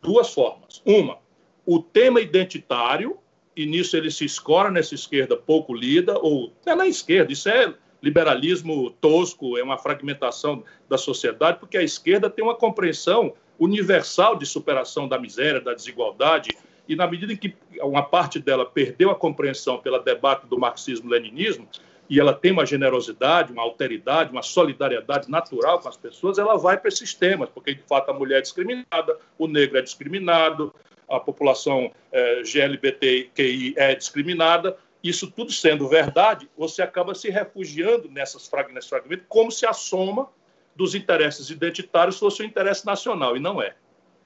Duas 0.00 0.32
formas. 0.32 0.80
Uma, 0.84 1.18
o 1.66 1.80
tema 1.80 2.20
identitário, 2.20 3.18
e 3.56 3.66
nisso 3.66 3.96
ele 3.96 4.10
se 4.10 4.24
escora 4.24 4.70
nessa 4.70 4.94
esquerda 4.94 5.36
pouco 5.36 5.74
lida, 5.74 6.18
ou 6.18 6.52
é 6.64 6.74
na 6.74 6.86
esquerda, 6.86 7.32
isso 7.32 7.48
é 7.48 7.74
liberalismo 8.00 8.90
tosco, 8.90 9.58
é 9.58 9.62
uma 9.62 9.76
fragmentação 9.76 10.62
da 10.88 10.96
sociedade, 10.96 11.58
porque 11.58 11.76
a 11.76 11.82
esquerda 11.82 12.30
tem 12.30 12.44
uma 12.44 12.54
compreensão 12.54 13.34
universal 13.58 14.36
de 14.36 14.46
superação 14.46 15.08
da 15.08 15.18
miséria, 15.18 15.60
da 15.60 15.74
desigualdade, 15.74 16.50
e 16.88 16.96
na 16.96 17.06
medida 17.06 17.32
em 17.32 17.36
que 17.36 17.54
uma 17.82 18.02
parte 18.02 18.40
dela 18.40 18.64
perdeu 18.64 19.10
a 19.10 19.14
compreensão 19.14 19.78
pelo 19.78 19.98
debate 19.98 20.46
do 20.46 20.58
marxismo-leninismo, 20.58 21.68
e 22.08 22.18
ela 22.18 22.32
tem 22.32 22.50
uma 22.50 22.64
generosidade, 22.64 23.52
uma 23.52 23.62
alteridade, 23.62 24.32
uma 24.32 24.42
solidariedade 24.42 25.30
natural 25.30 25.78
com 25.78 25.88
as 25.88 25.96
pessoas, 25.96 26.38
ela 26.38 26.56
vai 26.56 26.78
para 26.78 26.88
esses 26.88 27.12
temas, 27.12 27.50
porque 27.50 27.74
de 27.74 27.82
fato 27.82 28.10
a 28.10 28.14
mulher 28.14 28.38
é 28.38 28.40
discriminada, 28.40 29.18
o 29.38 29.46
negro 29.46 29.76
é 29.78 29.82
discriminado, 29.82 30.74
a 31.06 31.20
população 31.20 31.92
é, 32.10 32.42
GLBTQI 32.42 33.74
é 33.76 33.94
discriminada. 33.94 34.76
Isso 35.02 35.30
tudo 35.30 35.52
sendo 35.52 35.86
verdade, 35.86 36.48
você 36.56 36.82
acaba 36.82 37.14
se 37.14 37.30
refugiando 37.30 38.10
nessas 38.10 38.48
fragmentos, 38.48 38.90
como 39.28 39.50
se 39.50 39.66
a 39.66 39.72
soma 39.74 40.28
dos 40.74 40.94
interesses 40.94 41.50
identitários 41.50 42.18
fosse 42.18 42.42
o 42.42 42.44
interesse 42.44 42.86
nacional, 42.86 43.36
e 43.36 43.40
não 43.40 43.60
é. 43.60 43.74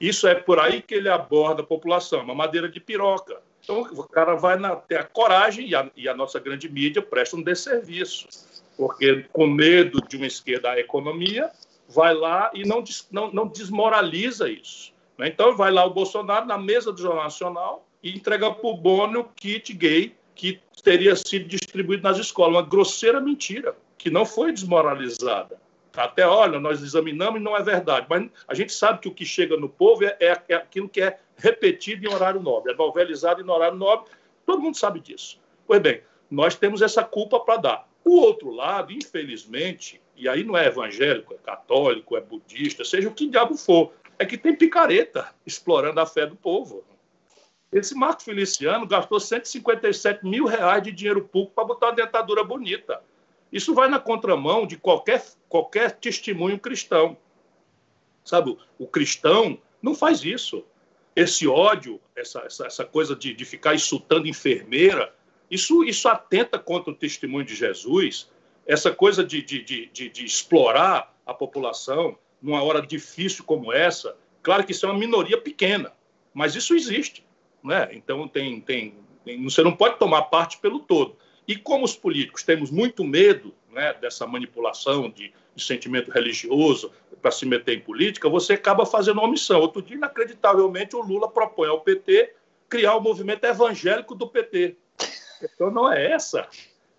Isso 0.02 0.26
é 0.26 0.34
por 0.34 0.58
aí 0.58 0.82
que 0.82 0.96
ele 0.96 1.08
aborda 1.08 1.62
a 1.62 1.64
população, 1.64 2.22
uma 2.22 2.34
madeira 2.34 2.68
de 2.68 2.80
piroca. 2.80 3.40
Então, 3.62 3.82
o 3.82 4.02
cara 4.02 4.34
vai 4.34 4.58
na, 4.58 4.74
ter 4.74 4.96
a 4.96 5.04
coragem 5.04 5.68
e 5.68 5.76
a, 5.76 5.88
e 5.96 6.08
a 6.08 6.14
nossa 6.14 6.40
grande 6.40 6.68
mídia 6.68 7.00
presta 7.00 7.36
um 7.36 7.42
desserviço, 7.42 8.26
porque 8.76 9.24
com 9.32 9.46
medo 9.46 10.00
de 10.08 10.16
uma 10.16 10.26
esquerda 10.26 10.72
à 10.72 10.80
economia, 10.80 11.52
vai 11.88 12.12
lá 12.12 12.50
e 12.52 12.66
não, 12.66 12.82
não, 13.12 13.32
não 13.32 13.46
desmoraliza 13.46 14.50
isso. 14.50 14.92
Né? 15.16 15.28
Então, 15.28 15.56
vai 15.56 15.70
lá 15.70 15.84
o 15.84 15.94
Bolsonaro 15.94 16.46
na 16.46 16.58
mesa 16.58 16.92
do 16.92 17.00
Jornal 17.00 17.22
Nacional 17.22 17.86
e 18.02 18.10
entrega 18.10 18.50
para 18.50 18.68
o 18.68 18.76
Bono 18.76 19.20
o 19.20 19.24
kit 19.24 19.72
gay 19.72 20.16
que 20.34 20.58
teria 20.82 21.14
sido 21.14 21.46
distribuído 21.46 22.02
nas 22.02 22.18
escolas. 22.18 22.56
Uma 22.56 22.68
grosseira 22.68 23.20
mentira, 23.20 23.76
que 23.96 24.10
não 24.10 24.26
foi 24.26 24.50
desmoralizada. 24.50 25.60
Até, 25.94 26.26
olha, 26.26 26.58
nós 26.58 26.82
examinamos 26.82 27.40
e 27.40 27.44
não 27.44 27.56
é 27.56 27.62
verdade. 27.62 28.06
Mas 28.08 28.30
a 28.48 28.54
gente 28.54 28.72
sabe 28.72 29.00
que 29.00 29.08
o 29.08 29.14
que 29.14 29.24
chega 29.24 29.56
no 29.56 29.68
povo 29.68 30.04
é, 30.04 30.16
é, 30.18 30.42
é 30.48 30.54
aquilo 30.54 30.88
que 30.88 31.00
é 31.00 31.18
repetido 31.36 32.06
em 32.06 32.12
horário 32.12 32.40
nobre, 32.40 32.72
é 32.72 32.76
novelizado 32.76 33.42
em 33.42 33.50
horário 33.50 33.76
nobre. 33.76 34.10
Todo 34.46 34.62
mundo 34.62 34.76
sabe 34.76 35.00
disso. 35.00 35.40
Pois 35.66 35.80
bem, 35.80 36.02
nós 36.30 36.54
temos 36.54 36.82
essa 36.82 37.04
culpa 37.04 37.40
para 37.40 37.56
dar. 37.56 37.88
O 38.04 38.16
outro 38.20 38.50
lado, 38.50 38.92
infelizmente, 38.92 40.00
e 40.16 40.28
aí 40.28 40.42
não 40.42 40.56
é 40.56 40.66
evangélico, 40.66 41.34
é 41.34 41.36
católico, 41.38 42.16
é 42.16 42.20
budista, 42.20 42.84
seja 42.84 43.08
o 43.08 43.14
que 43.14 43.28
diabo 43.28 43.56
for, 43.56 43.92
é 44.18 44.24
que 44.24 44.36
tem 44.36 44.54
picareta 44.54 45.28
explorando 45.46 46.00
a 46.00 46.06
fé 46.06 46.26
do 46.26 46.36
povo. 46.36 46.84
Esse 47.72 47.94
Marco 47.94 48.22
Feliciano 48.22 48.86
gastou 48.86 49.18
157 49.18 50.24
mil 50.26 50.44
reais 50.44 50.82
de 50.82 50.92
dinheiro 50.92 51.22
público 51.22 51.54
para 51.54 51.64
botar 51.64 51.86
uma 51.86 51.94
dentadura 51.94 52.44
bonita. 52.44 53.02
Isso 53.52 53.74
vai 53.74 53.88
na 53.88 54.00
contramão 54.00 54.66
de 54.66 54.76
qualquer, 54.76 55.22
qualquer 55.48 55.92
testemunho 55.92 56.58
cristão. 56.58 57.16
Sabe, 58.24 58.56
o 58.78 58.86
cristão 58.86 59.58
não 59.82 59.94
faz 59.94 60.24
isso. 60.24 60.64
Esse 61.14 61.46
ódio, 61.46 62.00
essa, 62.16 62.40
essa, 62.40 62.66
essa 62.66 62.84
coisa 62.84 63.14
de, 63.14 63.34
de 63.34 63.44
ficar 63.44 63.74
insultando 63.74 64.26
enfermeira, 64.26 65.14
isso, 65.50 65.84
isso 65.84 66.08
atenta 66.08 66.58
contra 66.58 66.90
o 66.90 66.96
testemunho 66.96 67.44
de 67.44 67.54
Jesus. 67.54 68.30
Essa 68.66 68.90
coisa 68.90 69.22
de, 69.22 69.42
de, 69.42 69.62
de, 69.62 70.08
de 70.08 70.24
explorar 70.24 71.14
a 71.26 71.34
população 71.34 72.16
numa 72.40 72.62
hora 72.62 72.80
difícil 72.80 73.44
como 73.44 73.72
essa, 73.72 74.16
claro 74.42 74.64
que 74.64 74.72
isso 74.72 74.86
é 74.86 74.88
uma 74.88 74.98
minoria 74.98 75.40
pequena, 75.40 75.92
mas 76.34 76.56
isso 76.56 76.74
existe. 76.74 77.24
Né? 77.62 77.90
Então, 77.92 78.26
tem, 78.26 78.60
tem, 78.60 78.94
tem, 79.24 79.42
você 79.44 79.62
não 79.62 79.76
pode 79.76 79.98
tomar 79.98 80.22
parte 80.22 80.58
pelo 80.58 80.80
todo. 80.80 81.16
E 81.46 81.56
como 81.56 81.84
os 81.84 81.96
políticos 81.96 82.42
temos 82.42 82.70
muito 82.70 83.04
medo 83.04 83.54
né, 83.70 83.92
dessa 83.94 84.26
manipulação 84.26 85.10
de, 85.10 85.32
de 85.54 85.62
sentimento 85.62 86.10
religioso 86.10 86.92
para 87.20 87.30
se 87.30 87.46
meter 87.46 87.78
em 87.78 87.80
política, 87.80 88.28
você 88.28 88.54
acaba 88.54 88.84
fazendo 88.84 89.20
omissão. 89.20 89.60
Outro 89.60 89.82
dia, 89.82 89.96
inacreditavelmente, 89.96 90.96
o 90.96 91.02
Lula 91.02 91.28
propõe 91.28 91.68
ao 91.68 91.80
PT 91.80 92.34
criar 92.68 92.96
o 92.96 93.00
movimento 93.00 93.44
evangélico 93.44 94.14
do 94.14 94.26
PT. 94.26 94.76
A 94.98 95.40
questão 95.40 95.70
não 95.70 95.92
é 95.92 96.12
essa. 96.12 96.48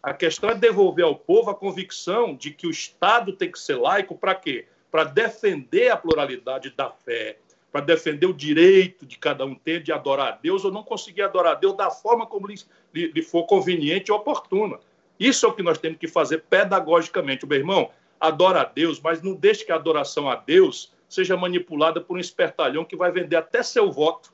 A 0.03 0.13
questão 0.13 0.49
é 0.49 0.55
devolver 0.55 1.05
ao 1.05 1.15
povo 1.15 1.49
a 1.49 1.55
convicção 1.55 2.35
de 2.35 2.51
que 2.51 2.67
o 2.67 2.71
Estado 2.71 3.33
tem 3.33 3.51
que 3.51 3.57
ser 3.57 3.75
laico 3.75 4.15
para 4.15 4.35
quê? 4.35 4.67
Para 4.91 5.05
defender 5.05 5.89
a 5.89 5.97
pluralidade 5.97 6.69
da 6.71 6.91
fé, 6.91 7.39
para 7.73 7.81
defender 7.81 8.27
o 8.27 8.33
direito 8.33 9.03
de 9.03 9.17
cada 9.17 9.43
um 9.43 9.55
ter 9.55 9.81
de 9.81 9.91
adorar 9.91 10.27
a 10.27 10.37
Deus 10.37 10.63
ou 10.63 10.71
não 10.71 10.83
conseguir 10.83 11.23
adorar 11.23 11.53
a 11.53 11.55
Deus 11.55 11.75
da 11.75 11.89
forma 11.89 12.23
como 12.23 12.45
lhe, 12.45 12.55
lhe 12.93 13.21
for 13.23 13.45
conveniente 13.45 14.11
e 14.11 14.13
oportuna. 14.13 14.77
Isso 15.19 15.43
é 15.47 15.49
o 15.49 15.53
que 15.53 15.63
nós 15.63 15.79
temos 15.79 15.97
que 15.97 16.07
fazer 16.07 16.43
pedagogicamente. 16.47 17.47
Meu 17.47 17.57
irmão, 17.57 17.89
adora 18.19 18.61
a 18.61 18.63
Deus, 18.63 19.01
mas 19.01 19.23
não 19.23 19.33
deixe 19.33 19.65
que 19.65 19.71
a 19.71 19.75
adoração 19.75 20.29
a 20.29 20.35
Deus 20.35 20.93
seja 21.09 21.35
manipulada 21.35 21.99
por 21.99 22.15
um 22.15 22.19
espertalhão 22.19 22.85
que 22.85 22.95
vai 22.95 23.11
vender 23.11 23.37
até 23.37 23.63
seu 23.63 23.91
voto 23.91 24.31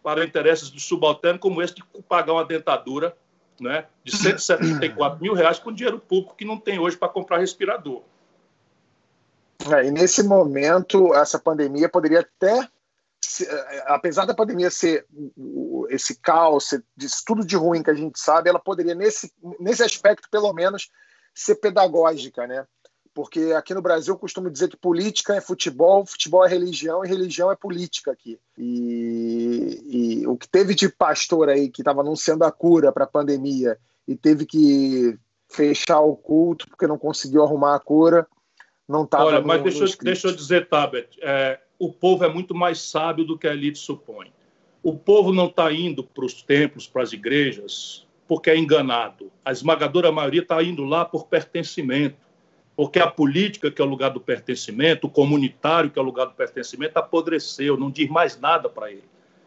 para 0.00 0.24
interesses 0.24 0.70
do 0.70 0.78
subalterno 0.78 1.40
como 1.40 1.60
esse 1.60 1.74
de 1.74 1.82
pagar 2.08 2.34
uma 2.34 2.44
dentadura 2.44 3.16
né, 3.60 3.86
de 4.04 4.16
174 4.16 5.20
mil 5.20 5.34
reais 5.34 5.58
com 5.58 5.72
dinheiro 5.72 5.98
público 5.98 6.36
que 6.36 6.44
não 6.44 6.56
tem 6.56 6.78
hoje 6.78 6.96
para 6.96 7.08
comprar 7.08 7.38
respirador. 7.38 8.02
É, 9.72 9.86
e 9.86 9.90
nesse 9.90 10.22
momento, 10.22 11.14
essa 11.14 11.38
pandemia 11.38 11.88
poderia 11.88 12.20
até, 12.20 12.60
é, 12.60 13.84
apesar 13.86 14.24
da 14.24 14.34
pandemia 14.34 14.70
ser 14.70 15.06
esse 15.90 16.16
caos, 16.20 16.74
disso 16.96 17.22
tudo 17.26 17.44
de 17.44 17.56
ruim 17.56 17.82
que 17.82 17.90
a 17.90 17.94
gente 17.94 18.18
sabe, 18.18 18.48
ela 18.48 18.58
poderia, 18.58 18.94
nesse, 18.94 19.32
nesse 19.58 19.82
aspecto, 19.82 20.28
pelo 20.30 20.52
menos, 20.52 20.90
ser 21.34 21.56
pedagógica, 21.56 22.46
né? 22.46 22.66
Porque 23.14 23.52
aqui 23.56 23.74
no 23.74 23.82
Brasil 23.82 24.14
eu 24.14 24.18
costumo 24.18 24.50
dizer 24.50 24.68
que 24.68 24.76
política 24.76 25.34
é 25.34 25.40
futebol, 25.40 26.06
futebol 26.06 26.44
é 26.44 26.48
religião 26.48 27.04
e 27.04 27.08
religião 27.08 27.50
é 27.50 27.56
política 27.56 28.12
aqui. 28.12 28.38
E, 28.56 30.20
e 30.22 30.26
o 30.26 30.36
que 30.36 30.48
teve 30.48 30.74
de 30.74 30.88
pastor 30.88 31.48
aí 31.48 31.68
que 31.68 31.80
estava 31.80 32.00
anunciando 32.00 32.44
a 32.44 32.52
cura 32.52 32.92
para 32.92 33.04
a 33.04 33.08
pandemia 33.08 33.76
e 34.06 34.14
teve 34.14 34.46
que 34.46 35.18
fechar 35.48 36.00
o 36.00 36.14
culto 36.14 36.68
porque 36.68 36.86
não 36.86 36.98
conseguiu 36.98 37.42
arrumar 37.42 37.74
a 37.74 37.80
cura, 37.80 38.26
não 38.88 39.04
estava. 39.04 39.24
Olha, 39.24 39.40
mas 39.42 39.62
deixa, 39.62 39.84
eu, 39.84 39.88
deixa 40.02 40.28
eu 40.28 40.34
dizer, 40.34 40.68
Tabet, 40.68 41.18
é, 41.20 41.60
o 41.78 41.92
povo 41.92 42.24
é 42.24 42.28
muito 42.28 42.54
mais 42.54 42.80
sábio 42.80 43.24
do 43.24 43.38
que 43.38 43.46
a 43.46 43.52
elite 43.52 43.78
supõe. 43.78 44.32
O 44.82 44.96
povo 44.96 45.32
não 45.32 45.46
está 45.46 45.70
indo 45.70 46.02
para 46.02 46.24
os 46.24 46.42
templos, 46.42 46.86
para 46.86 47.02
as 47.02 47.12
igrejas, 47.12 48.06
porque 48.26 48.48
é 48.48 48.56
enganado. 48.56 49.30
A 49.44 49.52
esmagadora 49.52 50.10
maioria 50.10 50.40
está 50.40 50.62
indo 50.62 50.84
lá 50.84 51.04
por 51.04 51.26
pertencimento. 51.26 52.16
Porque 52.74 53.00
a 53.00 53.08
política, 53.08 53.72
que 53.72 53.82
é 53.82 53.84
o 53.84 53.88
lugar 53.88 54.10
do 54.10 54.20
pertencimento, 54.20 55.08
o 55.08 55.10
comunitário, 55.10 55.90
que 55.90 55.98
é 55.98 56.02
o 56.02 56.04
lugar 56.04 56.26
do 56.26 56.34
pertencimento, 56.34 56.96
apodreceu, 56.96 57.76
não 57.76 57.90
diz 57.90 58.08
mais 58.08 58.38
nada 58.38 58.68
para 58.68 58.90
ele. 58.90 59.02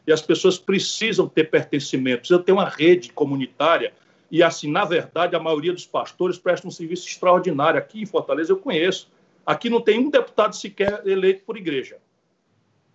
E 0.06 0.12
as 0.12 0.22
pessoas 0.22 0.58
precisam 0.58 1.30
ter 1.30 1.50
pertencimento, 1.50 2.20
precisam 2.20 2.44
ter 2.44 2.52
uma 2.52 2.68
rede 2.68 3.14
comunitária. 3.14 3.94
E, 4.30 4.44
assim, 4.44 4.70
na 4.70 4.84
verdade, 4.84 5.34
a 5.34 5.40
maioria 5.40 5.72
dos 5.72 5.86
pastores 5.86 6.38
presta 6.38 6.68
um 6.68 6.72
serviço 6.72 7.08
extraordinário. 7.08 7.80
Aqui 7.80 8.02
em 8.02 8.06
Fortaleza 8.06 8.52
eu 8.52 8.58
conheço 8.58 9.10
Aqui 9.52 9.70
não 9.70 9.82
tem 9.82 10.00
um 10.00 10.10
deputado 10.10 10.56
sequer 10.56 11.06
eleito 11.06 11.44
por 11.44 11.58
igreja. 11.58 11.98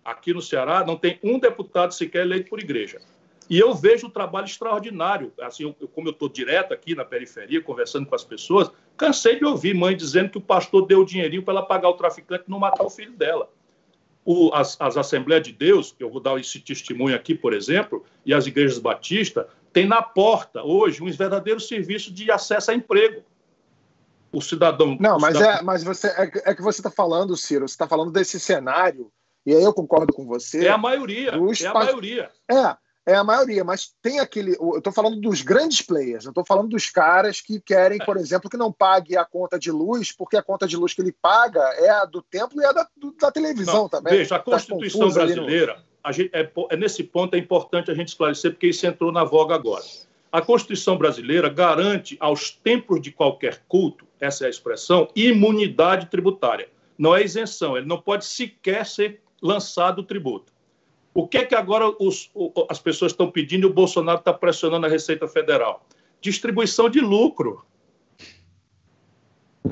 Aqui 0.03 0.33
no 0.33 0.41
Ceará 0.41 0.83
não 0.83 0.97
tem 0.97 1.19
um 1.23 1.37
deputado 1.37 1.93
sequer 1.93 2.23
eleito 2.23 2.49
por 2.49 2.59
igreja. 2.59 2.99
E 3.47 3.59
eu 3.59 3.75
vejo 3.75 4.07
o 4.07 4.09
trabalho 4.09 4.45
extraordinário. 4.45 5.31
Assim, 5.39 5.65
eu, 5.65 5.87
como 5.89 6.07
eu 6.07 6.13
estou 6.13 6.27
direto 6.27 6.73
aqui 6.73 6.95
na 6.95 7.05
periferia, 7.05 7.61
conversando 7.61 8.07
com 8.07 8.15
as 8.15 8.23
pessoas, 8.23 8.71
cansei 8.97 9.37
de 9.37 9.45
ouvir 9.45 9.75
mãe 9.75 9.95
dizendo 9.95 10.31
que 10.31 10.39
o 10.39 10.41
pastor 10.41 10.87
deu 10.87 11.01
o 11.01 11.05
dinheirinho 11.05 11.43
para 11.43 11.59
ela 11.59 11.63
pagar 11.63 11.89
o 11.89 11.93
traficante 11.93 12.45
e 12.47 12.49
não 12.49 12.57
matar 12.57 12.83
o 12.83 12.89
filho 12.89 13.13
dela. 13.13 13.51
O, 14.25 14.51
as, 14.51 14.81
as, 14.81 14.97
Assembleias 14.97 15.43
de 15.43 15.51
Deus, 15.51 15.95
eu 15.99 16.09
vou 16.09 16.19
dar 16.19 16.39
esse 16.39 16.59
testemunho 16.59 17.15
aqui, 17.15 17.35
por 17.35 17.53
exemplo, 17.53 18.03
e 18.25 18.33
as 18.33 18.47
igrejas 18.47 18.79
batistas, 18.79 19.45
têm 19.71 19.85
na 19.85 20.01
porta 20.01 20.63
hoje 20.63 21.03
um 21.03 21.11
verdadeiro 21.11 21.59
serviço 21.59 22.11
de 22.11 22.31
acesso 22.31 22.71
a 22.71 22.73
emprego 22.73 23.23
o 24.37 24.41
cidadão. 24.41 24.97
Não, 24.99 25.17
o 25.17 25.21
mas, 25.21 25.35
cidadão... 25.35 25.59
É, 25.59 25.61
mas 25.63 25.83
você, 25.83 26.07
é, 26.07 26.31
é 26.45 26.55
que 26.55 26.61
você 26.61 26.79
está 26.79 26.91
falando, 26.91 27.35
Ciro, 27.35 27.67
você 27.67 27.73
está 27.73 27.87
falando 27.87 28.11
desse 28.11 28.39
cenário, 28.39 29.11
e 29.45 29.53
aí 29.53 29.63
eu 29.63 29.73
concordo 29.73 30.13
com 30.13 30.25
você. 30.25 30.65
É 30.65 30.69
a 30.69 30.77
maioria. 30.77 31.31
É 31.31 31.65
a 31.65 31.73
maioria. 31.73 32.29
É, 32.49 32.77
é 33.13 33.15
a 33.15 33.23
maioria, 33.23 33.63
mas 33.63 33.93
tem 34.01 34.19
aquele. 34.19 34.55
Eu 34.59 34.77
estou 34.77 34.93
falando 34.93 35.19
dos 35.19 35.41
grandes 35.41 35.81
players, 35.81 36.25
eu 36.25 36.31
estou 36.31 36.45
falando 36.45 36.67
dos 36.67 36.89
caras 36.89 37.41
que 37.41 37.59
querem, 37.59 37.97
por 37.99 38.17
exemplo, 38.17 38.49
que 38.49 38.57
não 38.57 38.71
pague 38.71 39.17
a 39.17 39.25
conta 39.25 39.57
de 39.57 39.71
luz, 39.71 40.11
porque 40.11 40.37
a 40.37 40.43
conta 40.43 40.67
de 40.67 40.77
luz 40.77 40.93
que 40.93 41.01
ele 41.01 41.15
paga 41.19 41.61
é 41.77 41.89
a 41.89 42.05
do 42.05 42.21
templo 42.21 42.61
e 42.61 42.65
a 42.65 42.71
da, 42.71 42.87
do, 42.95 43.13
da 43.13 43.31
televisão 43.31 43.83
não, 43.83 43.89
também. 43.89 44.17
Veja, 44.17 44.35
a 44.35 44.39
tá 44.39 44.51
Constituição 44.51 45.09
brasileira, 45.09 45.75
no... 45.75 45.83
a 46.03 46.11
gente, 46.11 46.29
é, 46.33 46.51
é, 46.69 46.75
nesse 46.75 47.03
ponto 47.03 47.33
é 47.35 47.39
importante 47.39 47.89
a 47.89 47.95
gente 47.95 48.09
esclarecer, 48.09 48.51
porque 48.51 48.67
isso 48.67 48.85
entrou 48.85 49.11
na 49.11 49.23
voga 49.23 49.55
agora. 49.55 49.83
A 50.31 50.41
Constituição 50.41 50.97
brasileira 50.97 51.49
garante 51.49 52.17
aos 52.19 52.51
templos 52.51 53.01
de 53.01 53.11
qualquer 53.11 53.63
culto, 53.67 54.05
essa 54.19 54.43
é 54.43 54.47
a 54.47 54.49
expressão, 54.49 55.07
imunidade 55.15 56.07
tributária. 56.07 56.69
Não 56.97 57.15
é 57.15 57.23
isenção, 57.23 57.77
ele 57.77 57.85
não 57.85 58.01
pode 58.01 58.25
sequer 58.25 58.85
ser 58.85 59.21
lançado 59.41 59.99
o 59.99 60.03
tributo. 60.03 60.51
O 61.13 61.27
que 61.27 61.37
é 61.37 61.45
que 61.45 61.55
agora 61.55 61.87
os, 61.99 62.29
as 62.69 62.79
pessoas 62.79 63.11
estão 63.11 63.31
pedindo 63.31 63.67
e 63.67 63.69
o 63.69 63.73
Bolsonaro 63.73 64.19
está 64.19 64.33
pressionando 64.33 64.85
a 64.85 64.89
Receita 64.89 65.27
Federal? 65.27 65.85
Distribuição 66.21 66.89
de 66.89 66.99
lucro. 66.99 67.65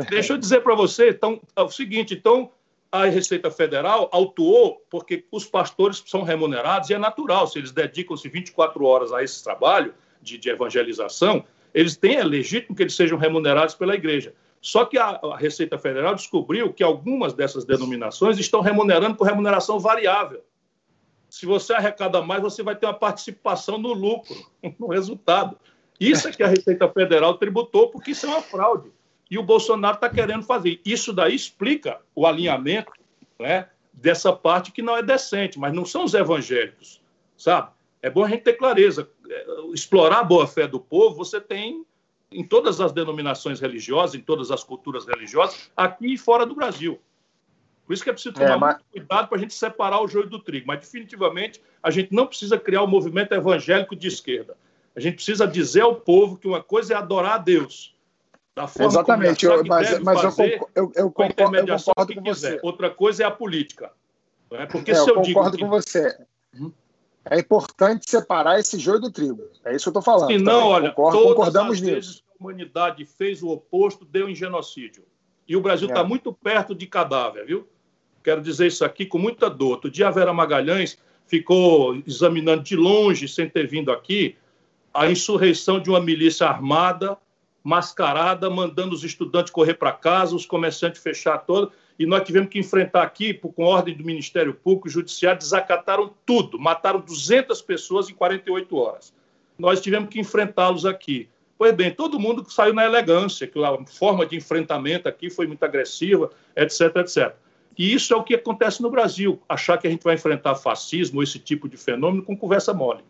Deixa 0.10 0.34
eu 0.34 0.38
dizer 0.38 0.62
para 0.62 0.76
você, 0.76 1.10
então, 1.10 1.40
é 1.56 1.62
o 1.62 1.70
seguinte, 1.70 2.14
então 2.14 2.52
a 2.92 3.06
Receita 3.06 3.52
Federal 3.52 4.10
autuou 4.12 4.82
porque 4.90 5.26
os 5.32 5.46
pastores 5.46 6.04
são 6.06 6.24
remunerados 6.24 6.90
e 6.90 6.94
é 6.94 6.98
natural, 6.98 7.48
se 7.48 7.60
eles 7.60 7.72
dedicam-se 7.72 8.28
24 8.28 8.84
horas 8.84 9.14
a 9.14 9.24
esse 9.24 9.44
trabalho, 9.44 9.94
de, 10.26 10.38
de 10.38 10.50
evangelização, 10.50 11.46
eles 11.74 11.96
têm, 11.96 12.16
é 12.16 12.24
legítimo 12.24 12.76
que 12.76 12.84
eles 12.84 12.96
sejam 12.96 13.18
remunerados 13.18 13.76
pela 13.76 13.96
igreja. 13.96 14.34
Só 14.60 14.84
que 14.84 14.98
a, 14.98 15.20
a, 15.24 15.38
Receita 15.38 15.78
Federal 15.78 16.16
descobriu 16.16 16.74
que 16.74 16.84
algumas 16.84 17.34
dessas 17.34 17.66
denominações 17.66 18.40
estão 18.40 18.62
remunerando 18.62 19.16
por 19.16 19.28
remuneração 19.28 19.80
variável. 19.80 20.44
Se 21.30 21.46
você 21.46 21.74
arrecada 21.74 22.22
mais, 22.22 22.42
você 22.42 22.64
vai 22.64 22.76
ter 22.76 22.88
uma 22.88 22.94
participação 22.94 23.78
no 23.78 23.94
lucro, 23.94 24.36
no 24.80 24.88
resultado. 24.88 25.58
Isso 26.00 26.28
é 26.28 26.32
que 26.32 26.42
a 26.42 26.48
Receita 26.48 26.90
Federal 26.90 27.38
tributou, 27.38 27.90
porque 27.90 28.12
isso 28.12 28.26
é 28.26 28.30
uma 28.30 28.42
fraude. 28.42 28.92
E 29.30 29.38
o 29.38 29.44
Bolsonaro 29.44 29.96
está 29.96 30.10
querendo 30.10 30.44
fazer. 30.44 30.80
Isso 30.84 31.14
daí 31.14 31.36
explica 31.36 32.00
o 32.16 32.26
alinhamento 32.26 32.92
né, 33.40 33.70
dessa 33.94 34.34
parte 34.34 34.72
que 34.72 34.82
não 34.82 34.98
é 34.98 35.04
decente, 35.04 35.60
mas 35.60 35.74
não 35.74 35.86
são 35.86 36.04
os 36.04 36.14
evangélicos, 36.14 37.02
sabe? 37.38 37.70
É 38.02 38.10
bom 38.10 38.24
a 38.24 38.30
gente 38.30 38.44
ter 38.44 38.54
clareza. 38.54 39.10
É, 39.30 39.46
explorar 39.74 40.20
a 40.20 40.24
boa-fé 40.24 40.68
do 40.68 40.80
povo, 40.80 41.16
você 41.16 41.40
tem 41.40 41.86
em 42.32 42.44
todas 42.44 42.82
as 42.82 42.92
denominações 42.92 43.60
religiosas, 43.60 44.16
em 44.16 44.22
todas 44.22 44.52
as 44.52 44.64
culturas 44.64 45.06
religiosas, 45.06 45.72
aqui 45.76 46.14
e 46.14 46.18
fora 46.18 46.46
do 46.46 46.56
Brasil. 46.56 47.00
Por 47.86 47.94
isso 47.94 48.04
que 48.04 48.10
é 48.10 48.14
preciso 48.14 48.34
tomar 48.34 48.52
é, 48.52 48.58
mas... 48.58 48.76
muito 48.76 48.86
cuidado 48.92 49.28
para 49.28 49.38
a 49.38 49.42
gente 49.42 49.54
separar 49.54 50.02
o 50.02 50.08
joio 50.08 50.28
do 50.28 50.40
trigo. 50.40 50.66
Mas, 50.68 50.80
definitivamente, 50.80 51.62
a 51.82 51.92
gente 51.92 52.14
não 52.14 52.26
precisa 52.26 52.58
criar 52.58 52.84
um 52.84 52.88
movimento 52.88 53.34
evangélico 53.34 53.96
de 53.96 54.08
esquerda. 54.08 54.58
A 54.96 55.00
gente 55.00 55.16
precisa 55.16 55.48
dizer 55.48 55.82
ao 55.82 55.96
povo 55.96 56.38
que 56.38 56.48
uma 56.48 56.64
coisa 56.64 56.94
é 56.94 56.98
adorar 56.98 57.34
a 57.34 57.38
Deus. 57.38 57.94
Da 58.56 58.68
forma 58.68 58.88
Exatamente, 58.88 59.46
como 59.46 59.60
eu, 59.60 59.66
mas, 59.66 60.00
mas 60.00 60.22
fazer, 60.22 60.54
eu, 60.54 60.70
eu, 60.74 60.92
eu, 60.96 61.12
concordo, 61.12 61.58
eu 61.58 61.78
concordo 61.78 62.16
com 62.16 62.24
quiser. 62.24 62.54
você. 62.54 62.60
Outra 62.64 62.90
coisa 62.90 63.24
é 63.24 63.26
a 63.26 63.32
política. 63.32 63.92
É? 64.52 64.66
Porque 64.66 64.92
é, 64.92 64.96
se 64.96 65.10
eu, 65.10 65.16
eu 65.16 65.22
concordo 65.22 65.58
com 65.60 65.68
você. 65.68 66.18
Uhum. 66.58 66.72
É 67.30 67.40
importante 67.40 68.10
separar 68.10 68.60
esse 68.60 68.78
joio 68.78 69.00
do 69.00 69.12
trigo. 69.12 69.44
É 69.64 69.76
isso 69.76 69.86
que 69.86 69.98
eu 69.98 70.00
estou 70.00 70.02
falando. 70.02 70.32
Se 70.32 70.38
não, 70.38 70.68
olha, 70.68 70.92
Concordo, 70.92 71.24
concordamos 71.24 71.82
nisso. 71.82 72.24
a 72.30 72.44
humanidade 72.44 73.06
fez 73.06 73.42
o 73.42 73.50
oposto, 73.50 74.06
deu 74.06 74.30
em 74.30 74.36
genocídio. 74.36 75.04
E 75.48 75.56
o 75.56 75.62
Brasil 75.62 75.88
está 75.88 76.02
é. 76.02 76.04
muito 76.04 76.32
perto 76.32 76.76
de 76.76 76.86
cadáver, 76.86 77.46
viu? 77.46 77.68
Quero 78.24 78.42
dizer 78.42 78.68
isso 78.68 78.84
aqui 78.86 79.06
com 79.06 79.18
muita 79.18 79.50
dor. 79.50 79.72
Outro 79.72 79.90
dia 79.90 80.08
a 80.08 80.12
Vera 80.12 80.34
Magalhães 80.34 80.98
ficou 81.28 81.96
examinando 82.06 82.64
de 82.64 82.76
longe, 82.76 83.28
sem 83.28 83.50
ter 83.50 83.68
vindo 83.68 83.92
aqui, 83.92 84.36
a 84.94 85.10
insurreição 85.10 85.80
de 85.80 85.90
uma 85.90 86.00
milícia 86.00 86.48
armada, 86.48 87.18
mascarada, 87.64 88.50
mandando 88.50 88.94
os 88.94 89.04
estudantes 89.04 89.52
correr 89.52 89.74
para 89.74 89.92
casa, 89.92 90.36
os 90.36 90.46
comerciantes 90.46 91.02
fechar 91.02 91.40
todo. 91.40 91.72
E 91.98 92.06
nós 92.06 92.24
tivemos 92.24 92.50
que 92.50 92.60
enfrentar 92.60 93.04
aqui, 93.04 93.34
com 93.34 93.64
ordem 93.64 93.96
do 93.96 94.04
Ministério 94.04 94.54
Público, 94.54 94.88
o 94.88 94.92
Judiciário, 94.92 95.40
desacataram 95.40 96.14
tudo, 96.26 96.60
mataram 96.60 97.00
200 97.00 97.62
pessoas 97.62 98.10
em 98.10 98.14
48 98.14 98.76
horas. 98.76 99.14
Nós 99.58 99.80
tivemos 99.80 100.10
que 100.10 100.20
enfrentá-los 100.20 100.86
aqui. 100.86 101.30
Pois 101.58 101.74
bem, 101.74 101.90
todo 101.90 102.20
mundo 102.20 102.46
saiu 102.50 102.74
na 102.74 102.86
elegância, 102.86 103.48
que 103.48 103.64
a 103.64 103.86
forma 103.86 104.26
de 104.26 104.36
enfrentamento 104.36 105.08
aqui 105.08 105.30
foi 105.30 105.48
muito 105.48 105.64
agressiva, 105.64 106.30
etc, 106.54 106.98
etc. 106.98 107.34
E 107.78 107.94
isso 107.94 108.14
é 108.14 108.18
o 108.18 108.24
que 108.24 108.36
acontece 108.36 108.82
no 108.82 108.90
Brasil, 108.90 109.42
achar 109.48 109.78
que 109.78 109.88
a 109.88 109.90
gente 109.90 110.04
vai 110.04 110.16
enfrentar 110.16 110.56
fascismo 110.56 111.24
esse 111.24 111.40
tipo 111.40 111.70
de 111.70 111.78
fenômeno 111.78 112.24
com 112.24 112.36
conversa 112.36 112.74
mole. 112.74 113.04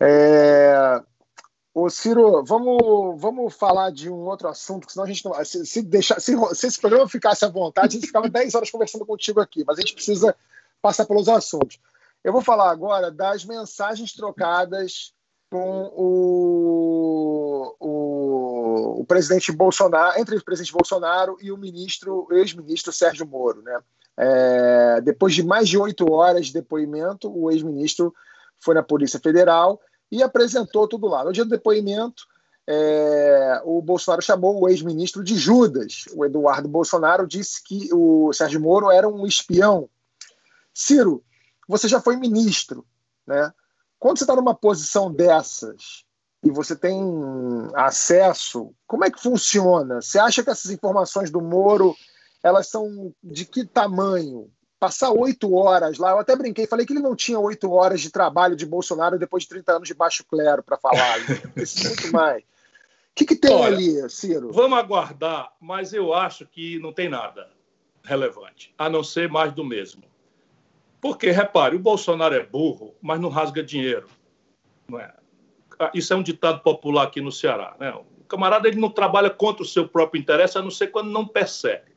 É... 0.00 1.02
Ô, 1.74 1.88
Ciro, 1.88 2.44
vamos, 2.44 3.18
vamos 3.18 3.54
falar 3.54 3.90
de 3.90 4.10
um 4.10 4.26
outro 4.26 4.46
assunto, 4.46 4.86
que 4.86 4.92
senão 4.92 5.04
a 5.04 5.08
gente 5.08 5.24
não. 5.24 5.42
Se, 5.44 5.64
se, 5.64 5.80
deixar, 5.80 6.20
se, 6.20 6.36
se 6.54 6.66
esse 6.66 6.78
programa 6.78 7.08
ficasse 7.08 7.44
à 7.46 7.48
vontade, 7.48 7.96
a 7.96 7.98
gente 7.98 8.06
ficava 8.06 8.28
10 8.30 8.54
horas 8.54 8.70
conversando 8.70 9.06
contigo 9.06 9.40
aqui, 9.40 9.64
mas 9.66 9.78
a 9.78 9.80
gente 9.80 9.94
precisa 9.94 10.36
passar 10.82 11.06
pelos 11.06 11.28
assuntos. 11.28 11.78
Eu 12.22 12.32
vou 12.32 12.42
falar 12.42 12.70
agora 12.70 13.10
das 13.10 13.44
mensagens 13.44 14.12
trocadas 14.12 15.14
com 15.50 15.92
o, 15.96 17.76
o, 17.80 19.00
o, 19.00 19.04
presidente 19.04 19.50
Bolsonaro, 19.50 20.18
entre 20.18 20.36
o 20.36 20.44
presidente 20.44 20.72
Bolsonaro 20.72 21.36
e 21.40 21.50
o 21.50 21.58
ministro, 21.58 22.26
ex-ministro 22.30 22.92
Sérgio 22.92 23.26
Moro. 23.26 23.60
Né? 23.62 23.80
É, 24.16 25.00
depois 25.00 25.34
de 25.34 25.42
mais 25.42 25.68
de 25.68 25.76
oito 25.76 26.10
horas 26.10 26.46
de 26.46 26.52
depoimento, 26.52 27.30
o 27.30 27.50
ex-ministro 27.50 28.14
foi 28.58 28.74
na 28.74 28.82
Polícia 28.82 29.18
Federal 29.18 29.80
e 30.12 30.22
apresentou 30.22 30.86
tudo 30.86 31.08
lá. 31.08 31.24
No 31.24 31.32
dia 31.32 31.42
do 31.42 31.50
depoimento, 31.50 32.26
é, 32.66 33.62
o 33.64 33.80
Bolsonaro 33.80 34.20
chamou 34.20 34.60
o 34.60 34.68
ex-ministro 34.68 35.24
de 35.24 35.36
Judas. 35.36 36.04
O 36.14 36.22
Eduardo 36.26 36.68
Bolsonaro 36.68 37.26
disse 37.26 37.64
que 37.64 37.88
o 37.94 38.30
Sérgio 38.34 38.60
Moro 38.60 38.90
era 38.90 39.08
um 39.08 39.26
espião. 39.26 39.88
Ciro, 40.74 41.24
você 41.66 41.88
já 41.88 41.98
foi 41.98 42.16
ministro, 42.16 42.86
né? 43.26 43.50
Quando 43.98 44.18
você 44.18 44.24
está 44.24 44.36
numa 44.36 44.54
posição 44.54 45.10
dessas 45.10 46.04
e 46.44 46.50
você 46.50 46.76
tem 46.76 47.00
acesso, 47.74 48.74
como 48.86 49.04
é 49.04 49.10
que 49.10 49.20
funciona? 49.20 50.02
Você 50.02 50.18
acha 50.18 50.42
que 50.42 50.50
essas 50.50 50.70
informações 50.70 51.30
do 51.30 51.40
Moro 51.40 51.96
elas 52.42 52.68
são 52.68 53.14
de 53.22 53.46
que 53.46 53.64
tamanho? 53.64 54.50
Passar 54.82 55.12
oito 55.12 55.54
horas 55.54 55.96
lá, 55.96 56.10
eu 56.10 56.18
até 56.18 56.34
brinquei, 56.34 56.66
falei 56.66 56.84
que 56.84 56.92
ele 56.92 56.98
não 56.98 57.14
tinha 57.14 57.38
oito 57.38 57.70
horas 57.70 58.00
de 58.00 58.10
trabalho 58.10 58.56
de 58.56 58.66
Bolsonaro 58.66 59.16
depois 59.16 59.44
de 59.44 59.50
30 59.50 59.74
anos 59.74 59.86
de 59.86 59.94
baixo 59.94 60.24
clero 60.28 60.60
para 60.60 60.76
falar. 60.76 61.20
Precisa 61.54 61.90
muito 61.90 62.10
mais. 62.10 62.42
O 62.42 62.46
que, 63.14 63.24
que 63.24 63.36
tem 63.36 63.54
Olha, 63.54 63.76
ali, 63.76 64.10
Ciro? 64.10 64.50
Vamos 64.50 64.76
aguardar, 64.76 65.52
mas 65.60 65.92
eu 65.92 66.12
acho 66.12 66.44
que 66.46 66.80
não 66.80 66.92
tem 66.92 67.08
nada 67.08 67.48
relevante, 68.02 68.74
a 68.76 68.90
não 68.90 69.04
ser 69.04 69.28
mais 69.30 69.52
do 69.52 69.64
mesmo. 69.64 70.02
Porque, 71.00 71.30
repare, 71.30 71.76
o 71.76 71.78
Bolsonaro 71.78 72.34
é 72.34 72.44
burro, 72.44 72.92
mas 73.00 73.20
não 73.20 73.28
rasga 73.28 73.62
dinheiro. 73.62 74.08
Não 74.88 74.98
é? 74.98 75.14
Ah, 75.78 75.92
isso 75.94 76.12
é 76.12 76.16
um 76.16 76.24
ditado 76.24 76.60
popular 76.60 77.04
aqui 77.04 77.20
no 77.20 77.30
Ceará. 77.30 77.76
Né? 77.78 77.94
O 77.94 78.24
camarada 78.24 78.66
ele 78.66 78.80
não 78.80 78.90
trabalha 78.90 79.30
contra 79.30 79.62
o 79.62 79.66
seu 79.66 79.86
próprio 79.86 80.20
interesse, 80.20 80.58
a 80.58 80.60
não 80.60 80.72
ser 80.72 80.88
quando 80.88 81.12
não 81.12 81.24
percebe. 81.24 81.91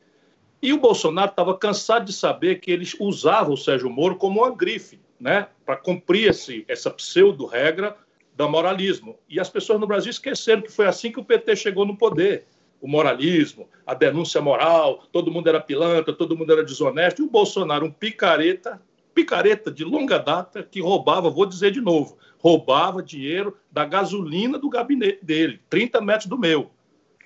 E 0.66 0.72
o 0.72 0.80
Bolsonaro 0.80 1.30
estava 1.30 1.56
cansado 1.56 2.06
de 2.06 2.12
saber 2.12 2.56
que 2.56 2.72
eles 2.72 2.96
usavam 2.98 3.54
o 3.54 3.56
Sérgio 3.56 3.88
Moro 3.88 4.16
como 4.16 4.40
uma 4.40 4.52
grife, 4.52 4.98
né? 5.20 5.46
para 5.64 5.76
cumprir 5.76 6.30
esse, 6.30 6.64
essa 6.66 6.90
pseudo-regra 6.90 7.96
do 8.34 8.48
moralismo. 8.48 9.16
E 9.28 9.38
as 9.38 9.48
pessoas 9.48 9.78
no 9.78 9.86
Brasil 9.86 10.10
esqueceram 10.10 10.62
que 10.62 10.72
foi 10.72 10.88
assim 10.88 11.12
que 11.12 11.20
o 11.20 11.24
PT 11.24 11.54
chegou 11.54 11.86
no 11.86 11.96
poder 11.96 12.46
o 12.80 12.88
moralismo, 12.88 13.68
a 13.86 13.94
denúncia 13.94 14.40
moral, 14.40 15.04
todo 15.12 15.30
mundo 15.30 15.48
era 15.48 15.60
pilantra, 15.60 16.12
todo 16.12 16.36
mundo 16.36 16.52
era 16.52 16.64
desonesto, 16.64 17.22
e 17.22 17.24
o 17.24 17.30
Bolsonaro, 17.30 17.86
um 17.86 17.90
picareta, 17.90 18.82
picareta 19.14 19.70
de 19.70 19.84
longa 19.84 20.18
data 20.18 20.64
que 20.64 20.80
roubava, 20.80 21.30
vou 21.30 21.46
dizer 21.46 21.70
de 21.70 21.80
novo, 21.80 22.18
roubava 22.38 23.04
dinheiro 23.04 23.56
da 23.70 23.84
gasolina 23.84 24.58
do 24.58 24.68
gabinete 24.68 25.24
dele, 25.24 25.60
30 25.70 26.00
metros 26.00 26.26
do 26.26 26.36
meu. 26.36 26.72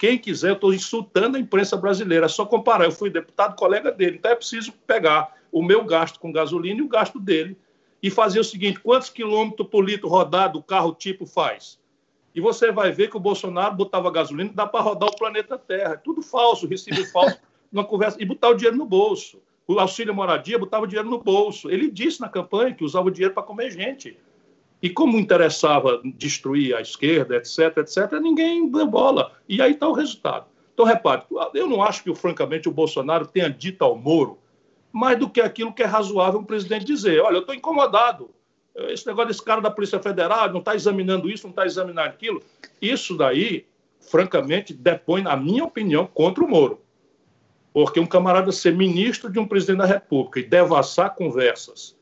Quem 0.01 0.17
quiser, 0.17 0.49
eu 0.49 0.55
estou 0.55 0.73
insultando 0.73 1.37
a 1.37 1.41
imprensa 1.41 1.77
brasileira, 1.77 2.25
é 2.25 2.29
só 2.29 2.47
comparar. 2.47 2.87
Eu 2.87 2.91
fui 2.91 3.11
deputado 3.11 3.55
colega 3.55 3.93
dele, 3.93 4.17
então 4.17 4.31
é 4.31 4.35
preciso 4.35 4.73
pegar 4.87 5.37
o 5.53 5.63
meu 5.63 5.85
gasto 5.85 6.19
com 6.19 6.33
gasolina 6.33 6.81
e 6.81 6.83
o 6.83 6.89
gasto 6.89 7.21
dele 7.21 7.55
e 8.03 8.09
fazer 8.09 8.41
o 8.41 8.45
seguinte: 8.45 8.81
quantos 8.81 9.11
quilômetros 9.11 9.69
por 9.69 9.85
litro 9.85 10.09
rodado 10.09 10.59
o 10.59 10.63
carro 10.63 10.95
tipo 10.95 11.27
faz? 11.27 11.79
E 12.35 12.41
você 12.41 12.73
vai 12.73 12.91
ver 12.91 13.11
que 13.11 13.17
o 13.19 13.21
Bolsonaro 13.21 13.77
botava 13.77 14.11
gasolina, 14.11 14.51
dá 14.55 14.67
para 14.67 14.81
rodar 14.81 15.11
o 15.11 15.17
planeta 15.17 15.59
Terra. 15.59 15.99
Tudo 15.99 16.23
falso, 16.23 16.67
recibo 16.67 17.05
falso, 17.09 17.39
numa 17.71 17.85
conversa, 17.85 18.17
e 18.19 18.25
botar 18.25 18.49
o 18.49 18.55
dinheiro 18.55 18.79
no 18.79 18.87
bolso 18.87 19.39
o 19.73 19.79
auxílio 19.79 20.13
moradia, 20.13 20.59
botava 20.59 20.83
o 20.83 20.87
dinheiro 20.87 21.09
no 21.09 21.19
bolso. 21.19 21.71
Ele 21.71 21.89
disse 21.89 22.21
na 22.21 22.29
campanha 22.29 22.75
que 22.75 22.83
usava 22.83 23.07
o 23.07 23.11
dinheiro 23.11 23.33
para 23.33 23.45
comer 23.45 23.71
gente. 23.71 24.19
E 24.83 24.89
como 24.89 25.19
interessava 25.19 26.01
destruir 26.17 26.75
a 26.75 26.81
esquerda, 26.81 27.37
etc., 27.37 27.79
etc., 27.79 28.13
ninguém 28.21 28.71
deu 28.71 28.87
bola. 28.87 29.33
E 29.49 29.61
aí 29.61 29.73
está 29.73 29.87
o 29.87 29.93
resultado. 29.93 30.47
Então, 30.73 30.87
repare, 30.87 31.23
eu 31.53 31.69
não 31.69 31.83
acho 31.83 32.03
que, 32.03 32.15
francamente, 32.15 32.69
o 32.69 32.73
Bolsonaro 32.73 33.27
tenha 33.27 33.51
dito 33.51 33.85
ao 33.85 33.95
Moro 33.95 34.39
mais 34.93 35.19
do 35.19 35.29
que 35.29 35.41
aquilo 35.41 35.73
que 35.73 35.83
é 35.83 35.87
razoável 35.87 36.41
um 36.41 36.45
presidente 36.45 36.85
dizer. 36.85 37.21
Olha, 37.21 37.37
eu 37.37 37.41
estou 37.41 37.55
incomodado. 37.55 38.31
Esse 38.75 39.07
negócio 39.07 39.29
desse 39.29 39.45
cara 39.45 39.61
da 39.61 39.71
Polícia 39.71 40.01
Federal 40.01 40.51
não 40.51 40.61
está 40.61 40.75
examinando 40.75 41.31
isso, 41.31 41.45
não 41.45 41.51
está 41.51 41.67
examinando 41.67 42.09
aquilo. 42.09 42.43
Isso 42.81 43.17
daí, 43.17 43.67
francamente, 44.01 44.73
depõe, 44.73 45.23
na 45.23 45.37
minha 45.37 45.65
opinião, 45.65 46.07
contra 46.07 46.43
o 46.43 46.49
Moro. 46.49 46.81
Porque 47.73 48.01
um 48.01 48.07
camarada 48.07 48.51
ser 48.51 48.75
ministro 48.75 49.31
de 49.31 49.39
um 49.39 49.47
presidente 49.47 49.79
da 49.79 49.87
República 49.87 50.41
e 50.41 50.45
devassar 50.45 51.15
conversas 51.15 51.97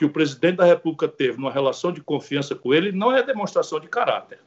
que 0.00 0.04
o 0.06 0.10
presidente 0.10 0.56
da 0.56 0.64
República 0.64 1.06
teve 1.06 1.36
numa 1.36 1.52
relação 1.52 1.92
de 1.92 2.00
confiança 2.00 2.54
com 2.54 2.72
ele 2.72 2.90
não 2.90 3.14
é 3.14 3.22
demonstração 3.22 3.78
de 3.78 3.86
caráter. 3.86 4.38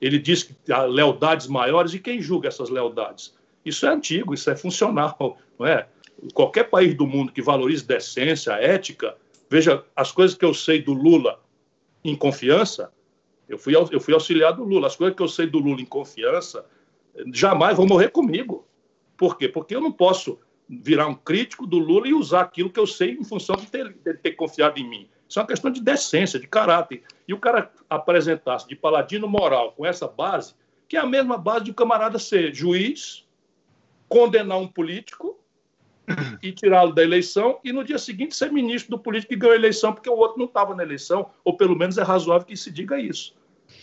Ele 0.00 0.16
diz 0.16 0.44
que 0.44 0.72
há 0.72 0.84
lealdades 0.84 1.48
maiores 1.48 1.92
e 1.92 1.98
quem 1.98 2.22
julga 2.22 2.46
essas 2.46 2.70
lealdades? 2.70 3.34
Isso 3.64 3.84
é 3.84 3.88
antigo, 3.88 4.32
isso 4.32 4.48
é 4.48 4.54
funcional, 4.54 5.40
não 5.58 5.66
é? 5.66 5.88
Qualquer 6.32 6.70
país 6.70 6.94
do 6.94 7.04
mundo 7.04 7.32
que 7.32 7.42
valorize 7.42 7.84
decência, 7.84 8.52
ética, 8.52 9.16
veja 9.50 9.84
as 9.96 10.12
coisas 10.12 10.36
que 10.36 10.44
eu 10.44 10.54
sei 10.54 10.80
do 10.80 10.92
Lula 10.92 11.40
em 12.04 12.14
confiança, 12.14 12.92
eu 13.48 13.58
fui, 13.58 13.74
eu 13.74 14.00
fui 14.00 14.14
auxiliar 14.14 14.52
do 14.52 14.62
Lula, 14.62 14.86
as 14.86 14.94
coisas 14.94 15.16
que 15.16 15.22
eu 15.22 15.26
sei 15.26 15.48
do 15.48 15.58
Lula 15.58 15.80
em 15.80 15.84
confiança, 15.84 16.64
jamais 17.34 17.76
vão 17.76 17.88
morrer 17.88 18.10
comigo. 18.10 18.64
Por 19.16 19.36
quê? 19.36 19.48
Porque 19.48 19.74
eu 19.74 19.80
não 19.80 19.90
posso 19.90 20.38
virar 20.68 21.06
um 21.06 21.14
crítico 21.14 21.66
do 21.66 21.78
Lula 21.78 22.08
e 22.08 22.14
usar 22.14 22.40
aquilo 22.40 22.70
que 22.70 22.80
eu 22.80 22.86
sei 22.86 23.12
em 23.12 23.24
função 23.24 23.56
de 23.56 23.66
ter, 23.66 23.96
de 24.04 24.14
ter 24.14 24.32
confiado 24.32 24.78
em 24.78 24.88
mim. 24.88 25.08
Isso 25.28 25.38
é 25.38 25.42
uma 25.42 25.48
questão 25.48 25.70
de 25.70 25.80
decência, 25.80 26.38
de 26.38 26.46
caráter. 26.46 27.02
E 27.26 27.32
o 27.32 27.38
cara 27.38 27.70
apresentar-se 27.88 28.66
de 28.68 28.76
paladino 28.76 29.28
moral 29.28 29.72
com 29.72 29.84
essa 29.84 30.06
base, 30.06 30.54
que 30.88 30.96
é 30.96 31.00
a 31.00 31.06
mesma 31.06 31.36
base 31.36 31.66
de 31.66 31.70
um 31.70 31.74
camarada 31.74 32.18
ser 32.18 32.54
juiz, 32.54 33.26
condenar 34.08 34.58
um 34.58 34.68
político 34.68 35.38
e 36.42 36.52
tirá-lo 36.52 36.92
da 36.92 37.02
eleição, 37.02 37.58
e 37.64 37.72
no 37.72 37.82
dia 37.82 37.98
seguinte 37.98 38.36
ser 38.36 38.52
ministro 38.52 38.92
do 38.92 38.98
político 38.98 39.30
que 39.30 39.38
ganhou 39.38 39.54
a 39.54 39.58
eleição 39.58 39.92
porque 39.92 40.08
o 40.08 40.16
outro 40.16 40.38
não 40.38 40.46
estava 40.46 40.74
na 40.74 40.84
eleição, 40.84 41.30
ou 41.44 41.56
pelo 41.56 41.76
menos 41.76 41.98
é 41.98 42.02
razoável 42.02 42.46
que 42.46 42.56
se 42.56 42.70
diga 42.70 43.00
isso. 43.00 43.34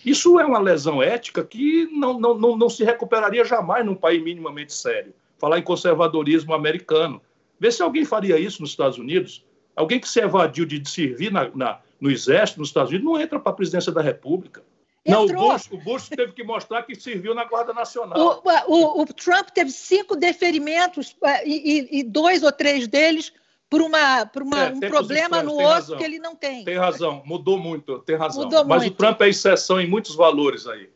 Isso 0.06 0.40
é 0.40 0.46
uma 0.46 0.60
lesão 0.60 1.04
ética 1.04 1.44
que 1.44 1.90
não, 1.92 2.18
não, 2.18 2.34
não, 2.38 2.58
não 2.58 2.70
se 2.70 2.86
recuperaria 2.86 3.44
jamais 3.44 3.86
num 3.86 3.96
país 3.96 4.24
minimamente 4.24 4.74
sério 4.74 5.14
falar 5.44 5.60
em 5.60 5.62
conservadorismo 5.62 6.54
americano. 6.54 7.22
Vê 7.60 7.70
se 7.70 7.84
alguém 7.84 8.06
faria 8.06 8.40
isso 8.40 8.62
nos 8.62 8.70
Estados 8.70 8.98
Unidos. 8.98 9.46
Alguém 9.76 10.00
que 10.00 10.08
se 10.08 10.22
evadiu 10.22 10.66
de 10.66 10.82
servir 10.90 11.34
na, 11.34 11.52
na, 11.54 11.82
no 12.00 12.10
Exército 12.10 12.62
nos 12.62 12.70
Estados 12.70 12.92
Unidos 12.92 13.06
não 13.06 13.20
entra 13.20 13.38
para 13.38 13.52
a 13.52 13.56
presidência 13.56 13.92
da 13.92 14.02
República. 14.02 14.64
Entrou. 15.06 15.28
Não, 15.28 15.48
o 15.48 15.52
Bush, 15.52 15.70
o 15.70 15.78
Bush 15.78 16.08
teve 16.08 16.32
que 16.32 16.46
mostrar 16.46 16.84
que 16.84 16.96
serviu 16.96 17.36
na 17.36 17.44
Guarda 17.44 17.74
Nacional. 17.74 18.42
O, 18.42 18.72
o, 18.74 19.02
o 19.02 19.06
Trump 19.08 19.50
teve 19.50 19.70
cinco 19.70 20.16
deferimentos 20.16 21.14
e, 21.44 22.00
e, 22.00 22.04
dois 22.04 22.42
ou 22.42 22.52
três 22.54 22.88
deles 22.88 23.34
por, 23.70 23.82
uma, 23.82 24.26
por 24.26 24.44
uma, 24.44 24.68
é, 24.68 24.72
um 24.72 24.80
problema 24.80 25.44
no 25.44 25.58
osso 25.58 25.68
razão. 25.68 25.98
que 25.98 26.06
ele 26.06 26.20
não 26.20 26.38
tem. 26.38 26.64
Tem 26.64 26.78
razão, 26.78 27.22
mudou 27.26 27.60
muito, 27.60 28.00
tem 28.00 28.16
razão. 28.16 28.44
Mudou 28.44 28.64
Mas 28.64 28.84
muito. 28.84 28.94
o 28.94 28.96
Trump 28.96 29.20
é 29.20 29.28
exceção 29.28 29.82
em 29.82 29.90
muitos 29.90 30.16
valores 30.16 30.68
aí. 30.68 30.90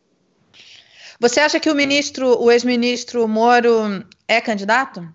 Você 1.19 1.39
acha 1.39 1.59
que 1.59 1.69
o 1.69 1.75
ministro, 1.75 2.39
o 2.39 2.51
ex-ministro 2.51 3.27
Moro 3.27 4.05
é 4.27 4.39
candidato? 4.39 5.07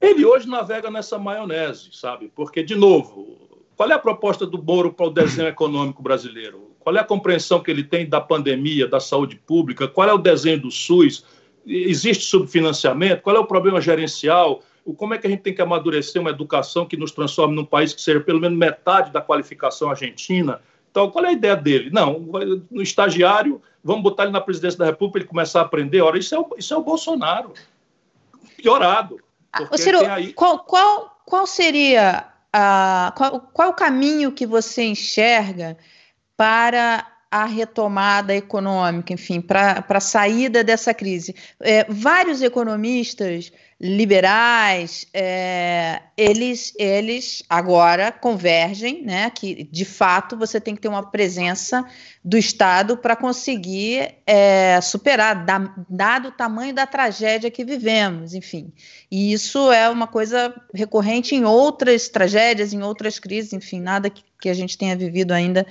Ele 0.00 0.24
hoje 0.24 0.48
navega 0.48 0.90
nessa 0.90 1.16
maionese, 1.16 1.90
sabe? 1.92 2.32
Porque, 2.34 2.62
de 2.62 2.74
novo, 2.74 3.38
qual 3.76 3.88
é 3.88 3.94
a 3.94 3.98
proposta 3.98 4.44
do 4.44 4.60
Moro 4.60 4.92
para 4.92 5.06
o 5.06 5.10
desenho 5.10 5.48
econômico 5.48 6.02
brasileiro? 6.02 6.74
Qual 6.80 6.96
é 6.96 6.98
a 6.98 7.04
compreensão 7.04 7.60
que 7.60 7.70
ele 7.70 7.84
tem 7.84 8.08
da 8.08 8.20
pandemia, 8.20 8.88
da 8.88 8.98
saúde 8.98 9.36
pública? 9.36 9.86
Qual 9.86 10.08
é 10.08 10.12
o 10.12 10.18
desenho 10.18 10.62
do 10.62 10.70
SUS? 10.72 11.24
Existe 11.64 12.24
subfinanciamento? 12.24 13.22
Qual 13.22 13.36
é 13.36 13.38
o 13.38 13.46
problema 13.46 13.80
gerencial? 13.80 14.62
Como 14.96 15.14
é 15.14 15.18
que 15.18 15.26
a 15.26 15.30
gente 15.30 15.42
tem 15.42 15.54
que 15.54 15.62
amadurecer 15.62 16.20
uma 16.20 16.30
educação 16.30 16.84
que 16.84 16.96
nos 16.96 17.12
transforme 17.12 17.54
num 17.54 17.64
país 17.64 17.92
que 17.92 18.00
seja 18.00 18.18
pelo 18.18 18.40
menos 18.40 18.58
metade 18.58 19.12
da 19.12 19.20
qualificação 19.20 19.90
argentina? 19.90 20.60
Então, 20.90 21.10
qual 21.10 21.24
é 21.24 21.28
a 21.28 21.32
ideia 21.32 21.56
dele? 21.56 21.90
Não, 21.90 22.18
no 22.70 22.82
estagiário, 22.82 23.62
vamos 23.82 24.02
botar 24.02 24.24
ele 24.24 24.32
na 24.32 24.40
presidência 24.40 24.78
da 24.78 24.86
República 24.86 25.12
para 25.12 25.20
ele 25.20 25.28
começar 25.28 25.60
a 25.60 25.64
aprender. 25.64 26.00
Ora, 26.00 26.18
isso 26.18 26.34
é 26.34 26.38
o, 26.38 26.48
isso 26.58 26.74
é 26.74 26.76
o 26.76 26.82
Bolsonaro. 26.82 27.54
Piorado. 28.56 29.20
Ah, 29.52 29.76
Ciro, 29.76 30.04
aí... 30.06 30.32
qual, 30.32 30.60
qual, 30.60 31.22
qual 31.24 31.46
seria 31.46 32.26
a, 32.52 33.12
qual, 33.16 33.40
qual 33.52 33.70
o 33.70 33.74
caminho 33.74 34.32
que 34.32 34.46
você 34.46 34.84
enxerga 34.84 35.76
para 36.36 37.06
a 37.30 37.44
retomada 37.44 38.34
econômica, 38.34 39.12
enfim, 39.12 39.40
para 39.40 39.84
a 39.88 40.00
saída 40.00 40.64
dessa 40.64 40.92
crise. 40.92 41.34
É, 41.60 41.84
vários 41.88 42.42
economistas 42.42 43.52
liberais, 43.80 45.06
é, 45.14 46.02
eles, 46.14 46.74
eles 46.78 47.42
agora 47.48 48.12
convergem, 48.12 49.02
né, 49.02 49.30
que 49.30 49.64
de 49.64 49.86
fato 49.86 50.36
você 50.36 50.60
tem 50.60 50.74
que 50.74 50.82
ter 50.82 50.88
uma 50.88 51.10
presença 51.10 51.86
do 52.22 52.36
Estado 52.36 52.98
para 52.98 53.16
conseguir 53.16 54.16
é, 54.26 54.78
superar, 54.82 55.46
da, 55.46 55.74
dado 55.88 56.28
o 56.28 56.32
tamanho 56.32 56.74
da 56.74 56.86
tragédia 56.86 57.50
que 57.50 57.64
vivemos, 57.64 58.34
enfim. 58.34 58.70
E 59.10 59.32
isso 59.32 59.72
é 59.72 59.88
uma 59.88 60.06
coisa 60.06 60.54
recorrente 60.74 61.34
em 61.34 61.44
outras 61.44 62.10
tragédias, 62.10 62.74
em 62.74 62.82
outras 62.82 63.18
crises, 63.18 63.54
enfim, 63.54 63.80
nada 63.80 64.10
que, 64.10 64.22
que 64.42 64.50
a 64.50 64.54
gente 64.54 64.76
tenha 64.76 64.94
vivido 64.94 65.32
ainda 65.32 65.66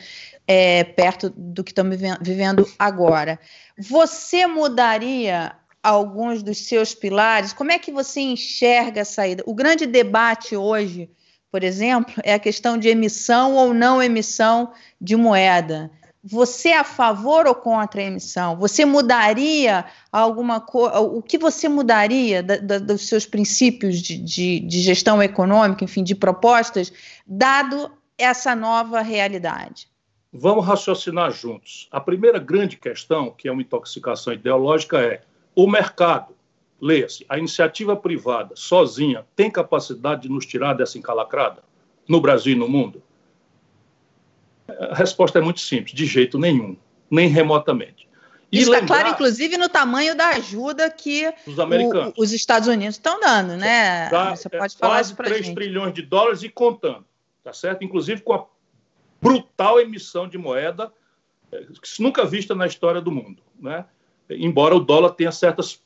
é, 0.48 0.84
perto 0.84 1.30
do 1.30 1.64
que 1.64 1.70
estamos 1.72 1.96
vivendo 2.22 2.68
agora. 2.80 3.40
Você 3.78 4.48
mudaria 4.48 5.56
alguns 5.84 6.44
dos 6.44 6.66
seus 6.66 6.94
pilares? 6.94 7.54
Como 7.54 7.72
é 7.72 7.80
que 7.80 7.92
você 7.92 8.20
enxerga 8.20 9.02
a 9.02 9.06
saída? 9.06 9.44
O 9.46 9.54
grande 9.54 9.86
debate 9.86 10.56
hoje, 10.56 11.10
por 11.52 11.64
exemplo, 11.64 12.14
é 12.24 12.34
a 12.34 12.40
questão 12.40 12.78
de 12.78 12.90
emissão 12.90 13.56
ou 13.56 13.74
não 13.74 14.02
emissão 14.02 14.72
de 15.00 15.16
moeda. 15.16 15.92
Você 16.22 16.70
é 16.70 16.78
a 16.78 16.84
favor 16.84 17.48
ou 17.48 17.56
contra 17.56 18.02
a 18.02 18.04
emissão? 18.04 18.58
Você 18.58 18.84
mudaria 18.84 19.86
alguma 20.12 20.60
coisa? 20.60 21.00
O 21.00 21.22
que 21.22 21.38
você 21.38 21.70
mudaria 21.70 22.44
da, 22.44 22.58
da, 22.58 22.78
dos 22.78 23.08
seus 23.08 23.26
princípios 23.26 24.02
de, 24.02 24.18
de, 24.18 24.60
de 24.60 24.82
gestão 24.82 25.24
econômica, 25.24 25.84
enfim, 25.84 26.04
de 26.04 26.14
propostas, 26.14 26.92
dado 27.26 27.90
essa 28.18 28.54
nova 28.54 29.02
realidade? 29.02 29.88
Vamos 30.32 30.66
raciocinar 30.66 31.32
juntos. 31.32 31.88
A 31.90 32.02
primeira 32.02 32.38
grande 32.38 32.76
questão, 32.76 33.32
que 33.32 33.48
é 33.48 33.52
uma 33.52 33.62
intoxicação 33.62 34.34
ideológica, 34.34 35.00
é 35.00 35.22
o 35.64 35.68
mercado. 35.68 36.36
Leia-se, 36.82 37.26
a 37.28 37.38
iniciativa 37.38 37.94
privada, 37.96 38.56
sozinha, 38.56 39.26
tem 39.36 39.52
capacidade 39.52 40.22
de 40.22 40.30
nos 40.30 40.46
tirar 40.46 40.74
dessa 40.74 40.98
encalacrada? 40.98 41.62
No 42.08 42.22
Brasil 42.22 42.54
e 42.54 42.58
no 42.58 42.70
mundo? 42.70 43.04
A 44.68 44.96
resposta 44.96 45.40
é 45.40 45.42
muito 45.42 45.60
simples: 45.60 45.94
de 45.94 46.06
jeito 46.06 46.40
nenhum, 46.40 46.78
nem 47.12 47.28
remotamente. 47.28 48.08
E 48.52 48.62
Isso 48.62 48.74
está 48.74 48.88
claro, 48.88 49.10
inclusive, 49.10 49.58
no 49.58 49.68
tamanho 49.68 50.16
da 50.16 50.30
ajuda 50.30 50.90
que 50.90 51.28
os, 51.46 51.58
o, 51.58 52.14
os 52.18 52.32
Estados 52.32 52.68
Unidos 52.68 52.96
estão 52.96 53.20
dando, 53.20 53.58
né? 53.58 54.10
Dá, 54.10 54.36
Você 54.36 54.50
pode 54.50 54.74
é, 54.74 54.78
falar 54.78 54.94
quase 54.96 55.10
isso 55.10 55.18
para 55.18 55.26
3 55.26 55.46
gente. 55.46 55.56
trilhões 55.56 55.94
de 55.94 56.02
dólares 56.02 56.42
e 56.42 56.50
contando, 56.50 57.06
tá 57.44 57.52
certo? 57.52 57.84
Inclusive 57.84 58.22
com 58.22 58.34
a 58.34 58.46
brutal 59.22 59.80
emissão 59.80 60.28
de 60.28 60.38
moeda 60.38 60.92
é, 61.52 61.66
nunca 62.00 62.26
vista 62.26 62.56
na 62.56 62.66
história 62.66 63.02
do 63.02 63.12
mundo, 63.12 63.44
né? 63.60 63.86
Embora 64.30 64.76
o 64.76 64.80
dólar 64.80 65.12
tenha 65.12 65.32
certas 65.32 65.82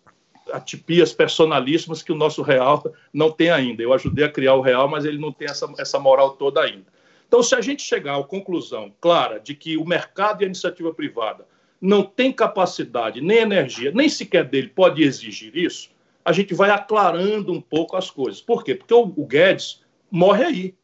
atipias 0.52 1.14
personalíssimas 1.14 2.04
que 2.04 2.12
o 2.12 2.16
nosso 2.16 2.42
real 2.42 2.84
não 3.14 3.32
tem 3.32 3.50
ainda. 3.50 3.82
Eu 3.82 3.94
ajudei 3.94 4.26
a 4.26 4.32
criar 4.32 4.56
o 4.56 4.62
real, 4.62 4.88
mas 4.88 5.06
ele 5.06 5.18
não 5.18 5.32
tem 5.32 5.48
essa, 5.50 5.72
essa 5.78 6.00
moral 6.00 6.32
toda 6.32 6.62
ainda. 6.62 6.86
Então, 7.28 7.42
se 7.42 7.56
a 7.56 7.62
gente 7.62 7.82
chegar 7.82 8.20
à 8.20 8.24
conclusão 8.24 8.94
clara 9.02 9.40
de 9.40 9.56
que 9.56 9.78
o 9.78 9.86
mercado 9.86 10.42
e 10.42 10.44
a 10.44 10.48
iniciativa 10.48 10.94
privada 10.94 11.48
não 11.82 12.04
tem 12.04 12.32
capacidade, 12.32 13.22
nem 13.22 13.40
energia, 13.40 13.92
nem 13.92 14.08
sequer 14.08 14.46
dele 14.46 14.70
pode 14.70 15.04
exigir 15.04 15.56
isso, 15.58 15.90
a 16.24 16.32
gente 16.32 16.54
vai 16.54 16.70
aclarando 16.70 17.52
um 17.52 17.60
pouco 17.60 17.98
as 17.98 18.10
coisas. 18.10 18.42
Por 18.42 18.64
quê? 18.64 18.76
Porque 18.76 18.94
o, 18.94 19.12
o 19.16 19.26
Guedes 19.26 19.84
morre 20.10 20.44
aí. 20.44 20.76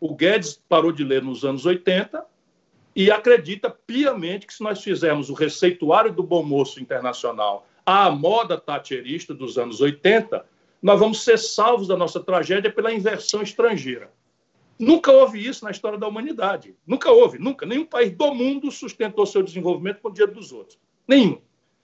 O 0.00 0.14
Guedes 0.14 0.62
parou 0.68 0.92
de 0.92 1.04
ler 1.04 1.22
nos 1.22 1.44
anos 1.44 1.66
80 1.66 2.24
e 2.96 3.10
acredita 3.10 3.68
piamente 3.68 4.46
que 4.46 4.54
se 4.54 4.62
nós 4.62 4.82
fizermos 4.82 5.28
o 5.28 5.34
receituário 5.34 6.10
do 6.10 6.22
bom 6.22 6.42
moço 6.42 6.80
internacional 6.80 7.66
à 7.84 8.10
moda 8.10 8.58
tacherista 8.58 9.34
dos 9.34 9.58
anos 9.58 9.82
80, 9.82 10.46
nós 10.80 10.98
vamos 10.98 11.22
ser 11.22 11.38
salvos 11.38 11.86
da 11.86 11.96
nossa 11.96 12.18
tragédia 12.20 12.72
pela 12.72 12.92
inversão 12.92 13.42
estrangeira. 13.42 14.10
Nunca 14.78 15.12
houve 15.12 15.46
isso 15.46 15.62
na 15.62 15.70
história 15.70 15.98
da 15.98 16.08
humanidade. 16.08 16.74
Nunca 16.86 17.10
houve, 17.10 17.38
nunca. 17.38 17.66
Nenhum 17.66 17.84
país 17.84 18.12
do 18.12 18.34
mundo 18.34 18.70
sustentou 18.70 19.26
seu 19.26 19.42
desenvolvimento 19.42 20.00
com 20.00 20.08
o 20.08 20.12
dinheiro 20.12 20.34
dos 20.34 20.50
outros. 20.50 20.78
Nenhum. 21.06 21.38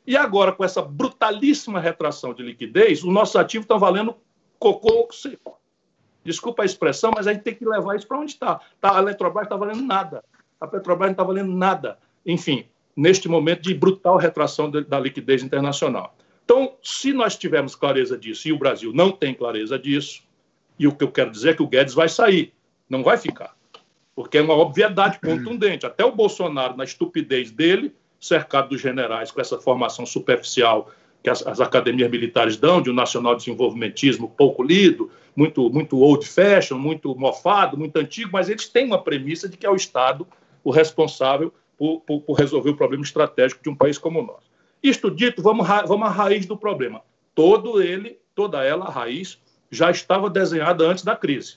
E 0.06 0.16
agora, 0.16 0.50
com 0.50 0.64
essa 0.64 0.80
brutalíssima 0.80 1.78
retração 1.78 2.32
de 2.32 2.42
liquidez, 2.42 3.04
os 3.04 3.12
nossos 3.12 3.36
ativos 3.36 3.64
estão 3.64 3.78
valendo 3.78 4.16
cocô 4.58 5.08
seco. 5.12 5.60
Desculpa 6.24 6.62
a 6.62 6.66
expressão, 6.66 7.12
mas 7.14 7.26
a 7.26 7.32
gente 7.32 7.42
tem 7.42 7.54
que 7.54 7.64
levar 7.64 7.96
isso 7.96 8.06
para 8.06 8.18
onde 8.18 8.32
está. 8.32 8.60
Tá, 8.80 8.96
a 8.96 9.02
Eletrobras 9.02 9.44
está 9.44 9.56
valendo 9.56 9.82
nada. 9.82 10.24
A 10.62 10.66
Petrobras 10.68 11.08
não 11.08 11.12
está 11.12 11.24
valendo 11.24 11.52
nada. 11.52 11.98
Enfim, 12.24 12.64
neste 12.96 13.28
momento 13.28 13.62
de 13.62 13.74
brutal 13.74 14.16
retração 14.16 14.70
da 14.70 15.00
liquidez 15.00 15.42
internacional. 15.42 16.16
Então, 16.44 16.74
se 16.80 17.12
nós 17.12 17.36
tivermos 17.36 17.74
clareza 17.74 18.16
disso 18.16 18.46
e 18.46 18.52
o 18.52 18.58
Brasil 18.58 18.92
não 18.94 19.10
tem 19.10 19.34
clareza 19.34 19.76
disso, 19.76 20.22
e 20.78 20.86
o 20.86 20.92
que 20.92 21.02
eu 21.02 21.10
quero 21.10 21.32
dizer 21.32 21.50
é 21.50 21.54
que 21.54 21.62
o 21.62 21.66
Guedes 21.66 21.94
vai 21.94 22.08
sair, 22.08 22.52
não 22.88 23.02
vai 23.02 23.18
ficar. 23.18 23.56
Porque 24.14 24.38
é 24.38 24.42
uma 24.42 24.54
obviedade 24.54 25.18
contundente. 25.24 25.84
Até 25.84 26.04
o 26.04 26.14
Bolsonaro, 26.14 26.76
na 26.76 26.84
estupidez 26.84 27.50
dele, 27.50 27.92
cercado 28.20 28.68
dos 28.68 28.80
generais 28.80 29.32
com 29.32 29.40
essa 29.40 29.58
formação 29.58 30.06
superficial 30.06 30.92
que 31.24 31.30
as, 31.30 31.44
as, 31.44 31.60
academias 31.60 32.10
militares 32.10 32.56
dão, 32.56 32.80
de 32.80 32.90
um 32.90 32.94
nacional 32.94 33.34
desenvolvimentismo 33.34 34.28
pouco 34.28 34.62
lido, 34.62 35.10
muito, 35.34 35.70
muito 35.70 35.98
old 35.98 36.26
fashion, 36.26 36.78
muito 36.78 37.14
mofado, 37.16 37.76
muito 37.76 37.96
antigo, 37.96 38.30
mas 38.32 38.48
eles 38.48 38.68
têm 38.68 38.86
uma 38.86 39.02
premissa 39.02 39.48
de 39.48 39.56
que 39.56 39.66
é 39.66 39.70
o 39.70 39.76
Estado 39.76 40.26
o 40.64 40.70
responsável 40.70 41.52
por, 41.76 42.00
por, 42.00 42.20
por 42.22 42.34
resolver 42.34 42.70
o 42.70 42.76
problema 42.76 43.02
estratégico 43.02 43.62
de 43.62 43.70
um 43.70 43.74
país 43.74 43.98
como 43.98 44.20
o 44.20 44.26
nosso. 44.26 44.50
Isto 44.82 45.10
dito, 45.10 45.42
vamos, 45.42 45.66
vamos 45.86 46.06
à 46.06 46.10
raiz 46.10 46.46
do 46.46 46.56
problema. 46.56 47.02
Todo 47.34 47.80
ele, 47.80 48.18
toda 48.34 48.62
ela, 48.64 48.86
a 48.86 48.90
raiz, 48.90 49.40
já 49.70 49.90
estava 49.90 50.28
desenhada 50.28 50.84
antes 50.84 51.04
da 51.04 51.16
crise. 51.16 51.56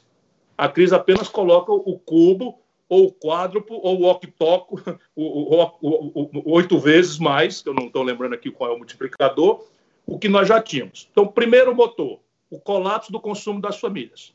A 0.57 0.69
crise 0.69 0.95
apenas 0.95 1.27
coloca 1.27 1.71
o 1.71 1.99
cubo 1.99 2.59
ou 2.87 3.07
o 3.07 3.11
quádruplo, 3.11 3.79
ou 3.81 4.01
o 4.01 4.09
octoco, 4.09 4.79
o, 5.15 5.55
o, 5.55 6.29
o, 6.33 6.53
oito 6.53 6.77
vezes 6.79 7.17
mais, 7.17 7.61
que 7.61 7.69
eu 7.69 7.73
não 7.73 7.87
estou 7.87 8.03
lembrando 8.03 8.33
aqui 8.33 8.51
qual 8.51 8.71
é 8.71 8.73
o 8.73 8.77
multiplicador, 8.77 9.65
o 10.05 10.19
que 10.19 10.29
nós 10.29 10.47
já 10.47 10.61
tínhamos. 10.61 11.09
Então, 11.11 11.27
primeiro 11.27 11.75
motor, 11.75 12.19
o 12.49 12.59
colapso 12.59 13.11
do 13.11 13.19
consumo 13.19 13.59
das 13.59 13.79
famílias. 13.79 14.33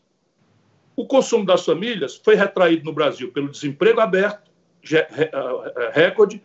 O 0.97 1.07
consumo 1.07 1.47
das 1.47 1.65
famílias 1.65 2.17
foi 2.17 2.35
retraído 2.35 2.85
no 2.85 2.93
Brasil 2.93 3.33
pelo 3.33 3.49
desemprego 3.49 4.01
aberto, 4.01 4.50
recorde, 5.93 6.43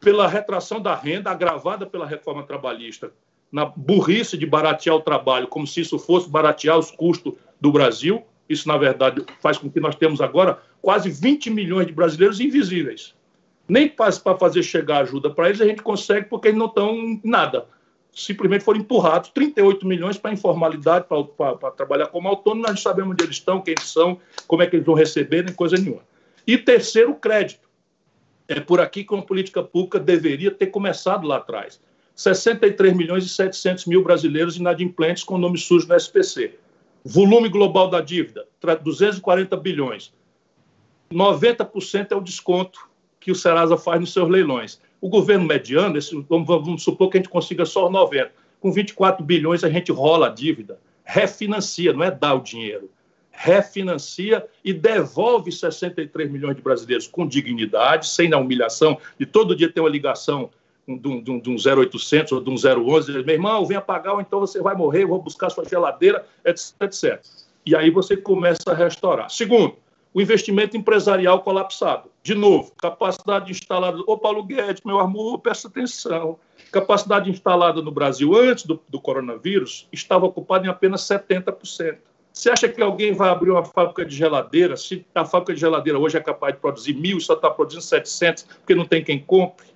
pela 0.00 0.26
retração 0.26 0.80
da 0.80 0.94
renda 0.94 1.30
agravada 1.30 1.86
pela 1.86 2.06
reforma 2.06 2.42
trabalhista, 2.42 3.12
na 3.52 3.64
burrice 3.64 4.36
de 4.36 4.46
baratear 4.46 4.96
o 4.96 5.00
trabalho, 5.00 5.46
como 5.46 5.66
se 5.66 5.80
isso 5.82 5.98
fosse 5.98 6.28
baratear 6.28 6.78
os 6.78 6.90
custos 6.90 7.34
do 7.60 7.70
Brasil. 7.70 8.22
Isso, 8.48 8.66
na 8.66 8.76
verdade, 8.76 9.24
faz 9.40 9.58
com 9.58 9.70
que 9.70 9.78
nós 9.78 9.94
temos 9.94 10.20
agora 10.20 10.58
quase 10.80 11.10
20 11.10 11.50
milhões 11.50 11.86
de 11.86 11.92
brasileiros 11.92 12.40
invisíveis. 12.40 13.14
Nem 13.68 13.88
para 13.88 14.10
fazer 14.36 14.62
chegar 14.62 15.02
ajuda 15.02 15.30
para 15.30 15.48
eles 15.48 15.60
a 15.60 15.66
gente 15.66 15.82
consegue, 15.82 16.28
porque 16.28 16.48
eles 16.48 16.58
não 16.58 16.66
estão 16.66 17.20
nada. 17.22 17.66
simplesmente 18.12 18.62
foram 18.62 18.80
empurrados 18.80 19.30
38 19.30 19.86
milhões 19.86 20.18
para 20.18 20.32
informalidade, 20.32 21.06
para 21.08 21.70
trabalhar 21.70 22.06
como 22.08 22.28
autônomo. 22.28 22.66
Nós 22.66 22.80
sabemos 22.80 23.12
onde 23.12 23.24
eles 23.24 23.36
estão, 23.36 23.60
quem 23.60 23.72
eles 23.72 23.88
são, 23.88 24.20
como 24.46 24.62
é 24.62 24.66
que 24.66 24.76
eles 24.76 24.86
vão 24.86 24.94
receber, 24.94 25.44
nem 25.44 25.54
coisa 25.54 25.76
nenhuma. 25.76 26.02
E 26.46 26.58
terceiro, 26.58 27.14
crédito. 27.14 27.61
É 28.48 28.60
por 28.60 28.80
aqui 28.80 29.04
que 29.04 29.14
uma 29.14 29.22
política 29.22 29.62
pública 29.62 29.98
deveria 29.98 30.50
ter 30.50 30.66
começado 30.66 31.26
lá 31.26 31.36
atrás. 31.36 31.80
63 32.14 32.94
milhões 32.94 33.24
e 33.24 33.28
700 33.28 33.86
mil 33.86 34.02
brasileiros 34.02 34.56
inadimplentes 34.56 35.24
com 35.24 35.38
nome 35.38 35.58
sujo 35.58 35.88
no 35.88 35.94
SPC. 35.94 36.58
Volume 37.04 37.48
global 37.48 37.88
da 37.88 38.00
dívida, 38.00 38.46
240 38.60 39.56
bilhões. 39.56 40.12
90% 41.12 42.12
é 42.12 42.16
o 42.16 42.20
desconto 42.20 42.88
que 43.18 43.30
o 43.30 43.34
Serasa 43.34 43.76
faz 43.76 44.00
nos 44.00 44.12
seus 44.12 44.28
leilões. 44.28 44.80
O 45.00 45.08
governo 45.08 45.44
mediano, 45.44 45.98
esse, 45.98 46.14
vamos, 46.28 46.46
vamos, 46.46 46.82
supor 46.82 47.10
que 47.10 47.18
a 47.18 47.20
gente 47.20 47.28
consiga 47.28 47.64
só 47.64 47.90
90. 47.90 48.32
Com 48.60 48.70
24 48.70 49.24
bilhões 49.24 49.64
a 49.64 49.70
gente 49.70 49.90
rola 49.90 50.26
a 50.28 50.30
dívida, 50.30 50.78
refinancia, 51.04 51.92
não 51.92 52.04
é 52.04 52.10
dar 52.10 52.34
o 52.34 52.40
dinheiro. 52.40 52.90
Refinancia 53.32 54.46
e 54.64 54.72
devolve 54.72 55.50
63 55.50 56.30
milhões 56.30 56.54
de 56.54 56.62
brasileiros 56.62 57.06
com 57.06 57.26
dignidade, 57.26 58.06
sem 58.06 58.32
a 58.32 58.38
humilhação 58.38 58.98
de 59.18 59.26
todo 59.26 59.56
dia 59.56 59.72
ter 59.72 59.80
uma 59.80 59.88
ligação 59.88 60.50
de 60.86 61.08
um, 61.08 61.22
de 61.22 61.30
um, 61.30 61.40
de 61.40 61.50
um 61.50 61.56
0800 61.56 62.32
ou 62.32 62.40
de 62.40 62.50
um 62.50 62.54
011, 62.54 63.12
meu 63.24 63.34
irmão, 63.34 63.64
venha 63.64 63.80
pagar 63.80 64.14
ou 64.14 64.20
então 64.20 64.40
você 64.40 64.60
vai 64.60 64.74
morrer, 64.74 65.06
vou 65.06 65.22
buscar 65.22 65.50
sua 65.50 65.64
geladeira, 65.64 66.24
etc, 66.44 66.74
etc. 66.82 67.24
E 67.64 67.76
aí 67.76 67.90
você 67.90 68.16
começa 68.16 68.70
a 68.70 68.74
restaurar. 68.74 69.30
Segundo, 69.30 69.76
o 70.14 70.20
investimento 70.20 70.76
empresarial 70.76 71.40
colapsado. 71.40 72.10
De 72.22 72.34
novo, 72.34 72.72
capacidade 72.76 73.50
instalada. 73.50 73.98
Ô, 74.06 74.18
Paulo 74.18 74.42
Guedes, 74.44 74.82
meu 74.84 74.98
amor, 74.98 75.38
presta 75.38 75.68
atenção. 75.68 76.38
Capacidade 76.70 77.30
instalada 77.30 77.80
no 77.80 77.90
Brasil 77.90 78.34
antes 78.36 78.66
do, 78.66 78.80
do 78.88 79.00
coronavírus 79.00 79.88
estava 79.92 80.26
ocupada 80.26 80.66
em 80.66 80.70
apenas 80.70 81.02
70%. 81.02 81.96
Você 82.32 82.50
acha 82.50 82.68
que 82.68 82.80
alguém 82.80 83.12
vai 83.12 83.28
abrir 83.28 83.50
uma 83.50 83.64
fábrica 83.64 84.04
de 84.04 84.16
geladeira? 84.16 84.76
Se 84.76 85.04
a 85.14 85.24
fábrica 85.24 85.54
de 85.54 85.60
geladeira 85.60 85.98
hoje 85.98 86.16
é 86.16 86.20
capaz 86.20 86.54
de 86.54 86.60
produzir 86.60 86.94
mil 86.94 87.20
só 87.20 87.34
está 87.34 87.50
produzindo 87.50 87.82
700 87.82 88.44
porque 88.44 88.74
não 88.74 88.86
tem 88.86 89.04
quem 89.04 89.18
compre? 89.18 89.66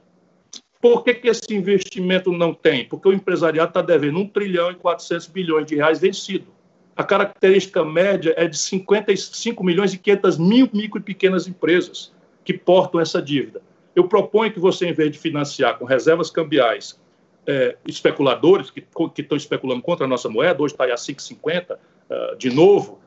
Por 0.81 1.05
que, 1.05 1.15
que 1.15 1.29
esse 1.29 1.55
investimento 1.55 2.33
não 2.33 2.55
tem? 2.55 2.89
Porque 2.89 3.09
o 3.09 3.13
empresariado 3.13 3.71
está 3.71 3.83
devendo 3.83 4.19
1 4.21 4.29
trilhão 4.29 4.71
e 4.71 4.75
400 4.75 5.27
bilhões 5.27 5.67
de 5.67 5.75
reais 5.75 5.99
vencido 5.99 6.57
a 6.97 7.05
característica 7.05 7.85
média 7.85 8.33
é 8.39 8.49
de 8.49 8.57
55 8.57 9.63
milhões 9.63 9.93
e 9.93 9.99
500 9.99 10.39
mil 10.39 10.69
micro 10.73 10.99
e 10.99 11.03
pequenas 11.03 11.47
empresas 11.47 12.11
que 12.43 12.55
portam 12.55 12.99
essa 12.99 13.21
dívida. 13.21 13.61
Eu 13.95 14.09
proponho 14.09 14.51
que 14.51 14.59
você, 14.59 14.89
em 14.89 14.95
vez 14.95 15.13
de 15.13 15.19
financiar 15.19 15.79
com 15.79 15.85
reservas 15.85 16.31
cambiais 16.31 16.99
é, 17.47 17.77
especuladores 17.87 18.71
que, 18.71 18.81
que 19.15 19.21
estão 19.21 19.37
especulando 19.37 19.83
contra 19.83 20.07
a 20.07 20.09
nossa 20.09 20.29
moeda, 20.29 20.63
hoje 20.63 20.73
está 20.73 20.85
a 20.85 20.95
5,50 20.95 21.77
uh, 22.11 22.37
de 22.37 22.51
novo, 22.51 22.99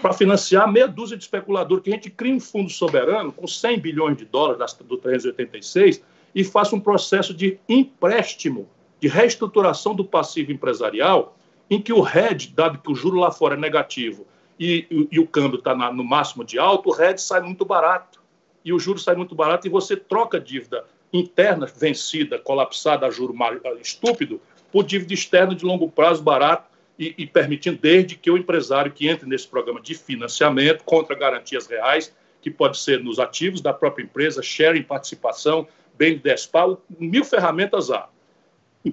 para 0.00 0.12
financiar 0.12 0.70
meia 0.70 0.86
dúzia 0.86 1.16
de 1.16 1.24
especuladores, 1.24 1.82
que 1.82 1.90
a 1.90 1.94
gente 1.94 2.10
crie 2.10 2.32
um 2.32 2.40
fundo 2.40 2.70
soberano 2.70 3.32
com 3.32 3.46
100 3.46 3.80
bilhões 3.80 4.16
de 4.16 4.24
dólares 4.24 4.74
do 4.74 4.96
386 4.96 6.02
e 6.34 6.44
faça 6.44 6.74
um 6.74 6.80
processo 6.80 7.34
de 7.34 7.58
empréstimo, 7.68 8.68
de 9.00 9.08
reestruturação 9.08 9.94
do 9.94 10.04
passivo 10.04 10.52
empresarial 10.52 11.36
em 11.70 11.80
que 11.80 11.92
o 11.92 12.00
RED, 12.00 12.52
dado 12.54 12.78
que 12.78 12.90
o 12.90 12.94
juro 12.94 13.18
lá 13.18 13.30
fora 13.30 13.54
é 13.54 13.58
negativo 13.58 14.26
e, 14.58 14.86
e, 14.90 15.08
e 15.12 15.20
o 15.20 15.26
câmbio 15.26 15.58
está 15.58 15.74
no 15.74 16.04
máximo 16.04 16.44
de 16.44 16.58
alto, 16.58 16.88
o 16.88 16.92
RED 16.92 17.18
sai 17.18 17.40
muito 17.40 17.64
barato. 17.64 18.20
E 18.64 18.72
o 18.72 18.78
juro 18.78 18.98
sai 18.98 19.14
muito 19.14 19.34
barato 19.34 19.66
e 19.66 19.70
você 19.70 19.96
troca 19.96 20.40
dívida 20.40 20.84
interna 21.12 21.66
vencida, 21.66 22.38
colapsada 22.38 23.06
a 23.06 23.10
juro 23.10 23.34
estúpido, 23.80 24.40
por 24.70 24.84
dívida 24.84 25.14
externa 25.14 25.54
de 25.54 25.64
longo 25.64 25.90
prazo 25.90 26.22
barato 26.22 26.68
e, 26.98 27.14
e, 27.18 27.26
permitindo, 27.26 27.78
desde 27.80 28.16
que 28.16 28.30
o 28.30 28.36
empresário 28.36 28.90
que 28.90 29.08
entre 29.08 29.28
nesse 29.28 29.46
programa 29.46 29.80
de 29.80 29.94
financiamento 29.94 30.82
contra 30.84 31.14
garantias 31.14 31.66
reais, 31.66 32.14
que 32.42 32.50
pode 32.50 32.78
ser 32.78 33.02
nos 33.02 33.18
ativos 33.18 33.60
da 33.60 33.72
própria 33.72 34.04
empresa, 34.04 34.42
sharing, 34.42 34.82
participação, 34.82 35.68
bem 35.96 36.14
de 36.14 36.22
DESPAL, 36.22 36.82
mil 36.98 37.24
ferramentas 37.24 37.90
há 37.90 38.08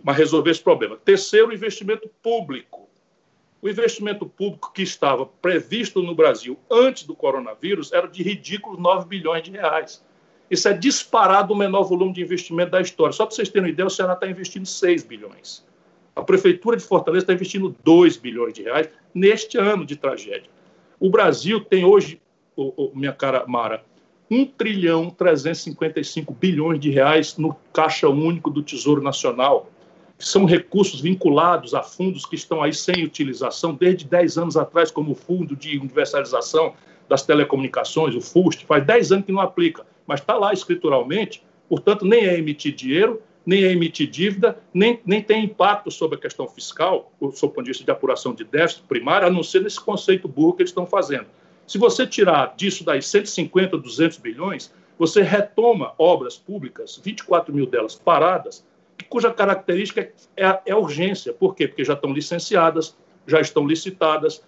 mas 0.04 0.18
resolver 0.18 0.52
esse 0.52 0.62
problema. 0.62 0.98
Terceiro, 0.98 1.54
investimento 1.54 2.10
público. 2.22 2.90
O 3.62 3.70
investimento 3.70 4.26
público 4.26 4.72
que 4.74 4.82
estava 4.82 5.26
previsto 5.26 6.02
no 6.02 6.14
Brasil 6.14 6.60
antes 6.70 7.04
do 7.04 7.16
coronavírus 7.16 7.92
era 7.92 8.08
de 8.08 8.22
ridículos 8.22 8.80
9 8.80 9.08
bilhões 9.08 9.44
de 9.44 9.52
reais. 9.52 10.04
Isso 10.50 10.68
é 10.68 10.74
disparado 10.74 11.54
o 11.54 11.58
menor 11.58 11.84
volume 11.84 12.14
de 12.14 12.22
investimento 12.22 12.72
da 12.72 12.82
história. 12.82 13.14
Só 13.14 13.26
para 13.26 13.36
vocês 13.36 13.50
terem 13.50 13.68
uma 13.68 13.72
ideia, 13.72 13.88
o 13.88 13.90
Ceará 13.90 14.14
está 14.14 14.28
investindo 14.28 14.66
6 14.66 15.04
bilhões. 15.04 15.66
A 16.16 16.22
Prefeitura 16.22 16.78
de 16.78 16.84
Fortaleza 16.84 17.24
está 17.24 17.34
investindo 17.34 17.76
2 17.84 18.16
bilhões 18.18 18.54
de 18.54 18.64
reais 18.64 18.90
neste 19.14 19.58
ano 19.58 19.86
de 19.86 19.96
tragédia. 19.96 20.50
O 21.00 21.10
Brasil 21.10 21.60
tem 21.60 21.84
hoje, 21.84 22.22
oh, 22.56 22.74
oh, 22.78 22.92
minha 22.96 23.12
cara 23.12 23.46
Mara, 23.46 23.84
1 24.32 24.46
trilhão 24.46 25.10
355 25.10 26.34
bilhões 26.34 26.80
de 26.80 26.90
reais 26.90 27.38
no 27.38 27.56
caixa 27.74 28.08
único 28.08 28.50
do 28.50 28.64
Tesouro 28.64 29.02
Nacional 29.02 29.70
são 30.18 30.46
recursos 30.46 31.02
vinculados 31.02 31.74
a 31.74 31.84
fundos 31.84 32.26
que 32.26 32.36
estão 32.36 32.64
aí 32.64 32.74
sem 32.74 33.04
utilização 33.04 33.74
desde 33.74 34.06
10 34.06 34.38
anos 34.38 34.58
atrás, 34.58 34.90
como 34.90 35.12
o 35.12 35.16
Fundo 35.16 35.56
de 35.56 35.78
Universalização 35.78 36.74
das 37.10 37.24
Telecomunicações, 37.24 38.16
o 38.16 38.22
FUST, 38.22 38.66
faz 38.66 38.86
10 38.86 39.12
anos 39.12 39.26
que 39.26 39.32
não 39.32 39.42
aplica, 39.42 39.86
mas 40.08 40.22
está 40.22 40.36
lá 40.38 40.54
escrituralmente, 40.54 41.44
portanto, 41.68 42.06
nem 42.06 42.26
é 42.26 42.38
emitir 42.38 42.74
dinheiro, 42.74 43.22
nem 43.46 43.64
é 43.64 43.72
emitir 43.72 44.10
dívida, 44.10 44.58
nem, 44.74 45.00
nem 45.06 45.22
tem 45.22 45.46
impacto 45.46 45.92
sobre 45.92 46.18
a 46.18 46.22
questão 46.22 46.48
fiscal, 46.48 47.12
sob 47.34 47.52
o 47.52 47.56
ponto 47.56 47.64
de 47.64 47.70
vista 47.70 47.84
de 47.84 47.92
apuração 47.92 48.34
de 48.34 48.44
déficit 48.44 48.84
primário, 48.88 49.28
a 49.28 49.32
não 49.32 49.44
ser 49.44 49.62
nesse 49.62 49.80
conceito 49.80 50.28
burro 50.28 50.54
que 50.54 50.64
eles 50.64 50.72
estão 50.72 50.86
fazendo. 50.86 51.28
Se 51.68 51.78
você 51.78 52.06
tirar 52.06 52.56
disso 52.56 52.84
daí 52.84 53.02
150, 53.02 53.78
200 53.78 54.18
bilhões, 54.18 54.74
você 54.98 55.22
retoma 55.22 55.94
obras 55.98 56.38
públicas, 56.38 57.00
24 57.04 57.54
mil 57.54 57.66
delas 57.66 57.96
paradas, 57.96 58.66
cuja 59.10 59.32
característica 59.32 60.10
é, 60.36 60.60
é 60.66 60.72
a 60.72 60.78
urgência. 60.78 61.34
Por 61.34 61.54
quê? 61.56 61.68
Porque 61.68 61.84
já 61.84 61.94
estão 61.94 62.14
licenciadas, 62.14 62.96
já 63.28 63.42
estão 63.42 63.68
licitadas, 63.68 64.44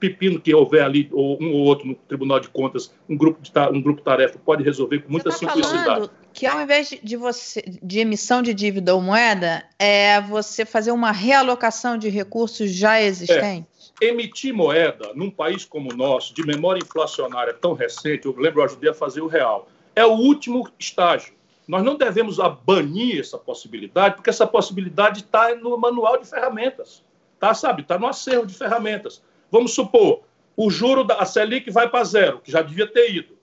pepino 0.00 0.40
que 0.40 0.52
houver 0.52 0.82
ali, 0.82 1.08
ou 1.12 1.40
um 1.40 1.52
ou 1.52 1.60
outro 1.60 1.86
no 1.86 1.94
Tribunal 1.94 2.40
de 2.40 2.48
Contas, 2.48 2.92
um 3.08 3.16
grupo 3.16 3.40
de, 3.40 3.52
um 3.70 3.80
grupo 3.80 4.02
tarefa 4.02 4.38
pode 4.44 4.64
resolver 4.64 5.00
com 5.00 5.12
muita 5.12 5.30
tá 5.30 5.36
simplicidade. 5.36 5.84
Falando 5.84 6.21
que 6.32 6.46
ao 6.46 6.60
invés 6.60 6.94
de 7.02 7.16
você 7.16 7.62
de 7.82 8.00
emissão 8.00 8.42
de 8.42 8.54
dívida 8.54 8.94
ou 8.94 9.00
moeda, 9.00 9.64
é 9.78 10.20
você 10.20 10.64
fazer 10.64 10.90
uma 10.92 11.12
realocação 11.12 11.96
de 11.96 12.08
recursos 12.08 12.70
já 12.70 13.00
existentes? 13.00 13.92
É. 14.00 14.06
Emitir 14.06 14.52
moeda 14.52 15.12
num 15.14 15.30
país 15.30 15.64
como 15.64 15.92
o 15.92 15.96
nosso, 15.96 16.34
de 16.34 16.44
memória 16.44 16.80
inflacionária 16.80 17.54
tão 17.54 17.72
recente, 17.72 18.26
eu 18.26 18.34
lembro, 18.36 18.60
eu 18.60 18.64
ajudei 18.64 18.90
a 18.90 18.94
fazer 18.94 19.20
o 19.20 19.28
real, 19.28 19.68
é 19.94 20.04
o 20.04 20.12
último 20.12 20.68
estágio. 20.78 21.34
Nós 21.68 21.84
não 21.84 21.96
devemos 21.96 22.38
banir 22.64 23.20
essa 23.20 23.38
possibilidade, 23.38 24.16
porque 24.16 24.30
essa 24.30 24.46
possibilidade 24.46 25.20
está 25.20 25.54
no 25.54 25.76
manual 25.78 26.18
de 26.18 26.28
ferramentas. 26.28 27.04
Tá, 27.38 27.54
sabe? 27.54 27.82
Está 27.82 27.98
no 27.98 28.06
acervo 28.06 28.46
de 28.46 28.54
ferramentas. 28.54 29.22
Vamos 29.50 29.74
supor, 29.74 30.22
o 30.56 30.70
juro 30.70 31.04
da 31.04 31.24
Selic 31.24 31.70
vai 31.70 31.88
para 31.88 32.04
zero, 32.04 32.40
que 32.40 32.50
já 32.50 32.62
devia 32.62 32.86
ter 32.86 33.12
ido. 33.12 33.36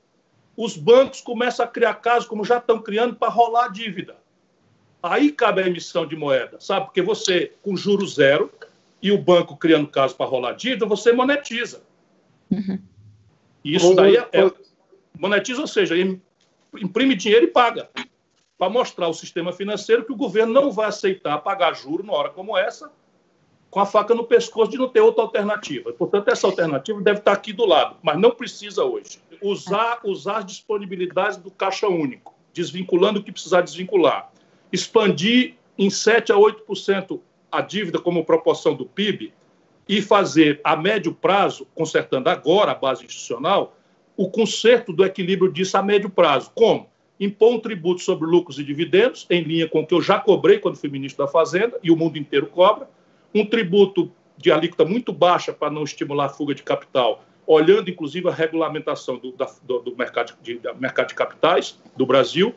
Os 0.62 0.76
bancos 0.76 1.22
começam 1.22 1.66
a 1.66 1.70
criar 1.70 1.93
casos, 1.93 2.28
como 2.28 2.43
já 2.43 2.57
estão 2.57 2.82
criando, 2.82 3.16
para 3.16 3.32
rolar 3.32 3.68
a 3.68 3.70
dívida. 3.70 4.18
Aí 5.01 5.32
cabe 5.32 5.64
a 5.64 5.68
emissão 5.68 6.05
de 6.05 6.18
moeda, 6.18 6.60
sabe? 6.60 6.88
Porque 6.88 7.01
você, 7.01 7.53
com 7.62 7.78
juro 7.78 8.05
zero, 8.05 8.51
e 9.01 9.10
o 9.10 9.18
banco 9.18 9.55
criando 9.55 9.88
caso 9.88 10.18
para 10.18 10.26
rolar 10.26 10.51
dívida, 10.51 10.86
você 10.86 11.14
monetiza. 11.14 11.82
Uhum. 12.51 12.78
Isso 13.64 13.95
daí 13.95 14.18
é, 14.18 14.28
é, 14.34 14.51
monetiza, 15.18 15.62
ou 15.62 15.68
seja, 15.68 15.95
imprime 16.76 17.16
dinheiro 17.16 17.45
e 17.45 17.51
paga 17.51 17.89
para 18.57 18.70
mostrar 18.70 19.05
ao 19.05 19.14
sistema 19.14 19.53
financeiro 19.53 20.03
que 20.03 20.12
o 20.12 20.18
governo 20.18 20.51
não 20.51 20.74
vai 20.74 20.89
aceitar 20.89 21.38
pagar 21.38 21.74
juro 21.74 22.03
numa 22.03 22.18
hora 22.18 22.32
como 22.32 22.57
essa, 22.57 22.91
com 23.70 23.80
a 23.80 23.86
faca 23.86 24.16
no 24.16 24.24
pescoço 24.24 24.72
de 24.72 24.78
não 24.78 24.90
ter 24.90 25.02
outra 25.02 25.24
alternativa. 25.24 25.94
Portanto, 25.94 26.30
essa 26.30 26.48
alternativa 26.48 27.00
deve 27.02 27.20
estar 27.20 27.34
aqui 27.34 27.54
do 27.54 27.66
lado, 27.66 27.98
mas 28.02 28.20
não 28.20 28.32
precisa 28.32 28.84
hoje. 28.84 29.20
Usar, 29.42 30.00
usar 30.04 30.38
as 30.38 30.46
disponibilidades 30.46 31.38
do 31.38 31.52
Caixa 31.52 31.88
Único, 31.88 32.34
desvinculando 32.54 33.20
o 33.20 33.24
que 33.24 33.32
precisar 33.32 33.62
desvincular. 33.62 34.32
Expandir 34.72 35.56
em 35.78 35.90
7 35.90 36.32
a 36.32 36.36
8% 36.36 37.20
a 37.52 37.62
dívida 37.62 38.00
como 38.00 38.26
proporção 38.26 38.76
do 38.76 38.86
PIB 38.86 39.34
e 39.88 40.02
fazer 40.02 40.60
a 40.64 40.76
médio 40.76 41.14
prazo, 41.14 41.68
consertando 41.74 42.30
agora 42.30 42.72
a 42.72 42.76
base 42.76 43.06
institucional, 43.06 43.76
o 44.18 44.30
conserto 44.30 44.92
do 44.92 45.06
equilíbrio 45.06 45.52
disso 45.52 45.78
a 45.78 45.84
médio 45.84 46.10
prazo. 46.10 46.52
Como? 46.54 46.90
impor 47.20 47.54
um 47.54 47.60
tributo 47.60 48.02
sobre 48.02 48.26
lucros 48.26 48.58
e 48.60 48.64
dividendos, 48.64 49.28
em 49.30 49.44
linha 49.44 49.68
com 49.68 49.82
o 49.82 49.86
que 49.86 49.94
eu 49.94 50.02
já 50.02 50.20
cobrei 50.20 50.58
quando 50.58 50.78
fui 50.78 50.90
ministro 50.90 51.26
da 51.26 51.32
Fazenda, 51.32 51.78
e 51.84 51.92
o 51.92 51.96
mundo 51.96 52.18
inteiro 52.18 52.48
cobra, 52.48 52.90
um 53.34 53.46
tributo 53.46 54.12
de 54.38 54.52
alíquota 54.52 54.86
muito 54.86 55.12
baixa 55.12 55.52
para 55.52 55.70
não 55.70 55.84
estimular 55.84 56.26
a 56.26 56.30
fuga 56.30 56.56
de 56.56 56.64
capital, 56.64 57.24
olhando 57.46 57.90
inclusive 57.90 58.28
a 58.28 58.32
regulamentação 58.32 59.18
do, 59.18 59.32
da, 59.32 59.52
do, 59.64 59.80
do 59.80 59.96
mercado, 59.98 60.34
de, 60.42 60.60
mercado 60.80 61.10
de 61.10 61.16
capitais 61.16 61.80
do 61.96 62.06
Brasil, 62.06 62.56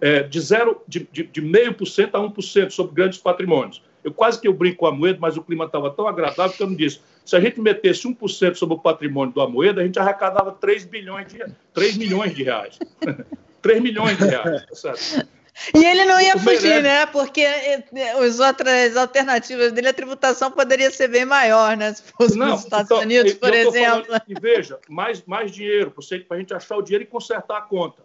é, 0.00 0.22
de 0.22 0.40
zero 0.40 0.82
de, 0.88 1.08
de, 1.12 1.24
de 1.24 1.42
0,5% 1.42 2.10
a 2.14 2.18
1% 2.18 2.70
sobre 2.70 2.94
grandes 2.94 3.18
patrimônios. 3.18 3.82
Eu 4.02 4.12
quase 4.12 4.40
que 4.40 4.48
eu 4.48 4.54
brinco 4.54 4.78
com 4.78 4.86
a 4.86 4.92
moeda, 4.92 5.18
mas 5.20 5.36
o 5.36 5.42
clima 5.42 5.66
estava 5.66 5.90
tão 5.90 6.08
agradável 6.08 6.56
que 6.56 6.62
eu 6.62 6.66
não 6.66 6.74
disse. 6.74 7.00
Se 7.24 7.36
a 7.36 7.40
gente 7.40 7.60
metesse 7.60 8.08
1% 8.08 8.54
sobre 8.54 8.74
o 8.74 8.78
patrimônio 8.78 9.32
do 9.32 9.42
Amoeda, 9.42 9.82
a 9.82 9.84
gente 9.84 9.98
arrecadava 9.98 10.52
3 10.52 10.84
bilhões 10.86 11.26
de 11.30 11.44
3 11.74 11.98
milhões 11.98 12.34
de 12.34 12.42
reais. 12.42 12.78
3 13.60 13.82
milhões 13.82 14.16
de 14.16 14.24
reais, 14.24 14.66
tá 14.66 14.74
certo? 14.74 15.28
E 15.74 15.84
ele 15.84 16.04
não 16.04 16.20
ia 16.20 16.38
fugir, 16.38 16.82
né? 16.82 17.06
Porque 17.06 17.44
as 17.44 18.40
outras 18.40 18.96
alternativas 18.96 19.72
dele, 19.72 19.88
a 19.88 19.92
tributação 19.92 20.50
poderia 20.50 20.90
ser 20.90 21.08
bem 21.08 21.24
maior, 21.24 21.76
né? 21.76 21.92
Se 21.92 22.02
fosse 22.02 22.36
não, 22.36 22.48
nos 22.48 22.64
Estados 22.64 22.86
então, 22.86 23.00
Unidos, 23.00 23.34
por 23.34 23.52
exemplo. 23.52 24.06
Falando, 24.06 24.22
e 24.28 24.34
veja, 24.40 24.78
mais, 24.88 25.22
mais 25.26 25.50
dinheiro 25.50 25.90
para 25.90 26.36
a 26.36 26.40
gente 26.40 26.54
achar 26.54 26.76
o 26.76 26.82
dinheiro 26.82 27.04
e 27.04 27.06
consertar 27.06 27.58
a 27.58 27.62
conta, 27.62 28.02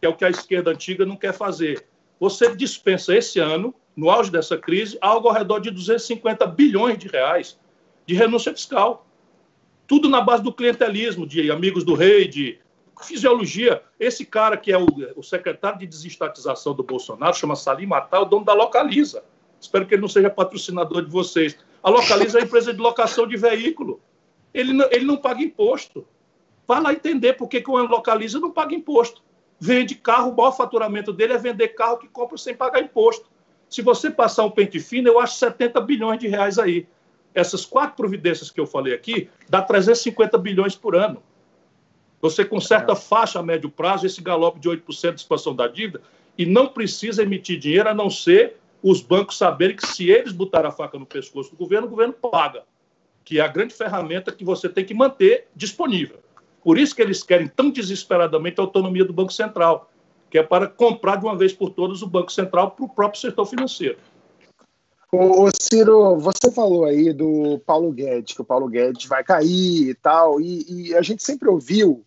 que 0.00 0.06
é 0.06 0.08
o 0.08 0.14
que 0.14 0.24
a 0.24 0.30
esquerda 0.30 0.70
antiga 0.70 1.06
não 1.06 1.16
quer 1.16 1.32
fazer. 1.32 1.86
Você 2.18 2.54
dispensa 2.54 3.16
esse 3.16 3.38
ano, 3.38 3.74
no 3.96 4.10
auge 4.10 4.30
dessa 4.30 4.56
crise, 4.56 4.98
algo 5.00 5.28
ao 5.28 5.34
redor 5.34 5.60
de 5.60 5.70
250 5.70 6.46
bilhões 6.46 6.98
de 6.98 7.08
reais 7.08 7.58
de 8.06 8.14
renúncia 8.14 8.52
fiscal. 8.52 9.06
Tudo 9.86 10.08
na 10.08 10.20
base 10.20 10.42
do 10.42 10.52
clientelismo, 10.52 11.26
de 11.26 11.50
amigos 11.50 11.84
do 11.84 11.94
rei, 11.94 12.28
de 12.28 12.58
fisiologia. 13.02 13.82
Esse 13.98 14.24
cara 14.24 14.56
que 14.56 14.72
é 14.72 14.78
o, 14.78 14.86
o 15.16 15.22
secretário 15.22 15.78
de 15.78 15.86
desestatização 15.86 16.74
do 16.74 16.82
Bolsonaro, 16.82 17.34
chama 17.34 17.56
Salim 17.56 17.86
Matar, 17.86 18.22
o 18.22 18.24
dono 18.24 18.44
da 18.44 18.52
Localiza. 18.52 19.22
Espero 19.60 19.86
que 19.86 19.94
ele 19.94 20.02
não 20.02 20.08
seja 20.08 20.30
patrocinador 20.30 21.04
de 21.04 21.10
vocês. 21.10 21.56
A 21.82 21.90
Localiza 21.90 22.38
é 22.38 22.42
a 22.42 22.44
empresa 22.44 22.72
de 22.72 22.80
locação 22.80 23.26
de 23.26 23.36
veículo. 23.36 24.00
Ele 24.52 24.72
não, 24.72 24.88
ele 24.90 25.04
não 25.04 25.16
paga 25.16 25.42
imposto. 25.42 26.06
Vai 26.66 26.80
lá 26.80 26.92
entender 26.92 27.34
por 27.34 27.48
que, 27.48 27.60
que 27.60 27.70
o 27.70 27.76
Localiza 27.76 28.38
não 28.38 28.50
paga 28.50 28.74
imposto. 28.74 29.22
Vende 29.58 29.94
carro, 29.94 30.30
o 30.30 30.36
maior 30.36 30.52
faturamento 30.52 31.12
dele 31.12 31.34
é 31.34 31.38
vender 31.38 31.68
carro 31.68 31.98
que 31.98 32.08
compra 32.08 32.38
sem 32.38 32.54
pagar 32.54 32.80
imposto. 32.80 33.28
Se 33.68 33.82
você 33.82 34.10
passar 34.10 34.44
um 34.44 34.50
pente 34.50 34.80
fino, 34.80 35.08
eu 35.08 35.20
acho 35.20 35.36
70 35.36 35.80
bilhões 35.82 36.18
de 36.18 36.26
reais 36.26 36.58
aí. 36.58 36.88
Essas 37.34 37.64
quatro 37.64 37.96
providências 37.96 38.50
que 38.50 38.58
eu 38.58 38.66
falei 38.66 38.94
aqui, 38.94 39.28
dá 39.48 39.62
350 39.62 40.36
bilhões 40.38 40.74
por 40.74 40.96
ano. 40.96 41.22
Você 42.20 42.44
conserta 42.44 42.92
é. 42.92 42.96
faixa 42.96 43.38
a 43.38 43.42
médio 43.42 43.70
prazo 43.70 44.06
esse 44.06 44.20
galope 44.20 44.60
de 44.60 44.68
8% 44.68 45.14
de 45.14 45.20
expansão 45.20 45.54
da 45.54 45.66
dívida 45.66 46.02
e 46.36 46.44
não 46.44 46.68
precisa 46.68 47.22
emitir 47.22 47.58
dinheiro 47.58 47.88
a 47.88 47.94
não 47.94 48.10
ser 48.10 48.56
os 48.82 49.00
bancos 49.02 49.36
saberem 49.36 49.76
que 49.76 49.86
se 49.86 50.10
eles 50.10 50.32
botarem 50.32 50.68
a 50.68 50.72
faca 50.72 50.98
no 50.98 51.06
pescoço 51.06 51.50
do 51.50 51.56
governo, 51.56 51.86
o 51.86 51.90
governo 51.90 52.14
paga, 52.14 52.62
que 53.24 53.38
é 53.38 53.42
a 53.42 53.48
grande 53.48 53.74
ferramenta 53.74 54.32
que 54.32 54.44
você 54.44 54.68
tem 54.68 54.84
que 54.84 54.94
manter 54.94 55.48
disponível. 55.54 56.18
Por 56.62 56.78
isso 56.78 56.94
que 56.94 57.02
eles 57.02 57.22
querem 57.22 57.48
tão 57.48 57.70
desesperadamente 57.70 58.60
a 58.60 58.64
autonomia 58.64 59.04
do 59.04 59.12
Banco 59.12 59.32
Central, 59.32 59.90
que 60.30 60.38
é 60.38 60.42
para 60.42 60.66
comprar 60.66 61.16
de 61.16 61.24
uma 61.24 61.36
vez 61.36 61.52
por 61.52 61.70
todas 61.70 62.02
o 62.02 62.06
Banco 62.06 62.32
Central 62.32 62.70
para 62.70 62.84
o 62.84 62.88
próprio 62.88 63.20
setor 63.20 63.46
financeiro. 63.46 63.98
Ô, 65.12 65.48
Ciro, 65.60 66.18
você 66.18 66.52
falou 66.52 66.84
aí 66.84 67.12
do 67.12 67.58
Paulo 67.66 67.90
Guedes, 67.90 68.34
que 68.34 68.42
o 68.42 68.44
Paulo 68.44 68.68
Guedes 68.68 69.06
vai 69.06 69.24
cair 69.24 69.88
e 69.88 69.94
tal, 69.94 70.40
e, 70.40 70.64
e 70.68 70.94
a 70.94 71.02
gente 71.02 71.22
sempre 71.22 71.48
ouviu 71.48 72.04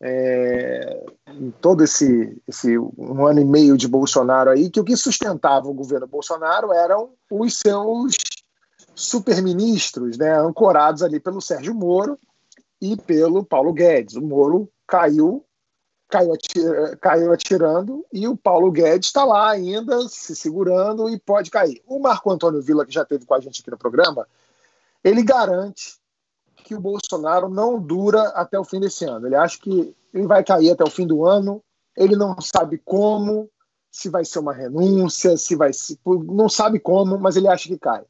é, 0.00 1.04
em 1.28 1.50
todo 1.50 1.84
esse, 1.84 2.40
esse 2.48 2.78
um 2.78 3.26
ano 3.26 3.40
e 3.40 3.44
meio 3.44 3.76
de 3.76 3.86
Bolsonaro 3.86 4.50
aí, 4.50 4.70
que 4.70 4.80
o 4.80 4.84
que 4.84 4.96
sustentava 4.96 5.68
o 5.68 5.74
governo 5.74 6.06
Bolsonaro 6.06 6.72
eram 6.72 7.10
os 7.30 7.58
seus 7.58 8.16
superministros, 8.94 10.16
né, 10.16 10.38
ancorados 10.38 11.02
ali 11.02 11.20
pelo 11.20 11.40
Sérgio 11.40 11.74
Moro 11.74 12.18
e 12.80 12.96
pelo 12.96 13.44
Paulo 13.44 13.72
Guedes. 13.72 14.16
O 14.16 14.22
Moro 14.22 14.70
caiu, 14.86 15.44
caiu, 16.08 16.32
caiu 17.00 17.32
atirando 17.32 18.04
e 18.10 18.26
o 18.26 18.36
Paulo 18.36 18.70
Guedes 18.70 19.08
está 19.08 19.24
lá 19.24 19.50
ainda 19.50 20.08
se 20.08 20.34
segurando 20.34 21.10
e 21.10 21.18
pode 21.18 21.50
cair. 21.50 21.82
O 21.86 21.98
Marco 21.98 22.30
Antônio 22.30 22.62
Villa, 22.62 22.86
que 22.86 22.92
já 22.92 23.02
esteve 23.02 23.26
com 23.26 23.34
a 23.34 23.40
gente 23.40 23.60
aqui 23.60 23.70
no 23.70 23.78
programa, 23.78 24.26
ele 25.04 25.22
garante 25.22 25.99
que 26.70 26.74
o 26.76 26.80
Bolsonaro 26.80 27.48
não 27.48 27.80
dura 27.80 28.28
até 28.28 28.56
o 28.56 28.62
fim 28.62 28.78
desse 28.78 29.04
ano. 29.04 29.26
Ele 29.26 29.34
acha 29.34 29.58
que 29.58 29.92
ele 30.14 30.26
vai 30.28 30.44
cair 30.44 30.70
até 30.70 30.84
o 30.84 30.90
fim 30.90 31.04
do 31.04 31.26
ano. 31.26 31.60
Ele 31.96 32.14
não 32.14 32.40
sabe 32.40 32.78
como, 32.84 33.50
se 33.90 34.08
vai 34.08 34.24
ser 34.24 34.38
uma 34.38 34.54
renúncia, 34.54 35.36
se 35.36 35.56
vai 35.56 35.72
ser, 35.72 35.98
não 36.06 36.48
sabe 36.48 36.78
como, 36.78 37.18
mas 37.18 37.34
ele 37.34 37.48
acha 37.48 37.66
que 37.66 37.76
cai. 37.76 38.04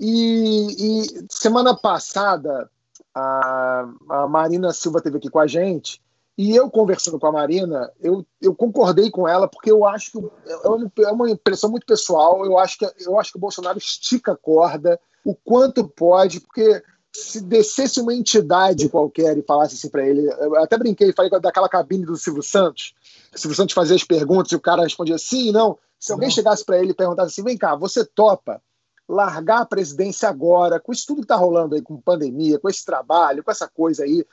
E, 0.00 1.02
e 1.02 1.26
semana 1.30 1.76
passada 1.76 2.70
a, 3.14 3.86
a, 4.08 4.26
Marina 4.28 4.72
Silva 4.72 5.02
teve 5.02 5.18
aqui 5.18 5.28
com 5.28 5.38
a 5.38 5.46
gente 5.46 6.00
e 6.38 6.56
eu 6.56 6.70
conversando 6.70 7.18
com 7.18 7.26
a 7.26 7.32
Marina, 7.32 7.92
eu, 8.00 8.24
eu 8.40 8.54
concordei 8.54 9.10
com 9.10 9.28
ela 9.28 9.46
porque 9.46 9.70
eu 9.70 9.84
acho 9.84 10.12
que 10.12 10.18
é 10.46 10.68
uma, 10.68 10.92
é 11.00 11.12
uma 11.12 11.30
impressão 11.30 11.70
muito 11.70 11.84
pessoal. 11.84 12.46
Eu 12.46 12.58
acho 12.58 12.78
que 12.78 12.90
eu 13.00 13.20
acho 13.20 13.32
que 13.32 13.36
o 13.36 13.40
Bolsonaro 13.40 13.76
estica 13.76 14.32
a 14.32 14.36
corda 14.36 14.98
o 15.22 15.34
quanto 15.34 15.86
pode, 15.86 16.40
porque 16.40 16.82
se 17.16 17.40
descesse 17.40 18.00
uma 18.00 18.14
entidade 18.14 18.88
qualquer 18.88 19.36
e 19.38 19.42
falasse 19.42 19.74
assim 19.74 19.88
para 19.88 20.06
ele, 20.06 20.26
eu 20.40 20.56
até 20.62 20.76
brinquei, 20.76 21.12
falei 21.12 21.30
daquela 21.40 21.68
cabine 21.68 22.04
do 22.04 22.16
Silvio 22.16 22.42
Santos, 22.42 22.94
o 23.34 23.38
Silvio 23.38 23.56
Santos 23.56 23.74
fazia 23.74 23.96
as 23.96 24.04
perguntas 24.04 24.52
e 24.52 24.56
o 24.56 24.60
cara 24.60 24.82
respondia 24.82 25.18
sim, 25.18 25.50
não. 25.50 25.78
Se 25.98 26.12
alguém 26.12 26.28
não. 26.28 26.34
chegasse 26.34 26.64
para 26.64 26.78
ele 26.78 26.90
e 26.90 26.94
perguntasse 26.94 27.28
assim, 27.28 27.42
vem 27.42 27.56
cá, 27.56 27.74
você 27.74 28.04
topa 28.04 28.62
largar 29.08 29.62
a 29.62 29.66
presidência 29.66 30.28
agora, 30.28 30.80
com 30.80 30.92
isso 30.92 31.06
tudo 31.06 31.18
que 31.18 31.24
está 31.24 31.36
rolando 31.36 31.74
aí, 31.74 31.82
com 31.82 32.00
pandemia, 32.00 32.58
com 32.58 32.68
esse 32.68 32.84
trabalho, 32.84 33.42
com 33.42 33.50
essa 33.50 33.68
coisa 33.68 34.04
aí, 34.04 34.26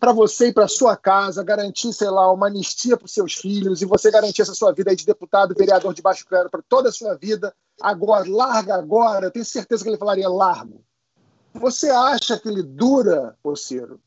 para 0.00 0.12
você 0.12 0.48
e 0.48 0.52
para 0.52 0.66
sua 0.66 0.96
casa, 0.96 1.42
garantir, 1.42 1.92
sei 1.92 2.10
lá, 2.10 2.30
uma 2.32 2.48
anistia 2.48 2.96
para 2.96 3.06
os 3.06 3.12
seus 3.12 3.34
filhos 3.34 3.80
e 3.80 3.86
você 3.86 4.10
garantir 4.10 4.42
essa 4.42 4.54
sua 4.54 4.72
vida 4.72 4.90
aí 4.90 4.96
de 4.96 5.06
deputado, 5.06 5.54
vereador 5.56 5.94
de 5.94 6.02
baixo 6.02 6.26
clero 6.26 6.50
para 6.50 6.62
toda 6.68 6.88
a 6.88 6.92
sua 6.92 7.14
vida, 7.14 7.54
agora, 7.80 8.28
larga 8.28 8.74
agora, 8.74 9.26
eu 9.26 9.30
tenho 9.30 9.44
certeza 9.44 9.82
que 9.82 9.90
ele 9.90 9.98
falaria 9.98 10.28
largo. 10.28 10.82
Você 11.54 11.88
acha 11.88 12.38
que 12.38 12.48
ele 12.48 12.62
dura, 12.62 13.36
Ciro? 13.56 14.00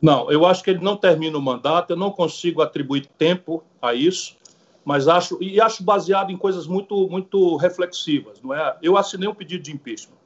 Não, 0.00 0.30
eu 0.30 0.44
acho 0.46 0.62
que 0.62 0.70
ele 0.70 0.82
não 0.82 0.96
termina 0.96 1.38
o 1.38 1.42
mandato, 1.42 1.90
eu 1.92 1.96
não 1.96 2.10
consigo 2.10 2.62
atribuir 2.62 3.06
tempo 3.18 3.64
a 3.80 3.94
isso, 3.94 4.36
mas 4.84 5.08
acho, 5.08 5.38
e 5.42 5.60
acho 5.60 5.82
baseado 5.82 6.30
em 6.30 6.36
coisas 6.36 6.66
muito, 6.66 7.08
muito 7.08 7.56
reflexivas, 7.56 8.40
não 8.40 8.54
é? 8.54 8.76
Eu 8.82 8.96
assinei 8.96 9.28
um 9.28 9.34
pedido 9.34 9.62
de 9.62 9.72
impeachment. 9.72 10.16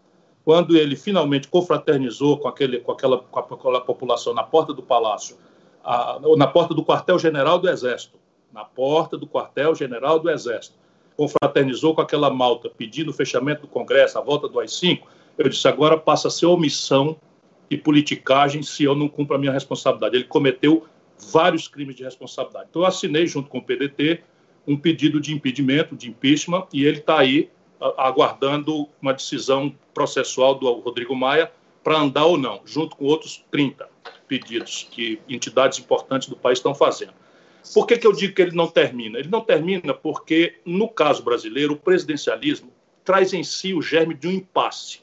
Quando 0.45 0.77
ele 0.77 0.97
finalmente 0.97 1.49
confraternizou 1.49 2.39
com, 2.39 2.49
aquele, 2.49 2.81
com, 2.81 2.93
aquela, 2.93 3.19
com 3.19 3.55
aquela 3.55 3.81
população 3.81 4.35
na 4.35 4.43
porta 4.43 4.73
do 4.73 4.83
palácio, 4.83 5.37
a, 5.85 6.21
na 6.37 6.47
porta 6.47 6.75
do 6.75 6.85
quartel-general 6.85 7.59
do 7.59 7.69
Exército, 7.69 8.19
na 8.53 8.65
porta 8.65 9.17
do 9.17 9.27
quartel-general 9.27 10.19
do 10.19 10.31
Exército, 10.31 10.77
confraternizou 11.17 11.95
com 11.95 12.01
aquela 12.01 12.31
malta 12.31 12.69
pedindo 12.69 13.11
o 13.11 13.15
fechamento 13.15 13.63
do 13.63 13.69
Congresso, 13.69 14.19
a 14.19 14.21
volta 14.21 14.49
do 14.49 14.59
AI-5, 14.61 15.03
eu 15.39 15.49
disse, 15.49 15.67
agora 15.67 15.97
passa 15.97 16.29
a 16.29 16.31
ser 16.31 16.47
omissão 16.47 17.17
e 17.71 17.77
politicagem 17.77 18.63
se 18.63 18.85
eu 18.85 18.95
não 18.95 19.09
cumpro 19.09 19.37
a 19.37 19.39
minha 19.39 19.53
responsabilidade. 19.53 20.17
Ele 20.17 20.25
cometeu 20.25 20.87
vários 21.33 21.69
crimes 21.69 21.97
de 21.97 22.05
responsabilidade. 22.05 22.67
Então, 22.71 22.83
eu 22.83 22.87
assinei, 22.87 23.27
junto 23.27 23.49
com 23.49 23.59
o 23.59 23.63
PDT, 23.63 24.23
um 24.67 24.77
pedido 24.77 25.21
de 25.21 25.33
impedimento, 25.33 25.97
de 25.97 26.09
impeachment, 26.09 26.67
e 26.73 26.85
ele 26.85 26.99
está 26.99 27.19
aí 27.19 27.51
aguardando 27.97 28.89
uma 29.01 29.13
decisão 29.13 29.75
processual 29.93 30.55
do 30.55 30.71
Rodrigo 30.73 31.17
Maia 31.17 31.51
para 31.83 31.99
andar 31.99 32.27
ou 32.27 32.39
não, 32.39 32.61
junto 32.65 32.97
com 32.97 33.07
outros 33.07 33.45
30 33.51 33.89
pedidos 34.29 34.87
que 34.91 35.21
entidades 35.29 35.79
importantes 35.79 36.29
do 36.29 36.37
país 36.37 36.59
estão 36.59 36.75
fazendo. 36.75 37.13
Por 37.75 37.87
que, 37.87 37.99
que 37.99 38.07
eu 38.07 38.13
digo 38.13 38.35
que 38.35 38.43
ele 38.43 38.57
não 38.57 38.69
termina? 38.69 39.19
Ele 39.19 39.29
não 39.29 39.41
termina 39.41 39.93
porque, 39.95 40.61
no 40.65 40.89
caso 40.89 41.23
brasileiro, 41.23 41.75
o 41.75 41.77
presidencialismo 41.77 42.73
traz 43.05 43.33
em 43.33 43.43
si 43.43 43.75
o 43.75 43.83
germe 43.83 44.15
de 44.15 44.29
um 44.29 44.33
impasse. 44.33 45.01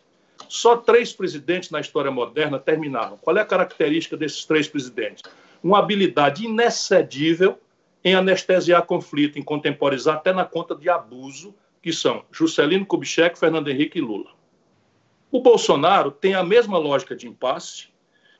Só 0.49 0.75
três 0.75 1.13
presidentes 1.13 1.69
na 1.69 1.79
história 1.79 2.09
moderna 2.09 2.57
terminaram. 2.57 3.17
Qual 3.17 3.37
é 3.37 3.41
a 3.41 3.45
característica 3.45 4.17
desses 4.17 4.43
três 4.45 4.67
presidentes? 4.67 5.21
Uma 5.63 5.77
habilidade 5.77 6.43
inexcedível 6.43 7.59
em 8.03 8.15
anestesiar 8.15 8.81
conflito, 8.83 9.37
em 9.37 9.43
contemporizar 9.43 10.15
até 10.15 10.33
na 10.33 10.43
conta 10.43 10.73
de 10.73 10.89
abuso, 10.89 11.53
que 11.83 11.93
são 11.93 12.25
Juscelino 12.31 12.83
Kubitschek, 12.83 13.37
Fernando 13.37 13.69
Henrique 13.69 13.99
e 13.99 14.01
Lula. 14.01 14.31
O 15.31 15.39
Bolsonaro 15.39 16.09
tem 16.09 16.33
a 16.33 16.43
mesma 16.43 16.79
lógica 16.79 17.15
de 17.15 17.27
impasse 17.27 17.89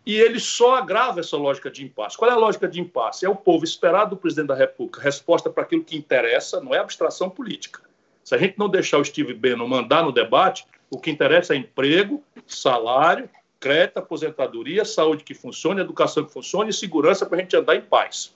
e 0.03 0.16
ele 0.16 0.39
só 0.39 0.78
agrava 0.78 1.20
essa 1.20 1.38
lógica 1.38 1.70
de 1.70 1.84
impasse. 1.84 2.18
Qual 2.18 2.32
é 2.32 2.34
a 2.34 2.38
lógica 2.38 2.68
de 2.68 2.82
impasse? 2.82 3.24
É 3.24 3.30
o 3.30 3.36
povo 3.36 3.64
esperar 3.64 4.05
do 4.05 4.18
presidente 4.18 4.47
da 4.47 4.55
República 4.55 4.99
resposta 4.99 5.47
para 5.51 5.62
aquilo 5.62 5.84
que 5.84 5.95
interessa, 5.95 6.60
não 6.60 6.74
é 6.74 6.80
abstração 6.80 7.30
política. 7.30 7.82
Se 8.24 8.34
a 8.34 8.38
gente 8.39 8.57
não 8.57 8.68
deixar 8.68 8.97
o 8.97 9.05
Steve 9.05 9.36
Bannon 9.36 9.68
mandar 9.68 10.03
no 10.03 10.12
debate, 10.12 10.66
o 10.89 10.99
que 10.99 11.11
interessa 11.11 11.53
é 11.53 11.57
emprego, 11.57 12.23
salário, 12.47 13.29
crédito, 13.59 13.97
aposentadoria, 13.97 14.85
saúde 14.85 15.23
que 15.23 15.33
funcione, 15.33 15.81
educação 15.81 16.23
que 16.23 16.33
funcione 16.33 16.69
e 16.69 16.73
segurança 16.73 17.25
para 17.25 17.37
a 17.37 17.41
gente 17.41 17.55
andar 17.55 17.75
em 17.75 17.81
paz. 17.81 18.35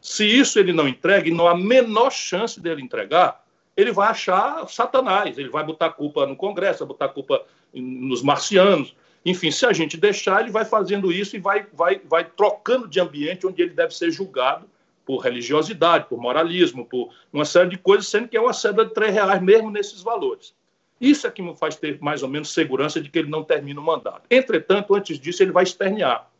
Se 0.00 0.26
isso 0.26 0.58
ele 0.58 0.72
não 0.72 0.88
entrega, 0.88 1.28
e 1.28 1.32
não 1.32 1.46
há 1.46 1.56
menor 1.56 2.10
chance 2.10 2.60
dele 2.60 2.82
entregar, 2.82 3.44
ele 3.76 3.92
vai 3.92 4.08
achar 4.08 4.68
Satanás, 4.68 5.38
ele 5.38 5.48
vai 5.48 5.64
botar 5.64 5.90
culpa 5.90 6.26
no 6.26 6.36
Congresso, 6.36 6.80
vai 6.80 6.88
botar 6.88 7.08
culpa 7.08 7.44
nos 7.72 8.22
marcianos. 8.22 8.94
Enfim, 9.24 9.50
se 9.50 9.64
a 9.64 9.72
gente 9.72 9.96
deixar, 9.96 10.42
ele 10.42 10.50
vai 10.50 10.64
fazendo 10.64 11.10
isso 11.10 11.34
e 11.36 11.38
vai, 11.38 11.66
vai, 11.72 12.00
vai 12.04 12.24
trocando 12.24 12.86
de 12.86 13.00
ambiente 13.00 13.46
onde 13.46 13.62
ele 13.62 13.72
deve 13.72 13.94
ser 13.94 14.10
julgado 14.10 14.68
por 15.04 15.18
religiosidade, 15.18 16.06
por 16.08 16.18
moralismo, 16.18 16.84
por 16.84 17.10
uma 17.32 17.44
série 17.44 17.70
de 17.70 17.78
coisas, 17.78 18.06
sendo 18.06 18.28
que 18.28 18.36
é 18.36 18.40
uma 18.40 18.52
cédula 18.52 18.86
de 18.86 18.94
três 18.94 19.12
reais 19.12 19.42
mesmo 19.42 19.70
nesses 19.70 20.02
valores. 20.02 20.54
Isso 21.00 21.26
é 21.26 21.30
que 21.30 21.42
me 21.42 21.54
faz 21.56 21.76
ter 21.76 21.98
mais 22.00 22.22
ou 22.22 22.28
menos 22.28 22.52
segurança 22.52 23.00
de 23.00 23.10
que 23.10 23.18
ele 23.18 23.30
não 23.30 23.42
termina 23.42 23.80
o 23.80 23.84
mandato. 23.84 24.22
Entretanto, 24.30 24.94
antes 24.94 25.18
disso, 25.18 25.42
ele 25.42 25.52
vai 25.52 25.64
espernear. 25.64 26.30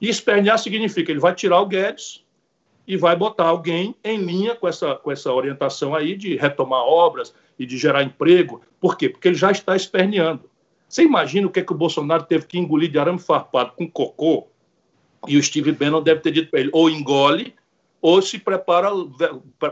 E 0.00 0.08
espernear 0.08 0.58
significa 0.58 1.10
ele 1.10 1.20
vai 1.20 1.34
tirar 1.34 1.60
o 1.60 1.66
Guedes 1.66 2.24
e 2.86 2.96
vai 2.96 3.16
botar 3.16 3.44
alguém 3.44 3.94
em 4.04 4.18
linha 4.18 4.54
com 4.54 4.68
essa, 4.68 4.94
com 4.94 5.10
essa 5.10 5.32
orientação 5.32 5.94
aí 5.94 6.16
de 6.16 6.36
retomar 6.36 6.80
obras 6.80 7.34
e 7.58 7.66
de 7.66 7.76
gerar 7.76 8.02
emprego. 8.02 8.62
Por 8.80 8.96
quê? 8.96 9.08
Porque 9.08 9.28
ele 9.28 9.34
já 9.34 9.50
está 9.50 9.74
esperneando. 9.74 10.48
Você 10.88 11.02
imagina 11.02 11.46
o 11.46 11.50
que, 11.50 11.60
é 11.60 11.62
que 11.62 11.72
o 11.72 11.76
Bolsonaro 11.76 12.22
teve 12.22 12.46
que 12.46 12.58
engolir 12.58 12.90
de 12.90 12.98
arame 12.98 13.18
farpado 13.18 13.72
com 13.72 13.90
cocô? 13.90 14.48
E 15.26 15.36
o 15.36 15.42
Steve 15.42 15.72
Bannon 15.72 16.00
deve 16.00 16.20
ter 16.20 16.30
dito 16.30 16.50
para 16.50 16.60
ele: 16.60 16.70
ou 16.72 16.88
engole, 16.88 17.54
ou 18.00 18.22
se 18.22 18.38
prepara, 18.38 18.88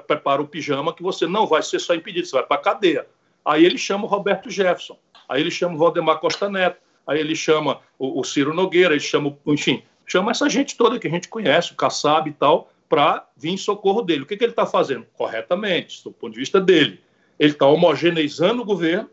prepara 0.06 0.42
o 0.42 0.48
pijama, 0.48 0.92
que 0.92 1.02
você 1.02 1.26
não 1.26 1.46
vai 1.46 1.62
ser 1.62 1.78
só 1.78 1.94
impedido, 1.94 2.26
você 2.26 2.36
vai 2.36 2.44
para 2.44 2.56
a 2.56 2.60
cadeia. 2.60 3.06
Aí 3.46 3.64
ele 3.64 3.78
chama 3.78 4.04
o 4.04 4.08
Roberto 4.08 4.50
Jefferson, 4.50 4.98
aí 5.28 5.40
ele 5.40 5.52
chama 5.52 5.76
o 5.76 5.78
Valdemar 5.78 6.18
Costa 6.18 6.50
Neto, 6.50 6.80
aí 7.06 7.20
ele 7.20 7.36
chama 7.36 7.80
o, 7.96 8.20
o 8.20 8.24
Ciro 8.24 8.52
Nogueira, 8.52 8.92
ele 8.92 9.00
chama, 9.00 9.38
enfim, 9.46 9.84
chama 10.04 10.32
essa 10.32 10.50
gente 10.50 10.76
toda 10.76 10.98
que 10.98 11.06
a 11.06 11.10
gente 11.10 11.28
conhece, 11.28 11.72
o 11.72 11.76
Kassab 11.76 12.28
e 12.28 12.32
tal, 12.32 12.72
para 12.88 13.24
vir 13.36 13.50
em 13.50 13.56
socorro 13.56 14.02
dele. 14.02 14.22
O 14.22 14.26
que, 14.26 14.36
que 14.36 14.42
ele 14.42 14.50
está 14.50 14.66
fazendo? 14.66 15.06
Corretamente, 15.12 16.02
do 16.02 16.10
ponto 16.10 16.32
de 16.32 16.40
vista 16.40 16.60
dele. 16.60 17.00
Ele 17.38 17.52
está 17.52 17.66
homogeneizando 17.66 18.62
o 18.62 18.64
governo, 18.64 19.08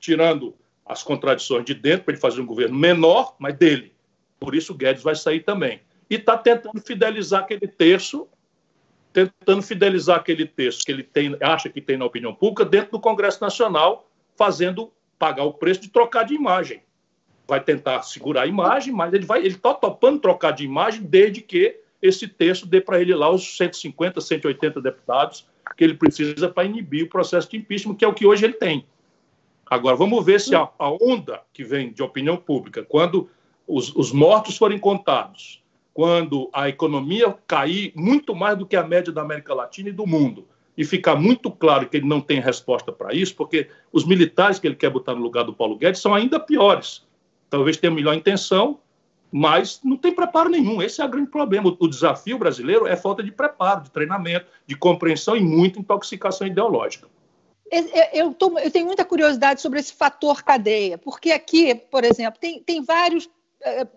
tirando 0.00 0.54
as 0.84 1.02
contradições 1.02 1.64
de 1.64 1.74
dentro 1.74 2.04
para 2.04 2.14
ele 2.14 2.20
fazer 2.20 2.40
um 2.40 2.46
governo 2.46 2.76
menor, 2.76 3.36
mas 3.38 3.56
dele. 3.56 3.92
Por 4.38 4.54
isso 4.54 4.72
o 4.72 4.76
Guedes 4.76 5.02
vai 5.02 5.14
sair 5.14 5.40
também. 5.40 5.80
E 6.10 6.16
está 6.16 6.36
tentando 6.36 6.80
fidelizar 6.80 7.42
aquele 7.42 7.68
terço, 7.68 8.28
tentando 9.14 9.62
fidelizar 9.62 10.18
aquele 10.18 10.44
terço 10.44 10.84
que 10.84 10.90
ele 10.90 11.04
tem, 11.04 11.36
acha 11.40 11.68
que 11.68 11.80
tem 11.80 11.96
na 11.96 12.04
opinião 12.04 12.34
pública 12.34 12.64
dentro 12.64 12.90
do 12.90 13.00
Congresso 13.00 13.40
Nacional, 13.40 14.10
fazendo 14.36 14.92
pagar 15.16 15.44
o 15.44 15.52
preço 15.52 15.82
de 15.82 15.88
trocar 15.88 16.24
de 16.24 16.34
imagem. 16.34 16.82
Vai 17.46 17.60
tentar 17.60 18.02
segurar 18.02 18.42
a 18.42 18.46
imagem, 18.46 18.92
mas 18.92 19.14
ele 19.14 19.24
vai, 19.24 19.38
ele 19.38 19.54
está 19.54 19.72
topando 19.72 20.18
trocar 20.18 20.50
de 20.50 20.64
imagem 20.64 21.02
desde 21.02 21.40
que 21.40 21.80
esse 22.02 22.26
terço 22.26 22.66
dê 22.66 22.80
para 22.80 23.00
ele 23.00 23.14
lá 23.14 23.30
os 23.30 23.56
150, 23.56 24.20
180 24.20 24.80
deputados 24.80 25.46
que 25.76 25.84
ele 25.84 25.94
precisa 25.94 26.48
para 26.48 26.64
inibir 26.64 27.04
o 27.04 27.08
processo 27.08 27.48
de 27.48 27.56
impeachment, 27.56 27.94
que 27.94 28.04
é 28.04 28.08
o 28.08 28.12
que 28.12 28.26
hoje 28.26 28.44
ele 28.44 28.54
tem. 28.54 28.84
Agora, 29.64 29.94
vamos 29.94 30.24
ver 30.24 30.40
se 30.40 30.56
a, 30.56 30.68
a 30.76 30.90
onda 30.90 31.40
que 31.52 31.62
vem 31.62 31.92
de 31.92 32.02
opinião 32.02 32.36
pública, 32.36 32.82
quando 32.82 33.30
os, 33.66 33.94
os 33.94 34.10
mortos 34.10 34.56
forem 34.56 34.78
contados, 34.78 35.63
quando 35.94 36.50
a 36.52 36.68
economia 36.68 37.34
cair 37.46 37.92
muito 37.94 38.34
mais 38.34 38.58
do 38.58 38.66
que 38.66 38.74
a 38.74 38.82
média 38.82 39.12
da 39.12 39.22
América 39.22 39.54
Latina 39.54 39.88
e 39.88 39.92
do 39.92 40.06
mundo, 40.06 40.46
e 40.76 40.84
ficar 40.84 41.14
muito 41.14 41.52
claro 41.52 41.88
que 41.88 41.96
ele 41.96 42.06
não 42.06 42.20
tem 42.20 42.40
resposta 42.40 42.90
para 42.90 43.14
isso, 43.14 43.36
porque 43.36 43.68
os 43.92 44.04
militares 44.04 44.58
que 44.58 44.66
ele 44.66 44.74
quer 44.74 44.90
botar 44.90 45.14
no 45.14 45.22
lugar 45.22 45.44
do 45.44 45.54
Paulo 45.54 45.76
Guedes 45.76 46.00
são 46.00 46.12
ainda 46.12 46.40
piores. 46.40 47.06
Talvez 47.48 47.76
tenha 47.76 47.92
melhor 47.92 48.14
intenção, 48.14 48.80
mas 49.30 49.80
não 49.84 49.96
tem 49.96 50.12
preparo 50.12 50.48
nenhum. 50.48 50.82
Esse 50.82 51.00
é 51.00 51.04
o 51.04 51.08
grande 51.08 51.30
problema. 51.30 51.76
O 51.78 51.88
desafio 51.88 52.38
brasileiro 52.38 52.86
é 52.88 52.96
falta 52.96 53.22
de 53.22 53.30
preparo, 53.30 53.84
de 53.84 53.90
treinamento, 53.90 54.46
de 54.66 54.76
compreensão 54.76 55.36
e 55.36 55.40
muita 55.40 55.78
intoxicação 55.78 56.46
ideológica. 56.46 57.08
Eu, 58.12 58.32
tô, 58.32 58.58
eu, 58.58 58.70
tenho 58.70 58.86
muita 58.86 59.04
curiosidade 59.04 59.60
sobre 59.60 59.80
esse 59.80 59.92
fator 59.92 60.42
cadeia, 60.42 60.98
porque 60.98 61.32
aqui, 61.32 61.74
por 61.74 62.04
exemplo, 62.04 62.38
tem, 62.38 62.62
tem 62.62 62.82
vários, 62.82 63.28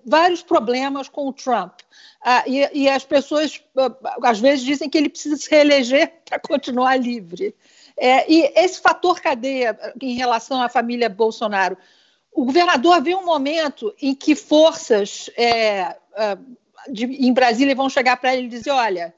vários 0.06 0.42
problemas 0.42 1.10
com 1.10 1.28
o 1.28 1.34
Trump. 1.34 1.74
Ah, 2.22 2.44
e, 2.48 2.70
e, 2.74 2.90
as 2.90 3.04
pessoas, 3.04 3.62
ah, 3.78 3.92
às 4.24 4.40
vezes, 4.40 4.66
dizem 4.66 4.90
que 4.90 4.98
ele 4.98 5.10
precisa 5.10 5.36
se 5.36 5.50
reeleger 5.50 6.14
para 6.26 6.40
continuar 6.40 6.98
livre. 6.98 7.56
É, 7.98 8.32
e 8.32 8.52
esse 8.56 8.80
fator 8.80 9.20
cadeia 9.20 9.78
em 10.02 10.16
relação 10.16 10.62
à 10.62 10.70
família 10.70 11.10
Bolsonaro, 11.10 11.78
o 12.32 12.46
governador 12.46 13.02
vê 13.02 13.16
um 13.16 13.26
momento 13.26 13.94
em 14.02 14.14
que 14.14 14.36
forças 14.36 15.30
é, 15.36 15.96
ah, 16.16 16.38
de, 16.90 17.06
em 17.06 17.34
Brasília 17.34 17.76
vão 17.76 17.90
chegar 17.90 18.18
para 18.18 18.36
ele 18.36 18.48
e 18.48 18.50
dizer: 18.50 18.72
olha, 18.72 19.14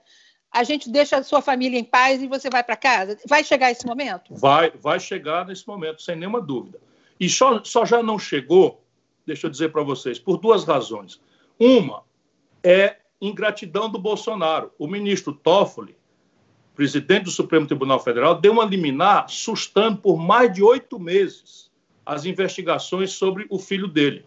a 0.52 0.64
gente 0.64 0.90
deixa 0.90 1.18
a 1.18 1.24
sua 1.24 1.42
família 1.42 1.80
em 1.80 1.84
paz 1.84 2.22
e 2.22 2.28
você 2.28 2.50
vai 2.50 2.64
para 2.64 2.76
casa? 2.76 3.18
Vai 3.28 3.44
chegar 3.44 3.72
esse 3.72 3.86
momento? 3.86 4.34
Vai, 4.36 4.72
vai 4.72 5.00
chegar 5.00 5.46
nesse 5.46 5.68
momento, 5.68 6.02
sem 6.02 6.16
nenhuma 6.16 6.42
dúvida. 6.42 6.80
E 7.20 7.30
só, 7.30 7.64
só 7.64 7.86
já 7.86 8.02
não 8.02 8.18
chegou, 8.18 8.82
deixa 9.30 9.46
eu 9.48 9.52
dizer 9.52 9.72
para 9.72 9.84
vocês, 9.84 10.18
por 10.18 10.38
duas 10.38 10.64
razões. 10.64 11.22
Uma 11.60 12.04
é 12.64 12.98
ingratidão 13.22 13.90
do 13.90 14.00
Bolsonaro. 14.00 14.72
O 14.78 14.88
ministro 14.88 15.34
Toffoli, 15.34 15.96
presidente 16.74 17.26
do 17.26 17.32
Supremo 17.32 17.68
Tribunal 17.68 18.00
Federal, 18.00 18.40
deu 18.40 18.54
uma 18.54 18.66
liminar 18.66 19.30
sustando 19.30 19.98
por 19.98 20.18
mais 20.18 20.52
de 20.52 20.64
oito 20.64 21.00
meses 21.00 21.70
as 22.06 22.26
investigações 22.26 23.12
sobre 23.12 23.46
o 23.52 23.60
filho 23.60 23.88
dele, 23.88 24.26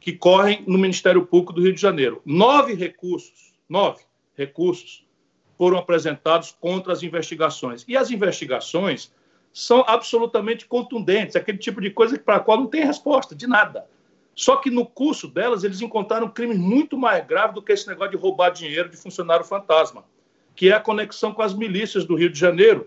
que 0.00 0.12
correm 0.12 0.64
no 0.66 0.78
Ministério 0.78 1.26
Público 1.26 1.52
do 1.52 1.62
Rio 1.62 1.74
de 1.74 1.80
Janeiro. 1.80 2.22
Nove 2.24 2.72
recursos, 2.72 3.52
nove 3.68 4.02
recursos 4.34 5.06
foram 5.58 5.76
apresentados 5.76 6.56
contra 6.58 6.92
as 6.92 7.02
investigações. 7.02 7.84
E 7.86 7.96
as 7.96 8.10
investigações 8.10 9.12
são 9.52 9.84
absolutamente 9.86 10.64
contundentes, 10.64 11.36
aquele 11.36 11.58
tipo 11.58 11.80
de 11.80 11.90
coisa 11.90 12.18
para 12.18 12.36
a 12.36 12.40
qual 12.40 12.58
não 12.58 12.66
tem 12.66 12.84
resposta 12.84 13.34
de 13.34 13.46
nada. 13.46 13.86
Só 14.38 14.54
que 14.54 14.70
no 14.70 14.86
curso 14.86 15.26
delas, 15.26 15.64
eles 15.64 15.80
encontraram 15.80 16.28
crimes 16.28 16.56
muito 16.56 16.96
mais 16.96 17.26
graves 17.26 17.56
do 17.56 17.60
que 17.60 17.72
esse 17.72 17.88
negócio 17.88 18.12
de 18.12 18.16
roubar 18.16 18.50
dinheiro 18.50 18.88
de 18.88 18.96
funcionário 18.96 19.44
fantasma, 19.44 20.04
que 20.54 20.68
é 20.68 20.74
a 20.74 20.78
conexão 20.78 21.34
com 21.34 21.42
as 21.42 21.52
milícias 21.52 22.04
do 22.04 22.14
Rio 22.14 22.30
de 22.30 22.38
Janeiro 22.38 22.86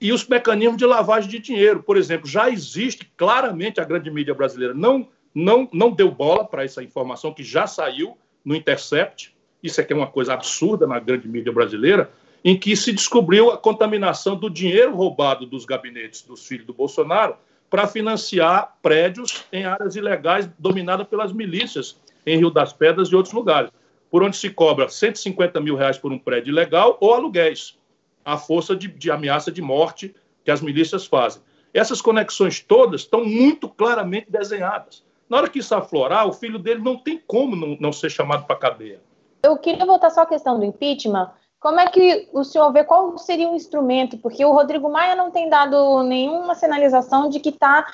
e 0.00 0.12
os 0.12 0.26
mecanismos 0.26 0.76
de 0.76 0.84
lavagem 0.84 1.30
de 1.30 1.38
dinheiro. 1.38 1.84
Por 1.84 1.96
exemplo, 1.96 2.26
já 2.26 2.50
existe 2.50 3.08
claramente 3.16 3.80
a 3.80 3.84
grande 3.84 4.10
mídia 4.10 4.34
brasileira 4.34 4.74
não, 4.74 5.08
não, 5.32 5.68
não 5.72 5.92
deu 5.92 6.10
bola 6.10 6.44
para 6.44 6.64
essa 6.64 6.82
informação 6.82 7.32
que 7.32 7.44
já 7.44 7.68
saiu 7.68 8.18
no 8.44 8.56
Intercept, 8.56 9.32
isso 9.62 9.80
aqui 9.80 9.92
é 9.92 9.96
uma 9.96 10.08
coisa 10.08 10.34
absurda 10.34 10.84
na 10.84 10.98
grande 10.98 11.28
mídia 11.28 11.52
brasileira, 11.52 12.10
em 12.44 12.58
que 12.58 12.74
se 12.74 12.92
descobriu 12.92 13.52
a 13.52 13.56
contaminação 13.56 14.34
do 14.34 14.50
dinheiro 14.50 14.96
roubado 14.96 15.46
dos 15.46 15.64
gabinetes 15.64 16.22
dos 16.22 16.44
filhos 16.44 16.66
do 16.66 16.74
Bolsonaro 16.74 17.36
para 17.70 17.86
financiar 17.86 18.76
prédios 18.82 19.44
em 19.52 19.64
áreas 19.64 19.96
ilegais 19.96 20.48
dominadas 20.58 21.06
pelas 21.06 21.32
milícias 21.32 21.98
em 22.26 22.36
Rio 22.38 22.50
das 22.50 22.72
Pedras 22.72 23.08
e 23.08 23.16
outros 23.16 23.34
lugares, 23.34 23.70
por 24.10 24.22
onde 24.22 24.36
se 24.36 24.50
cobra 24.50 24.88
150 24.88 25.60
mil 25.60 25.76
reais 25.76 25.98
por 25.98 26.12
um 26.12 26.18
prédio 26.18 26.50
ilegal 26.50 26.96
ou 27.00 27.14
aluguéis, 27.14 27.78
a 28.24 28.36
força 28.36 28.74
de, 28.74 28.88
de 28.88 29.10
ameaça 29.10 29.50
de 29.50 29.62
morte 29.62 30.14
que 30.44 30.50
as 30.50 30.60
milícias 30.60 31.06
fazem. 31.06 31.42
Essas 31.72 32.00
conexões 32.00 32.60
todas 32.60 33.02
estão 33.02 33.24
muito 33.24 33.68
claramente 33.68 34.30
desenhadas. 34.30 35.04
Na 35.28 35.36
hora 35.36 35.48
que 35.48 35.58
isso 35.58 35.74
aflorar, 35.74 36.26
o 36.26 36.32
filho 36.32 36.58
dele 36.58 36.80
não 36.80 36.96
tem 36.96 37.22
como 37.26 37.54
não, 37.54 37.76
não 37.78 37.92
ser 37.92 38.10
chamado 38.10 38.46
para 38.46 38.56
cadeia. 38.56 39.00
Eu 39.42 39.56
queria 39.58 39.84
voltar 39.84 40.10
só 40.10 40.22
à 40.22 40.26
questão 40.26 40.58
do 40.58 40.64
impeachment. 40.64 41.30
Como 41.60 41.80
é 41.80 41.88
que 41.88 42.28
o 42.32 42.44
senhor 42.44 42.72
vê 42.72 42.84
qual 42.84 43.16
seria 43.18 43.50
o 43.50 43.56
instrumento? 43.56 44.16
Porque 44.18 44.44
o 44.44 44.52
Rodrigo 44.52 44.88
Maia 44.88 45.16
não 45.16 45.30
tem 45.30 45.48
dado 45.48 46.02
nenhuma 46.04 46.54
sinalização 46.54 47.28
de 47.28 47.40
que 47.40 47.48
está 47.48 47.86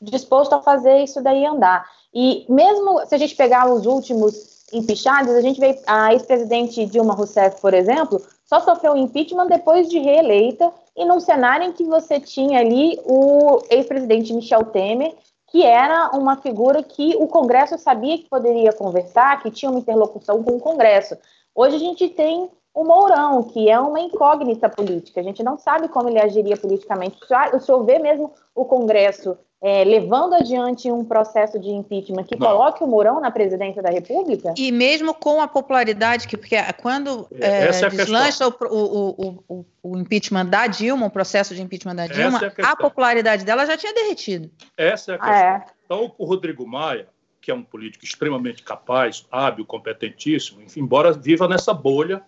disposto 0.00 0.52
a 0.52 0.62
fazer 0.62 1.02
isso 1.02 1.22
daí 1.22 1.44
andar. 1.46 1.88
E 2.12 2.44
mesmo 2.48 3.04
se 3.06 3.14
a 3.14 3.18
gente 3.18 3.34
pegar 3.34 3.70
os 3.70 3.86
últimos 3.86 4.66
impeachados, 4.72 5.34
a 5.34 5.40
gente 5.40 5.58
vê 5.58 5.80
a 5.86 6.12
ex-presidente 6.12 6.84
Dilma 6.86 7.14
Rousseff, 7.14 7.60
por 7.60 7.72
exemplo, 7.72 8.20
só 8.44 8.60
sofreu 8.60 8.96
impeachment 8.96 9.46
depois 9.46 9.88
de 9.88 9.98
reeleita 9.98 10.70
e 10.94 11.04
num 11.04 11.20
cenário 11.20 11.66
em 11.66 11.72
que 11.72 11.84
você 11.84 12.20
tinha 12.20 12.60
ali 12.60 13.00
o 13.04 13.62
ex-presidente 13.70 14.32
Michel 14.34 14.64
Temer 14.66 15.14
que 15.48 15.62
era 15.62 16.10
uma 16.10 16.36
figura 16.36 16.82
que 16.82 17.16
o 17.16 17.26
Congresso 17.28 17.78
sabia 17.78 18.18
que 18.18 18.28
poderia 18.28 18.72
conversar, 18.72 19.40
que 19.42 19.50
tinha 19.50 19.70
uma 19.70 19.80
interlocução 19.80 20.42
com 20.42 20.56
o 20.56 20.60
Congresso. 20.60 21.16
Hoje 21.54 21.76
a 21.76 21.78
gente 21.78 22.08
tem 22.08 22.50
o 22.76 22.84
Mourão, 22.84 23.42
que 23.42 23.70
é 23.70 23.80
uma 23.80 23.98
incógnita 23.98 24.68
política, 24.68 25.18
a 25.18 25.22
gente 25.22 25.42
não 25.42 25.56
sabe 25.56 25.88
como 25.88 26.10
ele 26.10 26.20
agiria 26.20 26.58
politicamente. 26.58 27.16
O 27.54 27.58
senhor 27.58 27.82
vê 27.84 27.98
mesmo 27.98 28.34
o 28.54 28.66
Congresso 28.66 29.38
é, 29.62 29.82
levando 29.82 30.34
adiante 30.34 30.92
um 30.92 31.02
processo 31.02 31.58
de 31.58 31.70
impeachment 31.70 32.24
que 32.24 32.36
não. 32.36 32.46
coloque 32.46 32.84
o 32.84 32.86
Mourão 32.86 33.18
na 33.18 33.30
presidência 33.30 33.82
da 33.82 33.88
República? 33.88 34.52
E 34.58 34.70
mesmo 34.70 35.14
com 35.14 35.40
a 35.40 35.48
popularidade 35.48 36.28
que, 36.28 36.36
porque 36.36 36.54
quando 36.82 37.26
é, 37.40 37.64
é, 37.64 37.68
é 37.70 37.88
deslancha 37.88 38.46
o, 38.46 38.52
o, 38.60 39.42
o, 39.48 39.66
o, 39.82 39.98
impeachment 39.98 40.44
da 40.44 40.66
Dilma, 40.66 41.06
o 41.06 41.10
processo 41.10 41.54
de 41.54 41.62
impeachment 41.62 41.96
da 41.96 42.06
Dilma, 42.06 42.38
é 42.44 42.62
a, 42.62 42.72
a, 42.72 42.76
popularidade 42.76 43.42
dela 43.42 43.64
já 43.64 43.78
tinha 43.78 43.94
derretido. 43.94 44.50
Essa 44.76 45.12
é 45.12 45.14
a 45.14 45.18
questão. 45.18 45.34
É. 45.34 45.64
Então, 45.86 46.14
o 46.18 46.26
Rodrigo 46.26 46.66
Maia, 46.66 47.08
que 47.40 47.50
é 47.50 47.54
um 47.54 47.62
político 47.62 48.04
extremamente 48.04 48.62
capaz, 48.62 49.24
hábil, 49.32 49.64
competentíssimo, 49.64 50.60
enfim, 50.60 50.80
embora 50.80 51.10
viva 51.10 51.48
nessa 51.48 51.72
bolha 51.72 52.22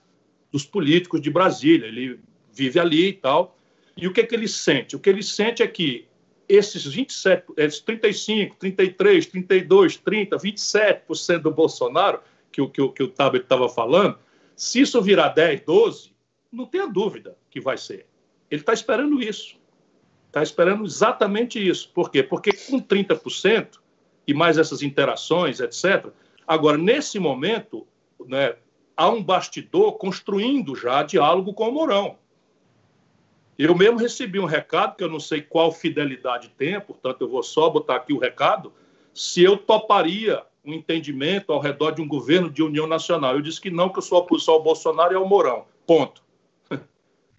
dos 0.53 0.65
políticos 0.65 1.21
de 1.21 1.31
Brasília, 1.31 1.87
ele 1.87 2.21
vive 2.53 2.79
ali 2.79 3.09
e 3.09 3.13
tal. 3.13 3.57
E 3.97 4.07
o 4.07 4.13
que, 4.13 4.21
é 4.21 4.27
que 4.27 4.35
ele 4.35 4.49
sente? 4.49 4.97
O 4.97 5.01
que 5.01 5.11
ele 5.11 5.23
sente 5.23 5.63
é 5.63 5.67
que 5.67 6.07
esses 6.49 6.87
27, 6.87 7.45
esses 7.57 7.81
35, 7.81 8.57
33, 8.57 9.27
32, 9.27 9.97
30, 9.99 10.37
27% 10.37 11.39
do 11.41 11.51
Bolsonaro, 11.51 12.21
que 12.51 12.61
o, 12.61 12.69
que 12.69 12.89
que 12.89 13.03
o 13.03 13.09
Tabet 13.09 13.43
estava 13.43 13.69
falando, 13.69 14.19
se 14.57 14.81
isso 14.81 15.01
virar 15.03 15.29
10, 15.29 15.61
12, 15.61 16.13
não 16.51 16.65
tenha 16.65 16.87
dúvida 16.87 17.37
que 17.51 17.61
vai 17.61 17.77
ser. 17.77 18.07
Ele 18.51 18.63
está 18.63 18.73
esperando 18.73 19.23
isso. 19.23 19.57
Está 20.27 20.43
esperando 20.43 20.85
exatamente 20.85 21.65
isso. 21.65 21.91
Por 21.93 22.11
quê? 22.11 22.23
Porque 22.23 22.53
com 22.53 22.81
30% 22.81 23.79
e 24.27 24.35
mais 24.35 24.59
essas 24.59 24.83
interações, 24.83 25.61
etc., 25.61 26.07
agora, 26.47 26.77
nesse 26.77 27.19
momento, 27.19 27.87
né, 28.27 28.57
há 28.99 29.09
um 29.09 29.23
bastidor 29.23 29.93
construindo 29.93 30.75
já 30.75 31.05
diálogo 31.05 31.55
com 31.55 31.69
o 31.69 31.73
Mourão. 31.73 32.17
Eu 33.57 33.73
mesmo 33.75 33.97
recebi 33.97 34.41
um 34.41 34.45
recado, 34.45 34.97
que 34.97 35.05
eu 35.05 35.09
não 35.09 35.21
sei 35.21 35.41
qual 35.41 35.71
fidelidade 35.71 36.49
tem, 36.59 36.81
portanto, 36.81 37.23
eu 37.23 37.29
vou 37.29 37.43
só 37.43 37.71
botar 37.71 37.95
aqui 37.95 38.13
o 38.13 38.19
recado, 38.19 38.73
se 39.15 39.43
eu 39.43 39.57
toparia 39.57 40.43
um 40.65 40.75
entendimento 40.75 41.53
ao 41.53 41.61
redor 41.61 41.93
de 41.93 42.03
um 42.03 42.09
governo 42.09 42.51
de 42.51 42.63
união 42.63 42.87
nacional. 42.89 43.35
Eu 43.35 43.41
disse 43.41 43.61
que 43.61 43.71
não, 43.71 43.89
que 43.89 43.99
eu 43.99 44.03
sou 44.03 44.19
oposição 44.19 44.55
ao 44.55 44.63
Bolsonaro 44.63 45.13
e 45.13 45.17
ao 45.17 45.27
Mourão. 45.27 45.65
Ponto. 45.87 46.23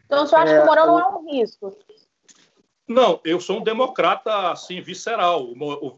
Então, 0.05 0.25
você 0.25 0.35
acha 0.35 0.53
é, 0.53 0.57
que 0.57 0.63
o 0.63 0.65
Mourão 0.65 0.87
não 0.87 0.99
é 0.99 1.07
um 1.09 1.31
risco? 1.31 1.77
Não, 2.87 3.19
eu 3.23 3.39
sou 3.39 3.59
um 3.59 3.63
democrata, 3.63 4.49
assim, 4.49 4.81
visceral. 4.81 5.45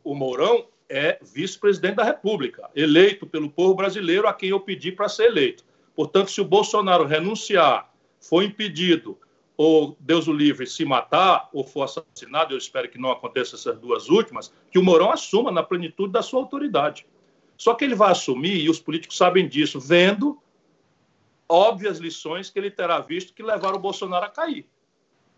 O 0.03 0.15
Mourão 0.15 0.65
é 0.91 1.17
vice-presidente 1.21 1.95
da 1.95 2.03
República, 2.03 2.69
eleito 2.75 3.25
pelo 3.25 3.49
povo 3.49 3.73
brasileiro 3.73 4.27
a 4.27 4.33
quem 4.33 4.49
eu 4.49 4.59
pedi 4.59 4.91
para 4.91 5.07
ser 5.07 5.27
eleito. 5.27 5.63
Portanto, 5.95 6.29
se 6.29 6.41
o 6.41 6.45
Bolsonaro 6.45 7.05
renunciar, 7.05 7.89
for 8.19 8.43
impedido, 8.43 9.17
ou 9.55 9.95
Deus 9.99 10.27
o 10.27 10.33
livre, 10.33 10.67
se 10.67 10.83
matar 10.83 11.49
ou 11.53 11.63
for 11.63 11.83
assassinado, 11.83 12.53
eu 12.53 12.57
espero 12.57 12.89
que 12.89 12.97
não 12.97 13.11
aconteça 13.11 13.55
essas 13.55 13.79
duas 13.79 14.09
últimas, 14.09 14.53
que 14.69 14.77
o 14.77 14.83
Mourão 14.83 15.11
assuma 15.11 15.51
na 15.51 15.63
plenitude 15.63 16.11
da 16.11 16.21
sua 16.21 16.41
autoridade. 16.41 17.05
Só 17.57 17.73
que 17.73 17.85
ele 17.85 17.95
vai 17.95 18.11
assumir, 18.11 18.57
e 18.57 18.69
os 18.69 18.79
políticos 18.79 19.15
sabem 19.15 19.47
disso, 19.47 19.79
vendo 19.79 20.41
óbvias 21.47 21.99
lições 21.99 22.49
que 22.49 22.59
ele 22.59 22.71
terá 22.71 22.99
visto 22.99 23.33
que 23.33 23.43
levaram 23.43 23.77
o 23.77 23.81
Bolsonaro 23.81 24.25
a 24.25 24.29
cair. 24.29 24.67